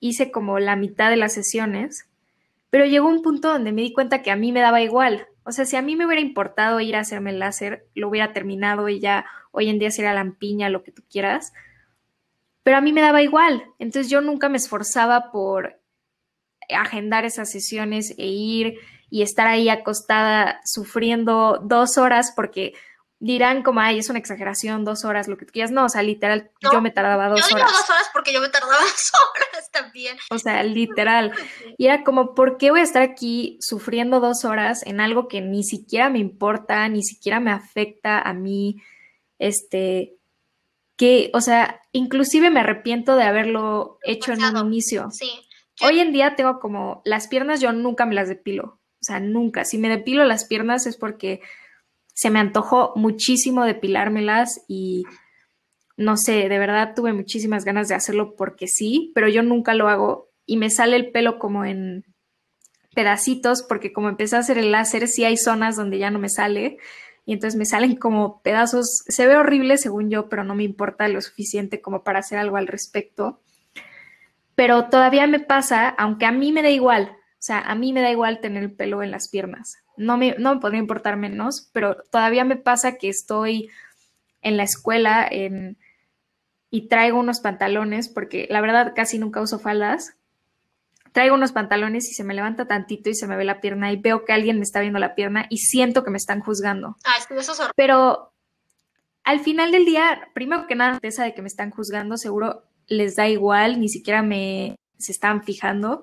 hice 0.00 0.30
como 0.30 0.58
la 0.58 0.74
mitad 0.76 1.10
de 1.10 1.16
las 1.16 1.34
sesiones 1.34 2.08
pero 2.70 2.84
llegó 2.84 3.08
un 3.08 3.22
punto 3.22 3.48
donde 3.48 3.72
me 3.72 3.82
di 3.82 3.92
cuenta 3.92 4.22
que 4.22 4.30
a 4.30 4.36
mí 4.36 4.52
me 4.52 4.60
daba 4.60 4.80
igual. 4.80 5.26
O 5.44 5.52
sea, 5.52 5.64
si 5.64 5.76
a 5.76 5.82
mí 5.82 5.96
me 5.96 6.06
hubiera 6.06 6.20
importado 6.20 6.80
ir 6.80 6.96
a 6.96 7.00
hacerme 7.00 7.30
el 7.30 7.38
láser, 7.38 7.86
lo 7.94 8.08
hubiera 8.08 8.32
terminado 8.32 8.88
y 8.88 9.00
ya 9.00 9.24
hoy 9.50 9.68
en 9.68 9.78
día 9.78 9.90
sería 9.90 10.12
lampiña, 10.12 10.68
lo 10.68 10.82
que 10.82 10.92
tú 10.92 11.02
quieras. 11.10 11.52
Pero 12.62 12.76
a 12.76 12.80
mí 12.80 12.92
me 12.92 13.00
daba 13.00 13.22
igual. 13.22 13.64
Entonces 13.78 14.10
yo 14.10 14.20
nunca 14.20 14.48
me 14.48 14.58
esforzaba 14.58 15.32
por 15.32 15.80
agendar 16.68 17.24
esas 17.24 17.50
sesiones 17.50 18.14
e 18.18 18.26
ir 18.26 18.78
y 19.10 19.22
estar 19.22 19.46
ahí 19.46 19.70
acostada 19.70 20.60
sufriendo 20.64 21.60
dos 21.64 21.96
horas 21.96 22.32
porque 22.36 22.74
dirán 23.20 23.62
como, 23.62 23.80
ay, 23.80 23.98
es 23.98 24.08
una 24.10 24.18
exageración, 24.18 24.84
dos 24.84 25.04
horas, 25.04 25.26
lo 25.28 25.36
que 25.36 25.44
tú 25.44 25.52
quieras. 25.52 25.70
No, 25.70 25.84
o 25.84 25.88
sea, 25.88 26.02
literal, 26.02 26.50
yo 26.72 26.80
me 26.80 26.90
tardaba 26.90 27.28
dos 27.28 27.48
yo 27.48 27.56
horas. 27.56 27.72
dos 27.72 27.90
horas 27.90 28.10
porque 28.12 28.32
yo 28.32 28.40
me 28.40 28.48
tardaba 28.48 28.74
dos 28.80 29.12
horas 29.14 29.70
también. 29.72 30.16
O 30.30 30.38
sea, 30.38 30.62
literal. 30.62 31.32
Y 31.76 31.86
era 31.86 32.04
como, 32.04 32.34
¿por 32.34 32.58
qué 32.58 32.70
voy 32.70 32.80
a 32.80 32.84
estar 32.84 33.02
aquí 33.02 33.58
sufriendo 33.60 34.20
dos 34.20 34.44
horas 34.44 34.86
en 34.86 35.00
algo 35.00 35.26
que 35.28 35.40
ni 35.40 35.64
siquiera 35.64 36.10
me 36.10 36.18
importa, 36.18 36.88
ni 36.88 37.02
siquiera 37.02 37.40
me 37.40 37.50
afecta 37.50 38.20
a 38.20 38.32
mí? 38.32 38.76
Este, 39.38 40.16
que, 40.96 41.30
o 41.34 41.40
sea, 41.40 41.80
inclusive 41.92 42.50
me 42.50 42.60
arrepiento 42.60 43.16
de 43.16 43.24
haberlo 43.24 43.98
hecho 44.02 44.32
en 44.32 44.44
un 44.44 44.66
inicio. 44.66 45.08
Sí. 45.10 45.30
Hoy 45.80 46.00
en 46.00 46.12
día 46.12 46.34
tengo 46.34 46.58
como, 46.58 47.02
las 47.04 47.28
piernas 47.28 47.60
yo 47.60 47.72
nunca 47.72 48.06
me 48.06 48.14
las 48.14 48.28
depilo. 48.28 48.80
O 49.00 49.04
sea, 49.04 49.20
nunca. 49.20 49.64
Si 49.64 49.78
me 49.78 49.88
depilo 49.88 50.24
las 50.24 50.44
piernas 50.44 50.86
es 50.86 50.96
porque 50.96 51.40
se 52.18 52.30
me 52.30 52.40
antojó 52.40 52.94
muchísimo 52.96 53.64
depilármelas 53.64 54.64
y 54.66 55.04
no 55.96 56.16
sé, 56.16 56.48
de 56.48 56.58
verdad 56.58 56.94
tuve 56.96 57.12
muchísimas 57.12 57.64
ganas 57.64 57.86
de 57.86 57.94
hacerlo 57.94 58.34
porque 58.34 58.66
sí, 58.66 59.12
pero 59.14 59.28
yo 59.28 59.44
nunca 59.44 59.72
lo 59.72 59.88
hago 59.88 60.28
y 60.44 60.56
me 60.56 60.68
sale 60.68 60.96
el 60.96 61.12
pelo 61.12 61.38
como 61.38 61.64
en 61.64 62.04
pedacitos 62.92 63.62
porque 63.62 63.92
como 63.92 64.08
empecé 64.08 64.34
a 64.34 64.40
hacer 64.40 64.58
el 64.58 64.72
láser, 64.72 65.06
sí 65.06 65.24
hay 65.24 65.36
zonas 65.36 65.76
donde 65.76 65.98
ya 65.98 66.10
no 66.10 66.18
me 66.18 66.28
sale 66.28 66.78
y 67.24 67.34
entonces 67.34 67.56
me 67.56 67.66
salen 67.66 67.94
como 67.94 68.42
pedazos, 68.42 69.04
se 69.06 69.28
ve 69.28 69.36
horrible 69.36 69.78
según 69.78 70.10
yo, 70.10 70.28
pero 70.28 70.42
no 70.42 70.56
me 70.56 70.64
importa 70.64 71.06
lo 71.06 71.20
suficiente 71.20 71.80
como 71.80 72.02
para 72.02 72.18
hacer 72.18 72.38
algo 72.38 72.56
al 72.56 72.66
respecto. 72.66 73.38
Pero 74.56 74.88
todavía 74.88 75.28
me 75.28 75.38
pasa, 75.38 75.88
aunque 75.90 76.26
a 76.26 76.32
mí 76.32 76.50
me 76.50 76.62
da 76.62 76.70
igual, 76.70 77.12
o 77.12 77.38
sea, 77.38 77.60
a 77.60 77.76
mí 77.76 77.92
me 77.92 78.02
da 78.02 78.10
igual 78.10 78.40
tener 78.40 78.64
el 78.64 78.72
pelo 78.72 79.04
en 79.04 79.12
las 79.12 79.28
piernas 79.28 79.84
no 79.98 80.16
me, 80.16 80.34
no 80.38 80.60
podría 80.60 80.80
importar 80.80 81.16
menos, 81.16 81.68
pero 81.72 81.96
todavía 82.10 82.44
me 82.44 82.56
pasa 82.56 82.96
que 82.96 83.08
estoy 83.08 83.68
en 84.40 84.56
la 84.56 84.62
escuela 84.62 85.28
y 86.70 86.88
traigo 86.88 87.18
unos 87.18 87.40
pantalones, 87.40 88.08
porque 88.08 88.46
la 88.50 88.60
verdad 88.60 88.92
casi 88.94 89.18
nunca 89.18 89.40
uso 89.40 89.58
faldas. 89.58 90.14
Traigo 91.12 91.34
unos 91.34 91.52
pantalones 91.52 92.08
y 92.10 92.14
se 92.14 92.24
me 92.24 92.34
levanta 92.34 92.66
tantito 92.66 93.10
y 93.10 93.14
se 93.14 93.26
me 93.26 93.36
ve 93.36 93.44
la 93.44 93.60
pierna 93.60 93.90
y 93.92 93.96
veo 93.96 94.24
que 94.24 94.32
alguien 94.32 94.58
me 94.58 94.64
está 94.64 94.80
viendo 94.80 94.98
la 94.98 95.14
pierna 95.14 95.46
y 95.48 95.58
siento 95.58 96.04
que 96.04 96.10
me 96.10 96.18
están 96.18 96.40
juzgando. 96.40 96.96
Ah, 97.04 97.14
es 97.18 97.26
que 97.26 97.34
eso 97.34 97.52
Pero 97.74 98.32
al 99.24 99.40
final 99.40 99.72
del 99.72 99.84
día, 99.84 100.28
primero 100.34 100.66
que 100.66 100.74
nada, 100.74 100.98
esa 101.02 101.24
de 101.24 101.34
que 101.34 101.42
me 101.42 101.48
están 101.48 101.70
juzgando, 101.70 102.16
seguro 102.16 102.64
les 102.86 103.16
da 103.16 103.28
igual, 103.28 103.80
ni 103.80 103.88
siquiera 103.88 104.22
me 104.22 104.76
se 104.98 105.12
están 105.12 105.42
fijando. 105.42 106.02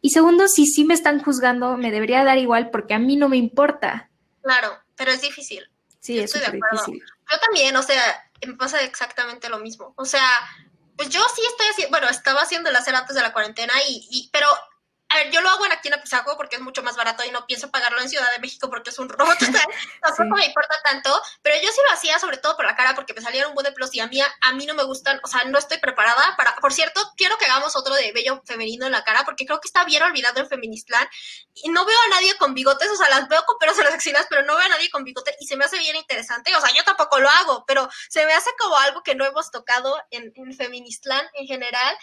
Y 0.00 0.10
segundo, 0.10 0.48
si 0.48 0.66
sí 0.66 0.84
me 0.84 0.94
están 0.94 1.22
juzgando, 1.22 1.76
me 1.76 1.90
debería 1.90 2.24
dar 2.24 2.38
igual 2.38 2.70
porque 2.70 2.94
a 2.94 2.98
mí 2.98 3.16
no 3.16 3.28
me 3.28 3.36
importa. 3.36 4.08
Claro, 4.42 4.78
pero 4.94 5.10
es 5.10 5.20
difícil. 5.20 5.68
Sí, 6.00 6.18
es 6.18 6.32
difícil. 6.32 7.02
Yo 7.30 7.40
también, 7.40 7.74
o 7.76 7.82
sea, 7.82 8.30
me 8.46 8.54
pasa 8.54 8.80
exactamente 8.82 9.48
lo 9.48 9.58
mismo. 9.58 9.92
O 9.96 10.04
sea, 10.04 10.28
pues 10.96 11.08
yo 11.08 11.20
sí 11.34 11.42
estoy 11.48 11.66
haciendo, 11.70 11.90
bueno, 11.90 12.08
estaba 12.08 12.42
haciendo 12.42 12.70
el 12.70 12.76
hacer 12.76 12.94
antes 12.94 13.16
de 13.16 13.22
la 13.22 13.32
cuarentena 13.32 13.74
y, 13.88 14.06
y 14.10 14.30
pero 14.32 14.46
yo 14.46 14.56
en 16.06 16.18
Apizaco 16.18 16.36
porque 16.36 16.56
es 16.56 16.62
mucho 16.62 16.82
más 16.82 16.96
barato 16.96 17.24
y 17.24 17.30
no 17.30 17.46
pienso 17.46 17.70
pagarlo 17.70 18.00
en 18.00 18.08
Ciudad 18.08 18.30
de 18.32 18.38
México 18.38 18.70
porque 18.70 18.90
es 18.90 18.98
un 18.98 19.08
robot. 19.08 19.36
Tampoco 20.02 20.36
me 20.36 20.46
importa 20.46 20.80
tanto, 20.84 21.20
pero 21.42 21.56
yo 21.56 21.68
sí 21.70 21.80
lo 21.88 21.94
hacía 21.94 22.18
sobre 22.18 22.36
todo 22.38 22.56
por 22.56 22.64
la 22.64 22.76
cara 22.76 22.94
porque 22.94 23.14
me 23.14 23.20
salieron 23.20 23.50
un 23.50 23.54
buen 23.54 23.64
de 23.64 23.72
plus 23.72 23.94
y 23.94 24.00
a 24.00 24.06
mí, 24.06 24.20
a 24.20 24.52
mí 24.52 24.66
no 24.66 24.74
me 24.74 24.84
gustan, 24.84 25.20
o 25.22 25.28
sea, 25.28 25.44
no 25.44 25.58
estoy 25.58 25.78
preparada 25.78 26.34
para. 26.36 26.54
Por 26.56 26.72
cierto, 26.72 27.00
quiero 27.16 27.36
que 27.38 27.46
hagamos 27.46 27.76
otro 27.76 27.94
de 27.94 28.12
bello 28.12 28.42
femenino 28.44 28.86
en 28.86 28.92
la 28.92 29.04
cara 29.04 29.24
porque 29.24 29.46
creo 29.46 29.60
que 29.60 29.68
está 29.68 29.84
bien 29.84 30.02
olvidado 30.02 30.40
en 30.40 30.48
Feministland 30.48 31.08
y 31.54 31.70
no 31.70 31.84
veo 31.84 31.98
a 32.06 32.14
nadie 32.14 32.36
con 32.36 32.54
bigotes, 32.54 32.90
o 32.90 32.96
sea, 32.96 33.08
las 33.10 33.28
veo 33.28 33.44
con 33.44 33.58
pelos 33.58 33.78
en 33.78 33.84
las 33.84 33.94
axilas, 33.94 34.26
pero 34.28 34.42
no 34.42 34.56
veo 34.56 34.66
a 34.66 34.68
nadie 34.68 34.90
con 34.90 35.04
bigote 35.04 35.34
y 35.40 35.46
se 35.46 35.56
me 35.56 35.64
hace 35.64 35.78
bien 35.78 35.96
interesante. 35.96 36.54
O 36.54 36.60
sea, 36.60 36.70
yo 36.74 36.84
tampoco 36.84 37.18
lo 37.18 37.28
hago, 37.28 37.64
pero 37.66 37.88
se 38.08 38.24
me 38.26 38.32
hace 38.32 38.50
como 38.58 38.76
algo 38.76 39.02
que 39.02 39.14
no 39.14 39.24
hemos 39.24 39.50
tocado 39.50 39.96
en, 40.10 40.32
en 40.34 40.56
Feministland 40.56 41.28
en 41.34 41.46
general 41.46 41.96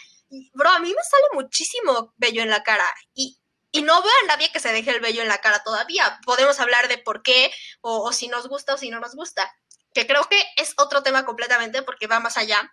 bro, 0.52 0.70
a 0.70 0.78
mí 0.78 0.88
me 0.88 1.02
sale 1.02 1.24
muchísimo 1.34 2.12
vello 2.16 2.42
en 2.42 2.50
la 2.50 2.62
cara 2.62 2.86
y, 3.14 3.38
y 3.74 3.82
no 3.82 4.00
veo 4.00 4.12
a 4.22 4.26
nadie 4.28 4.52
que 4.52 4.60
se 4.60 4.72
deje 4.72 4.92
el 4.92 5.00
vello 5.00 5.20
en 5.20 5.26
la 5.26 5.38
cara 5.38 5.64
todavía. 5.64 6.20
Podemos 6.24 6.60
hablar 6.60 6.86
de 6.86 6.96
por 6.96 7.24
qué 7.24 7.52
o, 7.80 8.04
o 8.04 8.12
si 8.12 8.28
nos 8.28 8.46
gusta 8.46 8.74
o 8.74 8.78
si 8.78 8.88
no 8.88 9.00
nos 9.00 9.16
gusta, 9.16 9.52
que 9.92 10.06
creo 10.06 10.22
que 10.28 10.40
es 10.56 10.74
otro 10.76 11.02
tema 11.02 11.24
completamente 11.24 11.82
porque 11.82 12.06
va 12.06 12.20
más 12.20 12.36
allá. 12.36 12.72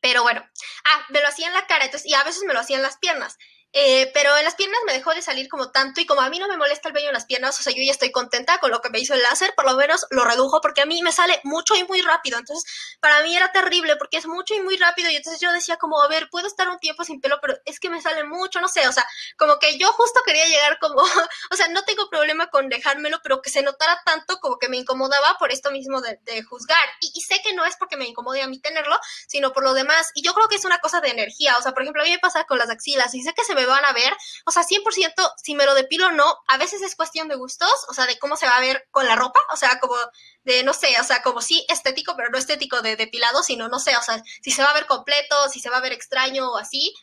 Pero 0.00 0.22
bueno, 0.22 0.42
ah, 0.86 1.06
me 1.10 1.20
lo 1.20 1.28
hacía 1.28 1.48
en 1.48 1.52
la 1.52 1.66
cara, 1.66 1.84
entonces, 1.84 2.10
y 2.10 2.14
a 2.14 2.24
veces 2.24 2.42
me 2.44 2.54
lo 2.54 2.60
hacía 2.60 2.76
en 2.76 2.82
las 2.82 2.96
piernas. 2.96 3.36
Eh, 3.76 4.10
pero 4.14 4.36
en 4.36 4.44
las 4.44 4.54
piernas 4.54 4.78
me 4.86 4.92
dejó 4.92 5.12
de 5.12 5.20
salir 5.20 5.48
como 5.48 5.72
tanto 5.72 6.00
y 6.00 6.06
como 6.06 6.20
a 6.20 6.28
mí 6.28 6.38
no 6.38 6.46
me 6.46 6.56
molesta 6.56 6.88
el 6.88 6.94
vello 6.94 7.08
en 7.08 7.14
las 7.14 7.26
piernas, 7.26 7.58
o 7.58 7.62
sea, 7.62 7.72
yo 7.72 7.82
ya 7.82 7.90
estoy 7.90 8.12
contenta 8.12 8.58
con 8.58 8.70
lo 8.70 8.80
que 8.80 8.88
me 8.88 9.00
hizo 9.00 9.14
el 9.14 9.22
láser, 9.22 9.52
por 9.56 9.64
lo 9.64 9.76
menos 9.76 10.06
lo 10.10 10.24
redujo 10.24 10.60
porque 10.60 10.80
a 10.80 10.86
mí 10.86 11.02
me 11.02 11.10
sale 11.10 11.40
mucho 11.42 11.74
y 11.74 11.82
muy 11.82 12.00
rápido, 12.00 12.38
entonces 12.38 12.64
para 13.00 13.20
mí 13.24 13.36
era 13.36 13.50
terrible 13.50 13.96
porque 13.96 14.18
es 14.18 14.26
mucho 14.26 14.54
y 14.54 14.60
muy 14.60 14.76
rápido 14.76 15.10
y 15.10 15.16
entonces 15.16 15.40
yo 15.40 15.52
decía 15.52 15.76
como, 15.76 16.00
a 16.00 16.06
ver, 16.06 16.28
puedo 16.30 16.46
estar 16.46 16.68
un 16.68 16.78
tiempo 16.78 17.04
sin 17.04 17.20
pelo, 17.20 17.38
pero 17.42 17.56
es 17.64 17.80
que 17.80 17.90
me 17.90 18.00
sale 18.00 18.22
mucho, 18.22 18.60
no 18.60 18.68
sé, 18.68 18.86
o 18.86 18.92
sea, 18.92 19.04
como 19.36 19.58
que 19.58 19.76
yo 19.76 19.92
justo 19.92 20.20
quería 20.24 20.46
llegar 20.46 20.78
como, 20.78 21.02
o 21.50 21.56
sea, 21.56 21.66
no 21.68 21.82
tengo 21.82 22.08
problema 22.08 22.50
con 22.50 22.68
dejármelo, 22.68 23.18
pero 23.24 23.42
que 23.42 23.50
se 23.50 23.62
notara 23.62 24.00
tanto 24.04 24.38
como 24.38 24.58
que 24.58 24.68
me 24.68 24.76
incomodaba 24.76 25.36
por 25.38 25.50
esto 25.52 25.70
mismo 25.70 26.00
de, 26.00 26.42
juzgar. 26.44 26.84
Y, 27.00 27.20
sé 27.22 27.40
que 27.42 27.54
no 27.54 27.64
es 27.64 27.76
porque 27.76 27.96
me 27.96 28.06
incomode 28.06 28.42
a 28.42 28.46
mí 28.46 28.60
tenerlo, 28.60 28.98
sino 29.26 29.52
por 29.52 29.64
lo 29.64 29.72
demás. 29.72 30.10
Y 30.14 30.22
yo 30.22 30.34
creo 30.34 30.48
que 30.48 30.56
es 30.56 30.64
una 30.64 30.78
cosa 30.78 31.00
de 31.00 31.08
energía, 31.08 31.56
o 31.58 31.62
sea, 31.62 31.72
por 31.72 31.82
ejemplo, 31.82 32.02
a 32.02 32.04
mí 32.04 32.10
me 32.10 32.18
pasa 32.18 32.44
con 32.44 32.58
las 32.58 32.70
axilas 32.70 33.14
y 33.14 33.22
sé 33.22 33.32
que 33.32 33.44
se 33.44 33.54
me 33.54 33.63
van 33.66 33.84
a 33.84 33.92
ver, 33.92 34.14
o 34.44 34.50
sea, 34.50 34.62
100% 34.64 35.32
si 35.42 35.54
me 35.54 35.66
lo 35.66 35.74
depilo 35.74 36.06
o 36.06 36.12
no, 36.12 36.38
a 36.48 36.58
veces 36.58 36.82
es 36.82 36.96
cuestión 36.96 37.28
de 37.28 37.36
gustos, 37.36 37.70
o 37.88 37.94
sea, 37.94 38.06
de 38.06 38.18
cómo 38.18 38.36
se 38.36 38.46
va 38.46 38.56
a 38.56 38.60
ver 38.60 38.86
con 38.90 39.06
la 39.06 39.16
ropa, 39.16 39.40
o 39.52 39.56
sea, 39.56 39.78
como 39.80 39.96
de, 40.44 40.62
no 40.62 40.72
sé, 40.72 40.98
o 41.00 41.04
sea, 41.04 41.22
como 41.22 41.40
sí 41.40 41.64
estético, 41.68 42.14
pero 42.16 42.30
no 42.30 42.38
estético 42.38 42.82
de 42.82 42.96
depilado, 42.96 43.42
sino, 43.42 43.68
no 43.68 43.78
sé, 43.78 43.96
o 43.96 44.02
sea, 44.02 44.22
si 44.42 44.50
se 44.50 44.62
va 44.62 44.70
a 44.70 44.74
ver 44.74 44.86
completo, 44.86 45.48
si 45.48 45.60
se 45.60 45.70
va 45.70 45.78
a 45.78 45.82
ver 45.82 45.92
extraño 45.92 46.50
o 46.50 46.58
así, 46.58 46.94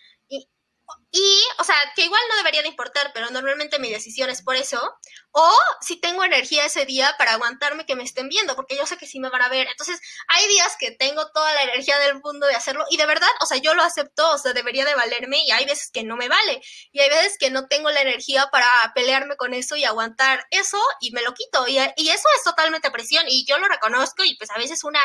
y, 1.13 1.43
o 1.57 1.63
sea, 1.65 1.75
que 1.93 2.05
igual 2.05 2.21
no 2.29 2.37
debería 2.37 2.61
de 2.61 2.69
importar, 2.69 3.11
pero 3.13 3.29
normalmente 3.31 3.79
mi 3.79 3.91
decisión 3.91 4.29
es 4.29 4.41
por 4.41 4.55
eso. 4.55 4.79
O 5.31 5.51
si 5.81 5.99
tengo 5.99 6.23
energía 6.23 6.65
ese 6.65 6.85
día 6.85 7.15
para 7.17 7.33
aguantarme 7.33 7.85
que 7.85 7.95
me 7.95 8.03
estén 8.03 8.29
viendo, 8.29 8.55
porque 8.55 8.77
yo 8.77 8.85
sé 8.85 8.97
que 8.97 9.07
sí 9.07 9.19
me 9.19 9.29
van 9.29 9.41
a 9.41 9.49
ver. 9.49 9.67
Entonces, 9.67 9.99
hay 10.29 10.47
días 10.47 10.77
que 10.79 10.91
tengo 10.91 11.29
toda 11.31 11.53
la 11.53 11.63
energía 11.63 11.99
del 11.99 12.21
mundo 12.21 12.47
de 12.47 12.55
hacerlo 12.55 12.85
y 12.89 12.97
de 12.97 13.05
verdad, 13.05 13.29
o 13.41 13.45
sea, 13.45 13.57
yo 13.57 13.73
lo 13.73 13.83
acepto, 13.83 14.29
o 14.31 14.37
sea, 14.37 14.53
debería 14.53 14.85
de 14.85 14.95
valerme 14.95 15.43
y 15.45 15.51
hay 15.51 15.65
veces 15.65 15.91
que 15.91 16.03
no 16.03 16.15
me 16.15 16.29
vale. 16.29 16.61
Y 16.93 17.01
hay 17.01 17.09
veces 17.09 17.37
que 17.37 17.49
no 17.49 17.67
tengo 17.67 17.89
la 17.89 18.01
energía 18.01 18.47
para 18.49 18.67
pelearme 18.95 19.35
con 19.35 19.53
eso 19.53 19.75
y 19.75 19.83
aguantar 19.83 20.45
eso 20.49 20.79
y 21.01 21.11
me 21.11 21.21
lo 21.23 21.33
quito. 21.33 21.67
Y, 21.67 21.77
y 21.97 22.09
eso 22.09 22.27
es 22.37 22.43
totalmente 22.45 22.89
presión 22.89 23.25
y 23.27 23.45
yo 23.45 23.57
lo 23.57 23.67
reconozco 23.67 24.23
y 24.23 24.35
pues 24.37 24.49
a 24.51 24.57
veces 24.57 24.83
una 24.85 25.01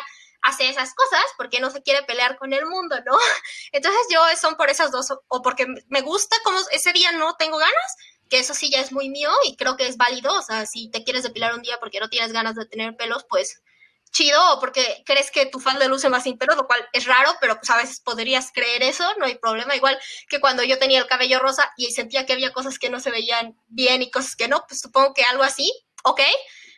hace 0.46 0.68
esas 0.68 0.94
cosas 0.94 1.24
porque 1.36 1.60
no 1.60 1.70
se 1.70 1.82
quiere 1.82 2.02
pelear 2.04 2.38
con 2.38 2.52
el 2.52 2.66
mundo, 2.66 2.96
¿no? 3.04 3.18
Entonces 3.72 4.00
yo 4.12 4.20
son 4.40 4.56
por 4.56 4.70
esas 4.70 4.90
dos, 4.92 5.08
o 5.28 5.42
porque 5.42 5.66
me 5.88 6.00
gusta 6.00 6.36
como 6.44 6.58
ese 6.70 6.92
día 6.92 7.12
no 7.12 7.36
tengo 7.36 7.58
ganas, 7.58 7.96
que 8.28 8.38
eso 8.38 8.54
sí 8.54 8.70
ya 8.70 8.80
es 8.80 8.92
muy 8.92 9.08
mío 9.08 9.30
y 9.44 9.56
creo 9.56 9.76
que 9.76 9.86
es 9.86 9.96
válido, 9.96 10.32
o 10.34 10.42
sea, 10.42 10.66
si 10.66 10.90
te 10.90 11.04
quieres 11.04 11.22
depilar 11.22 11.54
un 11.54 11.62
día 11.62 11.78
porque 11.78 12.00
no 12.00 12.08
tienes 12.08 12.32
ganas 12.32 12.54
de 12.54 12.66
tener 12.66 12.96
pelos, 12.96 13.24
pues 13.28 13.62
chido, 14.12 14.40
o 14.54 14.60
porque 14.60 15.02
crees 15.04 15.30
que 15.30 15.46
tu 15.46 15.60
fan 15.60 15.78
de 15.78 15.88
luce 15.88 16.08
más 16.08 16.22
sin 16.22 16.38
pelos, 16.38 16.56
lo 16.56 16.66
cual 16.66 16.88
es 16.92 17.04
raro, 17.04 17.36
pero 17.40 17.56
pues 17.56 17.68
a 17.70 17.76
veces 17.76 18.00
podrías 18.00 18.50
creer 18.52 18.82
eso, 18.82 19.04
no 19.18 19.26
hay 19.26 19.36
problema, 19.36 19.76
igual 19.76 19.98
que 20.28 20.40
cuando 20.40 20.62
yo 20.62 20.78
tenía 20.78 21.00
el 21.00 21.06
cabello 21.06 21.38
rosa 21.38 21.70
y 21.76 21.90
sentía 21.90 22.24
que 22.24 22.32
había 22.32 22.52
cosas 22.52 22.78
que 22.78 22.88
no 22.88 23.00
se 23.00 23.10
veían 23.10 23.56
bien 23.66 24.02
y 24.02 24.10
cosas 24.10 24.36
que 24.36 24.48
no, 24.48 24.64
pues 24.66 24.80
supongo 24.80 25.12
que 25.12 25.24
algo 25.24 25.42
así, 25.42 25.70
¿ok? 26.04 26.20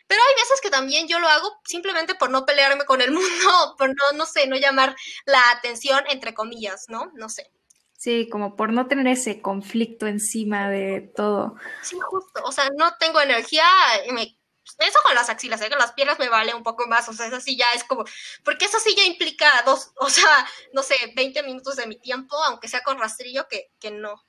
Pero 0.09 0.21
hay 0.27 0.41
veces 0.41 0.59
que 0.59 0.71
también 0.71 1.07
yo 1.07 1.19
lo 1.19 1.27
hago 1.27 1.61
simplemente 1.65 2.15
por 2.15 2.31
no 2.31 2.43
pelearme 2.43 2.83
con 2.85 2.99
el 2.99 3.11
mundo, 3.13 3.75
por 3.77 3.89
no, 3.89 4.17
no 4.17 4.25
sé, 4.25 4.47
no 4.47 4.57
llamar 4.57 4.95
la 5.25 5.39
atención, 5.51 6.03
entre 6.09 6.33
comillas, 6.33 6.85
¿no? 6.89 7.11
No 7.13 7.29
sé. 7.29 7.51
Sí, 7.95 8.27
como 8.27 8.55
por 8.55 8.73
no 8.73 8.87
tener 8.87 9.05
ese 9.07 9.39
conflicto 9.39 10.07
encima 10.07 10.67
de 10.69 11.11
todo. 11.15 11.55
Sí, 11.83 11.99
justo. 11.99 12.41
O 12.43 12.51
sea, 12.51 12.69
no 12.75 12.95
tengo 12.97 13.21
energía, 13.21 13.65
me 14.11 14.35
eso 14.79 14.99
con 15.03 15.13
las 15.13 15.29
axilas, 15.29 15.61
¿eh? 15.61 15.69
con 15.69 15.79
las 15.79 15.93
piernas 15.93 16.19
me 16.19 16.29
vale 16.29 16.53
un 16.53 16.63
poco 16.63 16.87
más, 16.87 17.09
o 17.09 17.13
sea, 17.13 17.25
eso 17.25 17.39
sí 17.41 17.57
ya 17.57 17.65
es 17.75 17.83
como, 17.83 18.05
porque 18.43 18.65
eso 18.65 18.79
sí 18.79 18.95
ya 18.95 19.03
implica 19.03 19.47
dos, 19.65 19.91
o 19.99 20.09
sea, 20.09 20.47
no 20.73 20.83
sé, 20.83 20.95
20 21.15 21.43
minutos 21.43 21.75
de 21.75 21.87
mi 21.87 21.99
tiempo, 21.99 22.35
aunque 22.43 22.67
sea 22.67 22.81
con 22.81 22.99
rastrillo, 22.99 23.47
que, 23.47 23.71
que 23.79 23.91
no. 23.91 24.23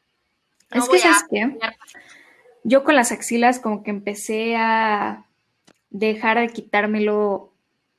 es 0.70 0.88
que, 0.88 0.98
¿sabes 0.98 1.24
qué? 1.30 1.58
Yo 2.64 2.84
con 2.84 2.96
las 2.96 3.12
axilas 3.12 3.60
como 3.60 3.82
que 3.82 3.90
empecé 3.90 4.56
a 4.56 5.29
dejar 5.90 6.38
de 6.38 6.48
quitármelo, 6.48 7.52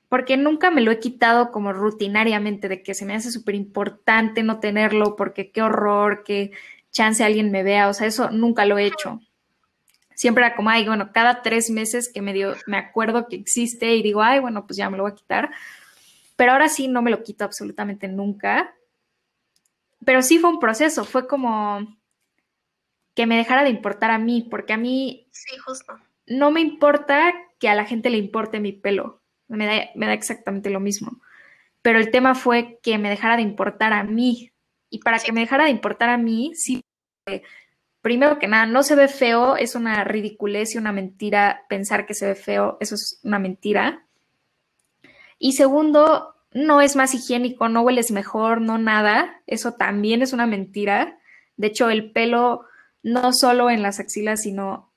porque 0.10 0.38
nunca 0.38 0.72
me 0.72 0.82
lo 0.82 0.92
he 0.92 1.00
quitado 1.00 1.52
como 1.52 1.74
rutinariamente, 1.74 2.68
de 2.68 2.82
que 2.84 2.94
se 2.94 3.06
me 3.06 3.14
hace 3.14 3.32
súper 3.32 3.56
importante 3.56 4.44
no 4.44 4.60
tenerlo, 4.60 5.16
porque 5.16 5.52
qué 5.52 5.62
horror, 5.62 6.24
que 6.24 6.52
chance 6.92 7.24
alguien 7.24 7.52
me 7.52 7.64
vea, 7.64 7.88
o 7.88 7.94
sea, 7.94 8.08
eso 8.08 8.32
nunca 8.32 8.66
lo 8.66 8.78
he 8.78 8.86
hecho. 8.86 9.22
Siempre 10.16 10.46
era 10.46 10.56
como, 10.56 10.70
ay, 10.70 10.86
bueno, 10.86 11.12
cada 11.14 11.42
tres 11.42 11.70
meses 11.70 12.12
que 12.14 12.22
me 12.22 12.34
dio, 12.34 12.54
me 12.68 12.78
acuerdo 12.78 13.28
que 13.28 13.38
existe 13.38 13.96
y 13.96 14.04
digo, 14.04 14.22
ay, 14.22 14.40
bueno, 14.40 14.68
pues 14.68 14.78
ya 14.78 14.90
me 14.90 14.98
lo 14.98 15.04
voy 15.04 15.12
a 15.14 15.16
quitar. 15.16 15.52
Pero 16.36 16.52
ahora 16.52 16.70
sí 16.70 16.88
no 16.88 17.02
me 17.02 17.12
lo 17.12 17.24
quito 17.24 17.44
absolutamente 17.44 18.08
nunca. 18.08 18.76
Pero 20.06 20.22
sí 20.22 20.40
fue 20.40 20.50
un 20.50 20.60
proceso, 20.60 21.06
fue 21.06 21.28
como 21.28 21.98
que 23.16 23.26
me 23.26 23.38
dejara 23.38 23.64
de 23.64 23.70
importar 23.70 24.12
a 24.12 24.18
mí, 24.18 24.48
porque 24.50 24.74
a 24.74 24.78
mí... 24.78 25.28
Sí, 25.32 25.58
justo. 25.58 25.98
No 26.28 26.52
me 26.52 26.62
importa 26.62 27.34
que 27.62 27.70
a 27.70 27.76
la 27.76 27.86
gente 27.86 28.10
le 28.10 28.18
importe 28.18 28.60
mi 28.60 28.74
pelo. 28.74 29.22
Me 29.48 29.68
da, 29.68 29.90
me 29.96 30.08
da 30.08 30.14
exactamente 30.14 30.72
lo 30.72 30.80
mismo. 30.80 31.22
Pero 31.84 32.00
el 32.00 32.10
tema 32.10 32.36
fue 32.36 32.80
que 32.82 32.98
me 32.98 33.10
dejara 33.10 33.38
de 33.38 33.44
importar 33.44 33.94
a 33.94 34.04
mí. 34.04 34.52
Y 34.90 35.00
para 35.00 35.20
que 35.20 35.32
me 35.32 35.42
dejara 35.42 35.66
de 35.66 35.70
importar 35.70 36.10
a 36.10 36.18
mí, 36.18 36.52
sí, 36.56 36.84
primero 38.02 38.40
que 38.40 38.48
nada, 38.48 38.66
no 38.66 38.82
se 38.84 38.96
ve 38.96 39.08
feo, 39.08 39.56
es 39.56 39.76
una 39.76 40.04
ridiculez 40.04 40.74
y 40.74 40.80
una 40.80 40.92
mentira 40.92 41.66
pensar 41.70 42.06
que 42.06 42.16
se 42.16 42.26
ve 42.26 42.36
feo, 42.36 42.78
eso 42.82 42.96
es 42.96 43.20
una 43.24 43.40
mentira. 43.40 44.06
Y 45.38 45.54
segundo, 45.54 46.36
no 46.52 46.82
es 46.82 46.96
más 46.96 47.14
higiénico, 47.14 47.70
no 47.70 47.82
hueles 47.82 48.12
mejor, 48.12 48.60
no 48.60 48.80
nada, 48.80 49.42
eso 49.46 49.74
también 49.74 50.24
es 50.24 50.34
una 50.34 50.48
mentira. 50.48 51.20
De 51.58 51.68
hecho, 51.68 51.90
el 51.92 52.12
pelo 52.12 52.66
no 53.04 53.34
solo 53.34 53.70
en 53.70 53.84
las 53.84 54.00
axilas, 54.00 54.42
sino 54.42 54.91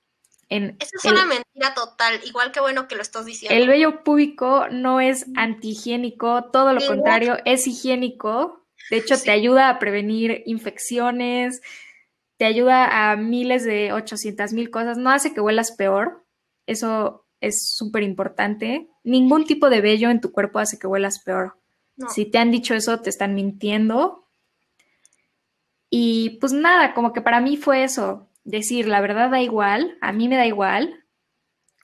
eso 0.54 0.90
es 0.96 1.04
una 1.04 1.24
mentira 1.24 1.74
total, 1.74 2.20
igual 2.24 2.52
que 2.52 2.60
bueno 2.60 2.86
que 2.86 2.96
lo 2.96 3.02
estás 3.02 3.24
diciendo. 3.24 3.56
El 3.56 3.68
vello 3.68 4.04
púbico 4.04 4.66
no 4.70 5.00
es 5.00 5.26
antihigiénico, 5.36 6.50
todo 6.50 6.72
lo 6.72 6.86
contrario, 6.86 7.38
es 7.44 7.66
higiénico. 7.66 8.64
De 8.90 8.98
hecho, 8.98 9.20
te 9.20 9.30
ayuda 9.30 9.68
a 9.68 9.78
prevenir 9.78 10.42
infecciones, 10.46 11.62
te 12.36 12.44
ayuda 12.44 13.10
a 13.10 13.16
miles 13.16 13.64
de 13.64 13.92
800 13.92 14.52
mil 14.52 14.70
cosas, 14.70 14.98
no 14.98 15.10
hace 15.10 15.32
que 15.32 15.40
huelas 15.40 15.72
peor. 15.72 16.24
Eso 16.66 17.26
es 17.40 17.74
súper 17.74 18.02
importante. 18.02 18.88
Ningún 19.02 19.46
tipo 19.46 19.70
de 19.70 19.80
vello 19.80 20.10
en 20.10 20.20
tu 20.20 20.32
cuerpo 20.32 20.58
hace 20.58 20.78
que 20.78 20.86
huelas 20.86 21.20
peor. 21.20 21.58
Si 22.08 22.26
te 22.26 22.38
han 22.38 22.50
dicho 22.50 22.74
eso, 22.74 23.00
te 23.00 23.10
están 23.10 23.34
mintiendo. 23.34 24.28
Y 25.90 26.38
pues 26.40 26.52
nada, 26.52 26.92
como 26.92 27.12
que 27.12 27.22
para 27.22 27.40
mí 27.40 27.56
fue 27.56 27.84
eso 27.84 28.28
decir, 28.44 28.86
la 28.86 29.00
verdad 29.00 29.30
da 29.30 29.40
igual, 29.40 29.98
a 30.00 30.12
mí 30.12 30.28
me 30.28 30.36
da 30.36 30.46
igual. 30.46 31.04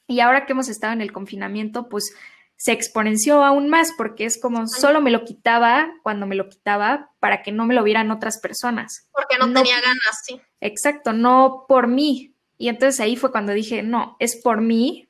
Y 0.06 0.20
ahora 0.20 0.46
que 0.46 0.52
hemos 0.52 0.68
estado 0.68 0.92
en 0.92 1.00
el 1.00 1.12
confinamiento, 1.12 1.88
pues 1.88 2.14
se 2.56 2.72
exponenció 2.72 3.42
aún 3.42 3.70
más 3.70 3.92
porque 3.96 4.26
es 4.26 4.38
como 4.38 4.66
solo 4.68 5.00
me 5.00 5.10
lo 5.10 5.24
quitaba 5.24 5.88
cuando 6.02 6.26
me 6.26 6.34
lo 6.34 6.50
quitaba 6.50 7.10
para 7.18 7.42
que 7.42 7.52
no 7.52 7.64
me 7.64 7.74
lo 7.74 7.82
vieran 7.82 8.10
otras 8.10 8.38
personas. 8.38 9.08
Porque 9.12 9.38
no, 9.38 9.46
tenía 9.46 9.80
ganas, 9.80 10.22
sí. 10.26 10.38
Exacto, 10.60 11.14
no 11.14 11.64
por 11.66 11.86
mí. 11.86 12.34
Y 12.58 12.68
entonces 12.68 13.00
ahí 13.00 13.16
fue 13.16 13.32
cuando 13.32 13.54
dije, 13.54 13.82
no, 13.82 14.16
es 14.18 14.36
por 14.36 14.60
mí. 14.60 15.08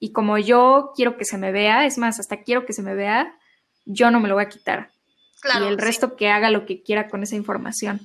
Y 0.00 0.10
como 0.10 0.36
yo 0.38 0.90
quiero 0.96 1.16
que 1.16 1.24
se 1.24 1.38
me 1.38 1.52
vea, 1.52 1.86
es 1.86 1.96
más, 1.96 2.18
hasta 2.18 2.42
quiero 2.42 2.66
que 2.66 2.72
se 2.72 2.82
me 2.82 2.96
vea, 2.96 3.38
yo 3.84 4.10
no 4.10 4.18
me 4.18 4.28
lo 4.28 4.34
voy 4.34 4.44
a 4.44 4.48
quitar. 4.48 4.90
y 5.60 5.64
el 5.64 5.78
resto 5.78 6.16
que 6.16 6.28
haga 6.30 6.50
lo 6.50 6.66
que 6.66 6.82
quiera 6.82 7.08
con 7.08 7.22
esa 7.22 7.36
información. 7.36 8.00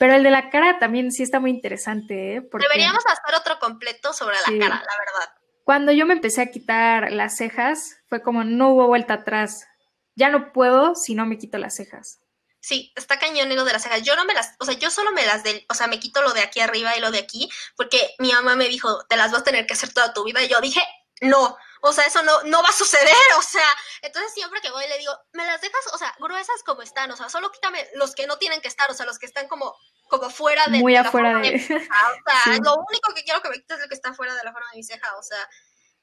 Pero 0.00 0.14
el 0.14 0.22
de 0.22 0.30
la 0.30 0.48
cara 0.48 0.78
también 0.78 1.12
sí 1.12 1.22
está 1.22 1.40
muy 1.40 1.50
interesante, 1.50 2.36
¿eh? 2.36 2.48
Deberíamos 2.58 3.04
hacer 3.04 3.34
otro 3.38 3.58
completo 3.58 4.14
sobre 4.14 4.34
la 4.36 4.46
cara, 4.46 4.82
la 4.82 4.98
verdad. 4.98 5.34
Cuando 5.62 5.92
yo 5.92 6.06
me 6.06 6.14
empecé 6.14 6.40
a 6.40 6.50
quitar 6.50 7.12
las 7.12 7.36
cejas, 7.36 7.98
fue 8.08 8.22
como 8.22 8.42
no 8.42 8.70
hubo 8.70 8.86
vuelta 8.86 9.12
atrás. 9.12 9.66
Ya 10.14 10.30
no 10.30 10.54
puedo 10.54 10.94
si 10.94 11.14
no 11.14 11.26
me 11.26 11.36
quito 11.36 11.58
las 11.58 11.76
cejas. 11.76 12.18
Sí, 12.60 12.94
está 12.96 13.18
cañón 13.18 13.54
lo 13.54 13.66
de 13.66 13.74
las 13.74 13.82
cejas. 13.82 14.00
Yo 14.00 14.16
no 14.16 14.24
me 14.24 14.32
las, 14.32 14.54
o 14.58 14.64
sea, 14.64 14.72
yo 14.72 14.88
solo 14.88 15.12
me 15.12 15.26
las 15.26 15.42
del, 15.42 15.66
o 15.68 15.74
sea, 15.74 15.86
me 15.86 16.00
quito 16.00 16.22
lo 16.22 16.32
de 16.32 16.40
aquí 16.40 16.60
arriba 16.60 16.96
y 16.96 17.00
lo 17.00 17.10
de 17.10 17.18
aquí, 17.18 17.50
porque 17.76 18.14
mi 18.20 18.32
mamá 18.32 18.56
me 18.56 18.68
dijo, 18.68 19.04
te 19.04 19.18
las 19.18 19.32
vas 19.32 19.42
a 19.42 19.44
tener 19.44 19.66
que 19.66 19.74
hacer 19.74 19.92
toda 19.92 20.14
tu 20.14 20.24
vida. 20.24 20.42
Y 20.42 20.48
yo 20.48 20.62
dije, 20.62 20.80
no, 21.20 21.58
o 21.82 21.92
sea, 21.92 22.04
eso 22.04 22.22
no, 22.22 22.42
no 22.44 22.62
va 22.62 22.68
a 22.68 22.72
suceder, 22.72 23.06
o 23.38 23.42
sea, 23.42 23.66
entonces 24.02 24.32
siempre 24.32 24.60
que 24.60 24.70
voy 24.70 24.86
le 24.88 24.98
digo, 24.98 25.12
me 25.32 25.44
las 25.44 25.60
dejas, 25.60 25.80
o 25.92 25.98
sea, 25.98 26.14
gruesas 26.18 26.62
como 26.64 26.82
están, 26.82 27.10
o 27.10 27.16
sea, 27.16 27.28
solo 27.28 27.50
quítame 27.52 27.86
los 27.94 28.14
que 28.14 28.26
no 28.26 28.38
tienen 28.38 28.60
que 28.60 28.68
estar, 28.68 28.90
o 28.90 28.94
sea, 28.94 29.06
los 29.06 29.18
que 29.18 29.26
están 29.26 29.48
como, 29.48 29.74
como 30.08 30.30
fuera 30.30 30.66
de... 30.66 30.78
Muy 30.78 30.96
afuera 30.96 31.38
de... 31.38 31.54
o 31.56 31.58
sea, 31.58 32.58
lo 32.62 32.74
único 32.88 33.14
que 33.14 33.24
quiero 33.24 33.40
que 33.42 33.48
me 33.48 33.56
quites 33.56 33.76
es 33.76 33.82
lo 33.82 33.88
que 33.88 33.94
está 33.94 34.12
fuera 34.14 34.34
de 34.34 34.44
la 34.44 34.52
forma 34.52 34.68
de 34.72 34.78
mi 34.78 34.84
ceja, 34.84 35.16
o 35.16 35.22
sea, 35.22 35.48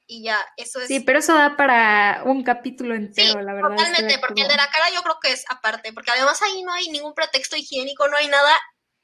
y 0.09 0.23
ya, 0.23 0.45
eso 0.55 0.79
es... 0.79 0.87
Sí, 0.87 1.01
pero 1.01 1.19
eso 1.19 1.35
da 1.35 1.57
para 1.57 2.21
un 2.23 2.43
capítulo 2.43 2.95
entero, 2.95 3.41
la 3.41 3.53
verdad. 3.53 3.75
Totalmente, 3.75 4.19
porque 4.19 4.41
el 4.41 4.47
de 4.47 4.55
la 4.55 4.69
cara 4.69 4.89
yo 4.89 5.03
creo 5.03 5.19
que 5.21 5.33
es 5.33 5.43
aparte, 5.49 5.91
porque 5.91 6.11
además 6.11 6.41
ahí 6.41 6.63
no 6.63 6.73
hay 6.73 6.87
ningún 6.89 7.13
pretexto 7.13 7.57
higiénico, 7.57 8.07
no 8.07 8.15
hay 8.15 8.27
nada 8.27 8.57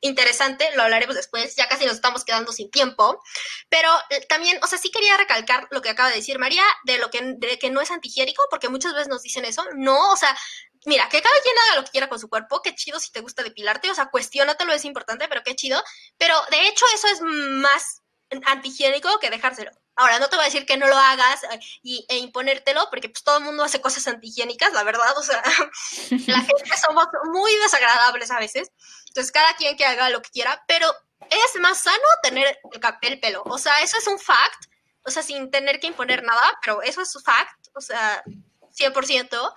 interesante, 0.04 0.70
lo 0.76 0.84
hablaremos 0.84 1.16
después, 1.16 1.56
ya 1.56 1.68
casi 1.68 1.86
nos 1.86 1.95
estamos 1.95 2.26
quedando 2.26 2.51
sin 2.51 2.70
tiempo, 2.70 3.24
pero 3.70 3.89
eh, 4.10 4.26
también, 4.28 4.60
o 4.62 4.68
sea, 4.68 4.78
sí 4.78 4.91
quería 4.91 5.18
recalcar 5.18 5.68
lo 5.72 5.82
que 5.82 5.89
acaba 5.89 6.10
de 6.10 6.18
decir 6.18 6.38
María, 6.39 6.64
de 6.84 6.97
lo 6.97 7.10
que, 7.10 7.22
de 7.38 7.58
que 7.58 7.72
no 7.72 7.80
es 7.80 7.89
antihigiénico, 7.89 8.43
porque 8.49 8.68
muchas 8.70 8.93
veces 8.93 9.08
nos 9.08 9.22
dicen 9.22 9.45
eso, 9.45 9.66
no, 9.76 10.12
o 10.12 10.18
sea, 10.18 10.38
mira, 10.86 11.08
que 11.08 11.22
cada 11.22 11.41
quien 11.41 11.56
haga 11.58 11.76
lo 11.78 11.86
que 11.86 11.91
quiera 11.91 12.10
con 12.10 12.20
su 12.20 12.28
cuerpo, 12.28 12.62
qué 12.62 12.76
chido 12.76 12.99
si 12.99 13.12
te 13.12 13.22
gusta 13.22 13.43
depilarte, 13.43 13.89
o 13.89 13.95
sea, 13.95 14.10
cuestionatelo, 14.10 14.74
es 14.74 14.84
importante, 14.84 15.28
pero 15.30 15.41
qué 15.41 15.56
chido, 15.56 15.82
pero 16.18 16.36
de 16.51 16.68
hecho 16.68 16.86
eso 16.93 17.08
es 17.08 17.22
más 17.22 18.01
antihigiénico 18.45 19.20
que 19.20 19.30
dejárselo. 19.30 19.72
Ahora, 19.96 20.18
no 20.20 20.28
te 20.28 20.36
voy 20.36 20.44
a 20.44 20.46
decir 20.46 20.66
que 20.66 20.78
no 20.78 20.88
lo 20.88 20.98
hagas 20.98 21.44
eh, 21.44 21.60
y, 21.84 22.06
e 22.10 22.18
imponértelo, 22.18 22.89
porque 22.89 23.10
pues 23.10 23.24
todo 23.24 23.38
el 23.38 23.44
mundo 23.44 23.64
hace 23.64 23.82
cosas 23.82 24.08
antihigiénicas, 24.08 24.74
la 24.74 24.84
verdad, 24.84 25.16
o 25.18 25.22
sea, 25.22 25.41
la 26.28 26.41
gente 26.41 26.78
somos 26.82 27.06
muy 27.32 27.56
desagradables 27.58 28.32
a 28.32 28.39
veces. 28.39 28.72
Entonces, 29.08 29.32
cada 29.32 29.56
quien 29.56 29.78
que 29.78 29.86
haga 29.86 30.10
lo 30.10 30.22
que 30.22 30.32
quiera, 30.32 30.64
pero 30.68 30.91
es 31.30 31.62
más 31.62 31.82
sano 31.82 32.04
tener 32.24 32.60
el, 33.02 33.20
pelo. 33.20 33.44
O 33.46 33.58
sea, 33.58 33.74
eso 33.82 33.98
es 33.98 34.08
un 34.08 34.20
fact, 34.20 34.66
o 35.04 35.12
sea, 35.12 35.22
sin 35.22 35.52
tener 35.52 35.80
que 35.80 35.88
imponer 35.88 36.24
nada, 36.24 36.58
pero 36.62 36.82
eso 36.82 37.02
es 37.02 37.16
un 37.16 37.24
fact, 37.24 37.68
o 37.76 37.82
sea, 37.82 38.24
100%. 38.76 39.54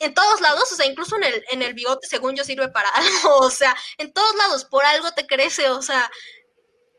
En 0.00 0.14
todos 0.14 0.40
lados, 0.40 0.70
o 0.72 0.76
sea, 0.76 0.84
incluso 0.84 1.16
en 1.16 1.24
el, 1.24 1.44
en 1.50 1.62
el 1.62 1.74
bigote, 1.74 2.08
según 2.08 2.34
yo, 2.34 2.44
sirve 2.44 2.68
para 2.68 2.88
algo, 2.94 3.36
o 3.38 3.50
sea, 3.50 3.74
en 3.98 4.12
todos 4.12 4.34
lados, 4.36 4.64
por 4.66 4.84
algo 4.84 5.12
te 5.12 5.26
crece, 5.26 5.70
o 5.70 5.80
sea, 5.80 6.10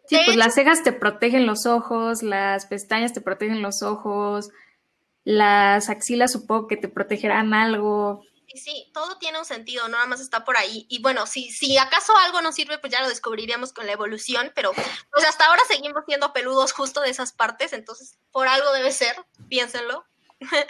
Sí, 0.07 0.19
pues 0.25 0.37
las 0.37 0.53
cejas 0.53 0.83
te 0.83 0.91
protegen 0.91 1.45
los 1.45 1.65
ojos, 1.65 2.23
las 2.23 2.65
pestañas 2.65 3.13
te 3.13 3.21
protegen 3.21 3.61
los 3.61 3.83
ojos, 3.83 4.49
las 5.23 5.89
axilas 5.89 6.33
supongo 6.33 6.67
que 6.67 6.77
te 6.77 6.89
protegerán 6.89 7.53
algo. 7.53 8.21
Sí, 8.47 8.57
sí, 8.59 8.91
todo 8.93 9.17
tiene 9.17 9.39
un 9.39 9.45
sentido, 9.45 9.87
nada 9.87 10.05
más 10.05 10.19
está 10.19 10.43
por 10.43 10.57
ahí. 10.57 10.85
Y 10.89 11.01
bueno, 11.01 11.25
si, 11.25 11.49
si 11.49 11.77
acaso 11.77 12.15
algo 12.17 12.41
no 12.41 12.51
sirve, 12.51 12.77
pues 12.77 12.91
ya 12.91 13.01
lo 13.01 13.07
descubriríamos 13.07 13.71
con 13.71 13.85
la 13.85 13.93
evolución, 13.93 14.51
pero 14.53 14.73
pues 15.11 15.25
hasta 15.25 15.45
ahora 15.45 15.61
seguimos 15.67 16.03
siendo 16.05 16.33
peludos 16.33 16.73
justo 16.73 16.99
de 17.01 17.09
esas 17.09 17.31
partes, 17.31 17.73
entonces 17.73 18.17
por 18.31 18.47
algo 18.47 18.71
debe 18.73 18.91
ser, 18.91 19.15
piénsenlo. 19.47 20.05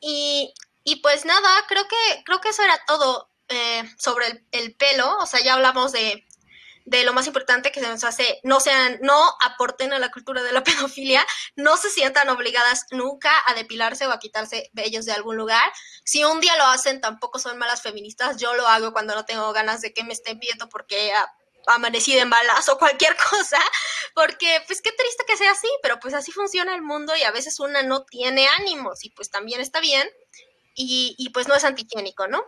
y, 0.00 0.52
y, 0.84 0.96
pues 0.96 1.24
nada, 1.24 1.48
creo 1.66 1.84
que, 1.88 2.22
creo 2.24 2.40
que 2.42 2.50
eso 2.50 2.62
era 2.62 2.78
todo 2.86 3.30
eh, 3.48 3.82
sobre 3.98 4.26
el, 4.26 4.46
el, 4.52 4.74
pelo, 4.74 5.18
o 5.18 5.26
sea, 5.26 5.42
ya 5.42 5.54
hablamos 5.54 5.92
de, 5.92 6.24
de 6.84 7.02
lo 7.04 7.12
más 7.14 7.26
importante 7.26 7.72
que 7.72 7.80
se 7.80 7.88
nos 7.88 8.04
hace, 8.04 8.40
no 8.42 8.60
sean, 8.60 8.98
no 9.00 9.34
aporten 9.40 9.92
a 9.92 9.98
la 9.98 10.10
cultura 10.10 10.42
de 10.42 10.52
la 10.52 10.62
pedofilia, 10.64 11.26
no 11.56 11.76
se 11.76 11.90
sientan 11.90 12.28
obligadas 12.28 12.86
nunca 12.90 13.32
a 13.46 13.54
depilarse 13.54 14.06
o 14.06 14.12
a 14.12 14.18
quitarse 14.18 14.70
vellos 14.72 15.06
de 15.06 15.12
algún 15.12 15.36
lugar. 15.36 15.72
Si 16.04 16.24
un 16.24 16.40
día 16.40 16.56
lo 16.56 16.64
hacen, 16.64 17.00
tampoco 17.00 17.38
son 17.38 17.58
malas 17.58 17.82
feministas. 17.82 18.36
Yo 18.36 18.54
lo 18.54 18.66
hago 18.68 18.92
cuando 18.92 19.14
no 19.14 19.24
tengo 19.24 19.52
ganas 19.52 19.80
de 19.80 19.92
que 19.92 20.04
me 20.04 20.12
estén 20.12 20.38
viendo 20.38 20.68
porque 20.68 21.12
amanecí 21.66 22.14
de 22.14 22.26
malas 22.26 22.68
o 22.68 22.78
cualquier 22.78 23.16
cosa, 23.30 23.60
porque 24.14 24.62
pues 24.66 24.82
qué 24.82 24.92
triste 24.92 25.24
que 25.26 25.36
sea 25.36 25.52
así, 25.52 25.68
pero 25.82 25.98
pues 26.00 26.12
así 26.12 26.32
funciona 26.32 26.74
el 26.74 26.82
mundo 26.82 27.16
y 27.16 27.22
a 27.22 27.30
veces 27.30 27.60
una 27.60 27.82
no 27.82 28.04
tiene 28.04 28.46
ánimos 28.58 29.04
y 29.04 29.10
pues 29.10 29.30
también 29.30 29.62
está 29.62 29.80
bien 29.80 30.06
y, 30.74 31.14
y 31.16 31.30
pues 31.30 31.48
no 31.48 31.54
es 31.54 31.64
antihigiénico, 31.64 32.28
¿no? 32.28 32.44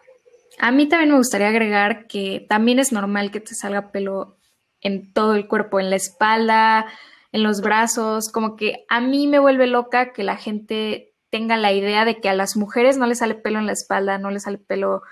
A 0.58 0.72
mí 0.72 0.88
también 0.88 1.10
me 1.10 1.18
gustaría 1.18 1.48
agregar 1.48 2.06
que 2.06 2.46
también 2.48 2.78
es 2.78 2.92
normal 2.92 3.30
que 3.30 3.40
te 3.40 3.54
salga 3.54 3.90
pelo 3.92 4.36
en 4.80 5.12
todo 5.12 5.34
el 5.34 5.48
cuerpo, 5.48 5.80
en 5.80 5.90
la 5.90 5.96
espalda, 5.96 6.86
en 7.32 7.42
los 7.42 7.60
brazos, 7.60 8.30
como 8.30 8.56
que 8.56 8.84
a 8.88 9.00
mí 9.00 9.26
me 9.26 9.38
vuelve 9.38 9.66
loca 9.66 10.12
que 10.12 10.22
la 10.22 10.36
gente 10.36 11.14
tenga 11.30 11.56
la 11.56 11.72
idea 11.72 12.04
de 12.04 12.20
que 12.20 12.28
a 12.28 12.34
las 12.34 12.56
mujeres 12.56 12.96
no 12.96 13.06
les 13.06 13.18
sale 13.18 13.34
pelo 13.34 13.58
en 13.58 13.66
la 13.66 13.72
espalda, 13.72 14.18
no 14.18 14.30
les 14.30 14.44
sale 14.44 14.58
pelo 14.58 15.02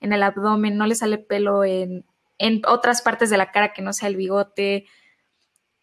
en 0.00 0.12
el 0.12 0.22
abdomen, 0.22 0.76
no 0.76 0.86
les 0.86 0.98
sale 0.98 1.18
pelo 1.18 1.64
en, 1.64 2.06
en 2.38 2.62
otras 2.66 3.02
partes 3.02 3.30
de 3.30 3.36
la 3.36 3.52
cara 3.52 3.72
que 3.72 3.82
no 3.82 3.92
sea 3.92 4.08
el 4.08 4.16
bigote. 4.16 4.86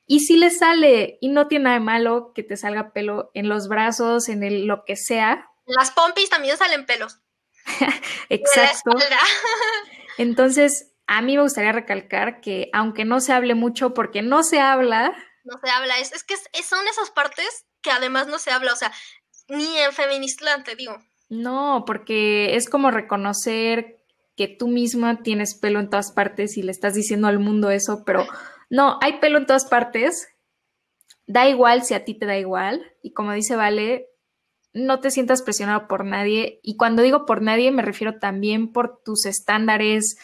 Y 0.07 0.21
si 0.21 0.37
les 0.37 0.57
sale, 0.57 1.17
y 1.21 1.29
no 1.29 1.47
tiene 1.47 1.65
nada 1.65 1.75
de 1.75 1.85
malo 1.85 2.31
que 2.33 2.43
te 2.43 2.57
salga 2.57 2.91
pelo 2.93 3.31
en 3.33 3.47
los 3.47 3.67
brazos, 3.67 4.27
en 4.27 4.67
lo 4.67 4.83
que 4.85 4.95
sea. 4.95 5.49
Las 5.65 5.91
pompis 5.91 6.29
también 6.29 6.57
salen 6.57 6.85
pelos. 6.85 7.20
Exacto. 8.29 8.91
Entonces, 10.17 10.93
a 11.07 11.21
mí 11.21 11.35
me 11.35 11.43
gustaría 11.43 11.71
recalcar 11.71 12.41
que 12.41 12.69
aunque 12.73 13.05
no 13.05 13.19
se 13.19 13.33
hable 13.33 13.55
mucho, 13.55 13.93
porque 13.93 14.21
no 14.21 14.43
se 14.43 14.59
habla. 14.59 15.13
No 15.43 15.57
se 15.63 15.69
habla, 15.69 15.99
es, 15.99 16.11
es 16.13 16.23
que 16.23 16.35
son 16.63 16.87
esas 16.87 17.11
partes 17.11 17.65
que 17.81 17.91
además 17.91 18.27
no 18.27 18.39
se 18.39 18.51
habla, 18.51 18.73
o 18.73 18.75
sea, 18.75 18.91
ni 19.47 19.77
en 19.77 19.91
Feministland, 19.91 20.63
te 20.63 20.75
digo. 20.75 20.97
No, 21.29 21.83
porque 21.85 22.55
es 22.55 22.69
como 22.69 22.91
reconocer 22.91 23.97
que 24.35 24.47
tú 24.47 24.67
misma 24.67 25.23
tienes 25.23 25.55
pelo 25.55 25.79
en 25.79 25.89
todas 25.89 26.11
partes 26.11 26.57
y 26.57 26.63
le 26.63 26.71
estás 26.71 26.93
diciendo 26.93 27.27
al 27.27 27.39
mundo 27.39 27.71
eso, 27.71 28.03
pero 28.05 28.25
no, 28.69 28.97
hay 29.01 29.19
pelo 29.19 29.37
en 29.37 29.45
todas 29.45 29.65
partes. 29.65 30.27
Da 31.27 31.47
igual 31.47 31.83
si 31.83 31.93
a 31.93 32.03
ti 32.03 32.15
te 32.15 32.25
da 32.25 32.37
igual. 32.37 32.91
Y 33.01 33.13
como 33.13 33.31
dice 33.31 33.55
Vale, 33.55 34.10
no 34.73 34.99
te 34.99 35.11
sientas 35.11 35.41
presionado 35.41 35.87
por 35.87 36.05
nadie. 36.05 36.59
Y 36.63 36.77
cuando 36.77 37.01
digo 37.01 37.25
por 37.25 37.41
nadie, 37.41 37.71
me 37.71 37.81
refiero 37.81 38.19
también 38.19 38.71
por 38.71 39.01
tus 39.03 39.25
estándares 39.25 40.17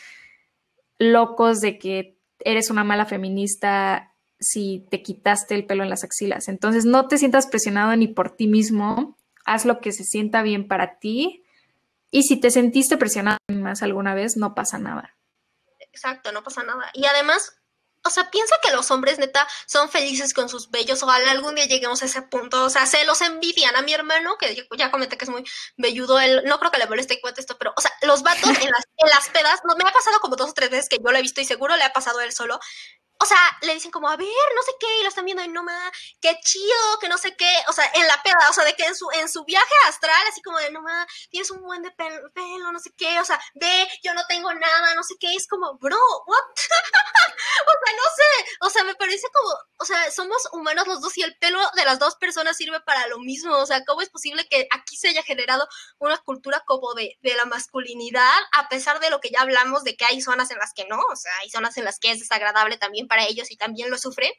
locos 0.97 1.59
de 1.59 1.77
que 1.77 2.17
eres 2.39 2.69
una 2.69 2.83
mala 2.83 3.05
feminista 3.05 4.13
si 4.39 4.87
te 4.91 5.01
quitaste 5.01 5.55
el 5.55 5.65
pelo 5.65 5.83
en 5.83 5.89
las 5.89 6.03
axilas. 6.03 6.47
Entonces, 6.47 6.85
no 6.85 7.07
te 7.07 7.17
sientas 7.17 7.47
presionado 7.47 7.95
ni 7.95 8.07
por 8.07 8.35
ti 8.35 8.47
mismo. 8.47 9.17
Haz 9.45 9.65
lo 9.65 9.79
que 9.79 9.91
se 9.91 10.03
sienta 10.03 10.43
bien 10.43 10.67
para 10.67 10.99
ti. 10.99 11.43
Y 12.11 12.23
si 12.23 12.39
te 12.39 12.51
sentiste 12.51 12.97
presionado 12.97 13.37
más 13.51 13.81
alguna 13.81 14.13
vez, 14.13 14.37
no 14.37 14.55
pasa 14.55 14.77
nada. 14.77 15.17
Exacto, 15.79 16.31
no 16.31 16.43
pasa 16.43 16.63
nada. 16.63 16.85
Y 16.93 17.05
además, 17.05 17.59
o 18.03 18.09
sea, 18.09 18.29
piensa 18.29 18.55
que 18.61 18.71
los 18.71 18.89
hombres 18.91 19.19
neta 19.19 19.47
son 19.65 19.89
felices 19.89 20.33
con 20.33 20.49
sus 20.49 20.69
bellos, 20.69 21.03
ojalá 21.03 21.31
algún 21.31 21.55
día 21.55 21.65
lleguemos 21.65 22.01
a 22.01 22.05
ese 22.05 22.21
punto, 22.21 22.65
o 22.65 22.69
sea, 22.69 22.85
se 22.85 23.03
los 23.05 23.21
envidian 23.21 23.75
a 23.75 23.81
mi 23.81 23.93
hermano, 23.93 24.37
que 24.37 24.67
ya 24.77 24.91
comenté 24.91 25.17
que 25.17 25.25
es 25.25 25.31
muy 25.31 25.43
velludo, 25.77 26.19
él, 26.19 26.43
no 26.45 26.59
creo 26.59 26.71
que 26.71 26.77
le 26.77 26.87
moleste 26.87 27.19
cuente 27.21 27.41
esto, 27.41 27.57
pero, 27.57 27.73
o 27.75 27.81
sea, 27.81 27.91
los 28.03 28.23
vatos 28.23 28.49
en 28.49 28.71
las, 28.71 28.85
en 28.97 29.09
las 29.09 29.29
pedas, 29.29 29.59
no, 29.65 29.75
me 29.75 29.89
ha 29.89 29.91
pasado 29.91 30.19
como 30.19 30.35
dos 30.35 30.49
o 30.51 30.53
tres 30.53 30.69
veces 30.69 30.89
que 30.89 30.97
yo 30.97 31.11
lo 31.11 31.17
he 31.17 31.21
visto 31.21 31.41
y 31.41 31.45
seguro 31.45 31.75
le 31.75 31.83
ha 31.83 31.93
pasado 31.93 32.19
a 32.19 32.23
él 32.25 32.31
solo, 32.31 32.59
o 33.19 33.25
sea, 33.25 33.57
le 33.61 33.73
dicen 33.73 33.91
como, 33.91 34.09
a 34.09 34.15
ver, 34.15 34.27
no 34.55 34.61
sé 34.61 34.71
qué, 34.79 34.99
y 34.99 35.03
lo 35.03 35.09
están 35.09 35.25
viendo 35.25 35.43
y 35.43 35.47
no 35.47 35.65
qué 36.21 36.39
chido, 36.43 36.99
que 37.01 37.09
no 37.09 37.17
sé 37.17 37.35
qué, 37.35 37.51
o 37.67 37.73
sea, 37.73 37.89
en 37.95 38.07
la 38.07 38.21
peda, 38.23 38.49
o 38.49 38.53
sea, 38.53 38.63
de 38.63 38.75
que 38.75 38.85
en 38.85 38.95
su, 38.95 39.09
en 39.11 39.29
su 39.29 39.43
viaje 39.43 39.73
astral, 39.87 40.27
así 40.29 40.41
como 40.41 40.57
de, 40.59 40.71
no 40.71 40.81
tienes 41.29 41.51
un 41.51 41.61
buen 41.61 41.81
de 41.81 41.91
pelo, 41.91 42.71
no 42.71 42.79
sé 42.79 42.91
qué, 42.97 43.19
o 43.19 43.25
sea, 43.25 43.39
ve, 43.55 43.87
yo 44.03 44.13
no 44.13 44.25
tengo 44.27 44.53
nada, 44.53 44.95
no 44.95 45.03
sé 45.03 45.15
qué, 45.19 45.33
es 45.33 45.47
como, 45.47 45.77
bro, 45.79 45.97
what? 46.25 46.37
o 46.57 47.71
sea, 47.71 47.95
no 47.95 48.03
sé, 48.15 48.49
o 48.61 48.69
sea, 48.69 48.83
me 48.83 48.95
parece 48.95 49.27
como, 49.33 49.49
o 49.79 49.85
sea, 49.85 50.11
somos 50.11 50.47
humanos 50.51 50.87
los 50.87 51.01
dos 51.01 51.17
y 51.17 51.23
el 51.23 51.37
pelo 51.37 51.59
de 51.75 51.85
las 51.85 51.99
dos 51.99 52.15
personas 52.15 52.57
sirve 52.57 52.79
para 52.81 53.07
lo 53.07 53.19
mismo, 53.19 53.55
o 53.57 53.65
sea, 53.65 53.83
¿cómo 53.85 54.01
es 54.01 54.09
posible 54.09 54.47
que 54.47 54.67
aquí 54.71 54.95
se 54.95 55.09
haya 55.09 55.23
generado 55.23 55.67
una 55.99 56.17
cultura 56.19 56.63
como 56.65 56.93
de, 56.93 57.17
de 57.21 57.35
la 57.35 57.45
masculinidad, 57.45 58.39
a 58.53 58.69
pesar 58.69 58.99
de 58.99 59.09
lo 59.09 59.19
que 59.19 59.29
ya 59.31 59.41
hablamos 59.41 59.83
de 59.83 59.95
que 59.95 60.05
hay 60.05 60.21
zonas 60.21 60.51
en 60.51 60.59
las 60.59 60.73
que 60.73 60.85
no, 60.85 60.99
o 60.99 61.15
sea, 61.15 61.31
hay 61.41 61.49
zonas 61.49 61.77
en 61.77 61.85
las 61.85 61.99
que 61.99 62.11
es 62.11 62.19
desagradable 62.19 62.77
también 62.77 63.06
para 63.07 63.25
ellos 63.25 63.51
y 63.51 63.57
también 63.57 63.89
lo 63.89 63.97
sufren, 63.97 64.31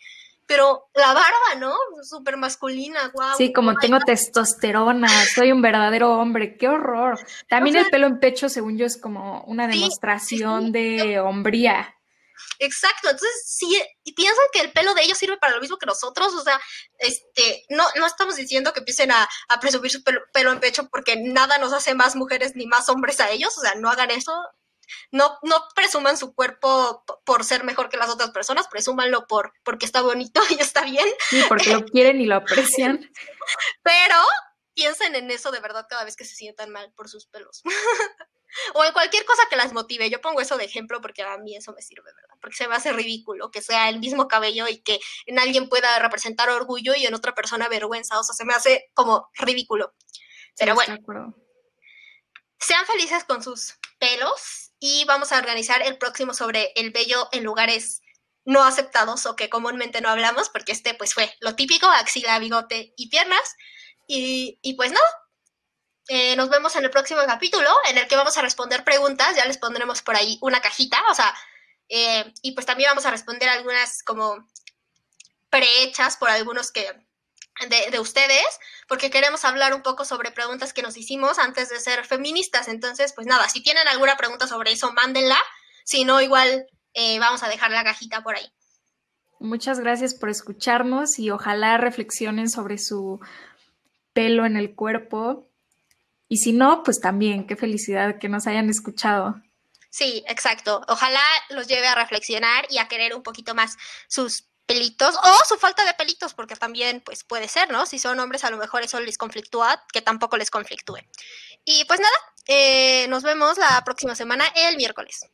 pero 0.47 0.89
la 0.95 1.13
barba, 1.13 1.55
¿no? 1.59 1.75
Súper 2.03 2.37
masculina, 2.39 3.09
guau. 3.13 3.37
Sí, 3.37 3.53
como 3.53 3.75
tengo 3.75 3.99
testosterona, 4.01 5.09
soy 5.35 5.53
un 5.53 5.61
verdadero 5.61 6.15
hombre, 6.15 6.57
qué 6.57 6.69
horror. 6.69 7.19
También 7.49 7.77
el 7.77 7.91
pelo 7.91 8.07
en 8.07 8.19
pecho, 8.19 8.49
según 8.49 8.79
yo, 8.79 8.87
es 8.87 8.97
como 8.97 9.43
una 9.43 9.69
demostración 9.69 10.73
de 10.73 11.21
hombría. 11.21 11.95
Exacto, 12.61 13.11
entonces 13.11 13.43
si 13.47 13.67
piensan 14.17 14.45
que 14.53 14.61
el 14.61 14.73
pelo 14.73 14.95
de 14.95 15.03
ellos 15.03 15.19
sirve 15.19 15.37
para 15.39 15.55
lo 15.55 15.61
mismo 15.61 15.77
que 15.77 15.87
nosotros, 15.87 16.33
o 16.35 16.43
sea, 16.43 16.61
este, 16.99 17.65
no, 17.69 17.85
no 17.97 18.07
estamos 18.07 18.37
diciendo 18.37 18.73
que 18.73 18.81
empiecen 18.81 19.11
a, 19.13 19.29
presumir 19.61 19.91
su 19.91 20.03
pelo, 20.03 20.21
pelo, 20.33 20.53
en 20.53 20.61
pecho 20.61 20.89
porque 20.89 21.17
nada 21.17 21.59
nos 21.59 21.73
hace 21.73 21.95
más 21.95 22.17
mujeres 22.17 22.57
ni 22.57 22.67
más 22.67 22.89
hombres 22.89 23.21
a 23.21 23.31
ellos, 23.31 23.57
o 23.59 23.61
sea, 23.61 23.75
no 23.77 23.91
hagan 23.91 24.11
eso, 24.11 24.33
no, 25.11 25.39
no 25.43 25.69
presuman 25.75 26.17
su 26.17 26.35
cuerpo 26.35 27.05
por 27.25 27.45
ser 27.45 27.65
mejor 27.65 27.89
que 27.89 27.97
las 27.97 28.11
otras 28.11 28.31
personas, 28.31 28.69
presúmanlo 28.69 29.27
por, 29.27 29.53
porque 29.63 29.87
está 29.87 30.03
bonito 30.03 30.41
y 30.51 30.61
está 30.61 30.85
bien. 30.85 31.07
Sí, 31.29 31.43
porque 31.49 31.73
lo 31.73 31.85
quieren 31.85 32.21
y 32.21 32.27
lo 32.27 32.37
aprecian. 32.37 33.11
Pero 33.83 34.17
piensen 34.75 35.15
en 35.17 35.31
eso 35.31 35.51
de 35.51 35.61
verdad 35.61 35.87
cada 35.89 36.05
vez 36.05 36.17
que 36.17 36.25
se 36.25 36.37
sientan 36.37 36.71
mal 36.71 36.93
por 36.95 37.09
sus 37.09 37.27
pelos. 37.27 37.63
o 38.75 38.85
en 38.85 38.93
cualquier 38.93 39.25
cosa 39.25 39.43
que 39.51 39.57
las 39.57 39.73
motive. 39.73 40.09
Yo 40.11 40.21
pongo 40.21 40.41
eso 40.41 40.57
de 40.57 40.65
ejemplo 40.65 41.01
porque 41.01 41.23
a 41.23 41.37
mí 41.39 41.57
eso 41.57 41.73
me 41.73 41.83
sirve, 41.83 42.13
¿verdad? 42.15 42.37
Porque 42.41 42.57
se 42.57 42.69
me 42.69 42.75
hace 42.75 42.93
ridículo 42.93 43.51
que 43.51 43.63
sea 43.63 43.89
el 43.89 43.99
mismo 43.99 44.29
cabello 44.29 44.69
y 44.69 44.79
que 44.79 45.01
en 45.27 45.39
alguien 45.39 45.69
pueda 45.69 45.99
representar 45.99 46.49
orgullo 46.51 46.95
y 46.95 47.07
en 47.07 47.15
otra 47.15 47.35
persona 47.35 47.69
vergüenza. 47.69 48.19
O 48.19 48.25
sea, 48.25 48.35
se 48.35 48.45
me 48.45 48.55
hace 48.55 48.91
como 48.95 49.31
ridículo. 49.35 49.95
Pero 50.57 50.75
bueno. 50.75 51.35
Sean 52.61 52.87
felices 52.87 53.25
con 53.25 53.43
sus 53.43 53.79
pelos 53.99 54.68
y 54.81 55.05
vamos 55.07 55.33
a 55.33 55.39
organizar 55.39 55.83
el 55.83 55.99
próximo 55.99 56.35
sobre 56.35 56.73
el 56.77 56.91
vello 56.91 57.29
en 57.33 57.45
lugares 57.45 58.01
no 58.45 58.65
aceptados 58.65 59.27
o 59.27 59.37
que 59.37 59.51
comúnmente 59.51 60.01
no 60.01 60.09
hablamos, 60.09 60.49
porque 60.49 60.73
este 60.73 60.95
pues 60.95 61.15
fue 61.15 61.35
lo 61.41 61.55
típico, 61.55 61.87
axila, 61.87 62.39
bigote 62.39 62.95
y 62.97 63.09
piernas. 63.09 63.57
Y, 64.07 64.59
y 64.63 64.75
pues 64.75 64.91
no, 64.91 65.01
eh, 66.09 66.35
nos 66.37 66.49
vemos 66.49 66.75
en 66.77 66.85
el 66.85 66.91
próximo 66.91 67.21
capítulo 67.27 67.69
en 67.91 67.99
el 67.99 68.09
que 68.09 68.17
vamos 68.17 68.39
a 68.39 68.43
responder 68.43 68.83
preguntas, 68.83 69.37
ya 69.37 69.45
les 69.45 69.59
pondremos 69.59 70.01
por 70.01 70.17
ahí 70.17 70.39
una 70.41 70.63
cajita, 70.63 70.99
o 71.11 71.15
sea, 71.15 71.35
eh, 71.91 72.33
y 72.41 72.53
pues 72.53 72.65
también 72.65 72.91
vamos 72.91 73.05
a 73.05 73.11
responder 73.11 73.51
algunas 73.51 74.03
como 74.03 74.49
prehechas 75.51 76.17
por 76.17 76.31
algunos 76.31 76.73
que 76.73 76.91
de, 77.69 77.91
de, 77.91 78.01
ustedes, 78.01 78.47
porque 78.87 79.11
queremos 79.11 79.45
hablar 79.45 79.75
un 79.75 79.83
poco 79.83 80.05
sobre 80.05 80.31
preguntas 80.31 80.73
que 80.73 80.83
nos 80.83 80.97
hicimos 80.97 81.39
antes 81.39 81.69
de 81.69 81.81
ser 81.81 82.05
feministas. 82.05 82.69
Entonces, 82.69 83.13
pues 83.13 83.27
nada, 83.27 83.49
si 83.49 83.63
tienen 83.63 83.89
alguna 83.89 84.17
pregunta 84.17 84.47
sobre 84.47 84.73
eso, 84.73 84.93
mándenla. 84.93 85.39
Si 85.85 86.05
no, 86.05 86.21
igual 86.21 86.67
eh, 86.95 87.19
vamos 87.19 87.43
a 87.43 87.49
dejar 87.49 87.71
la 87.71 87.85
cajita 87.85 88.23
por 88.23 88.37
ahí. 88.37 88.53
Muchas 89.41 89.79
gracias 89.79 90.15
por 90.15 90.31
escucharnos 90.31 91.19
y 91.19 91.31
ojalá 91.31 91.79
reflexionen 91.79 92.51
sobre 92.51 92.77
su 92.79 93.21
pelo 94.13 94.47
en 94.47 94.57
el 94.57 94.75
cuerpo. 94.75 95.49
Y 96.29 96.39
si 96.39 96.53
no, 96.53 96.83
pues 96.83 97.01
también, 97.01 97.47
qué 97.47 97.57
felicidad 97.57 98.19
que 98.19 98.29
nos 98.29 98.47
hayan 98.47 98.69
escuchado. 98.69 99.41
Sí, 99.91 100.25
exacto. 100.29 100.85
Ojalá 100.89 101.23
los 101.51 101.67
lleve 101.67 101.87
a 101.87 101.95
reflexionar 101.95 102.67
y 102.69 102.79
a 102.79 102.89
querer 102.89 103.15
un 103.15 103.23
poquito 103.23 103.55
más 103.55 103.77
sus 104.09 104.49
pelitos 104.69 105.17
o 105.17 105.45
su 105.49 105.57
falta 105.57 105.85
de 105.85 105.95
pelitos, 105.95 106.35
porque 106.35 106.55
también 106.55 107.01
pues 107.01 107.25
puede 107.25 107.49
ser, 107.49 107.73
¿no? 107.73 107.87
Si 107.87 107.99
son 107.99 108.21
hombres 108.21 108.45
a 108.45 108.51
lo 108.51 108.59
mejor 108.59 108.83
eso 108.83 109.01
les 109.01 109.17
conflictúa, 109.17 109.83
que 109.93 110.03
tampoco 110.03 110.37
les 110.37 110.51
conflictúe. 110.51 110.99
Y 111.65 111.87
pues 111.87 111.99
nada, 111.99 112.15
eh, 112.47 113.07
nos 113.09 113.23
vemos 113.23 113.57
la 113.57 113.83
próxima 113.85 114.15
semana 114.15 114.45
el 114.55 114.77
miércoles. 114.77 115.27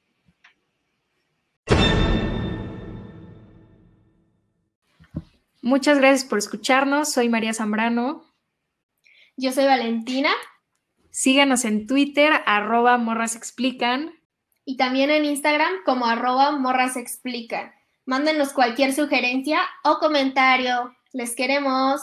Muchas 5.60 5.98
gracias 5.98 6.28
por 6.28 6.38
escucharnos. 6.38 7.12
Soy 7.12 7.28
María 7.28 7.54
Zambrano. 7.54 8.24
Yo 9.36 9.50
soy 9.50 9.64
Valentina. 9.64 10.30
Síganos 11.10 11.64
en 11.64 11.86
Twitter, 11.86 12.32
arroba 12.46 12.98
morras 12.98 13.34
explican. 13.34 14.14
Y 14.64 14.76
también 14.76 15.10
en 15.10 15.24
Instagram 15.24 15.72
como 15.84 16.06
arroba 16.06 16.52
morras 16.52 16.96
explican. 16.96 17.72
Mándenos 18.06 18.52
cualquier 18.52 18.92
sugerencia 18.92 19.60
o 19.82 19.98
comentario. 19.98 20.94
Les 21.12 21.34
queremos. 21.34 22.00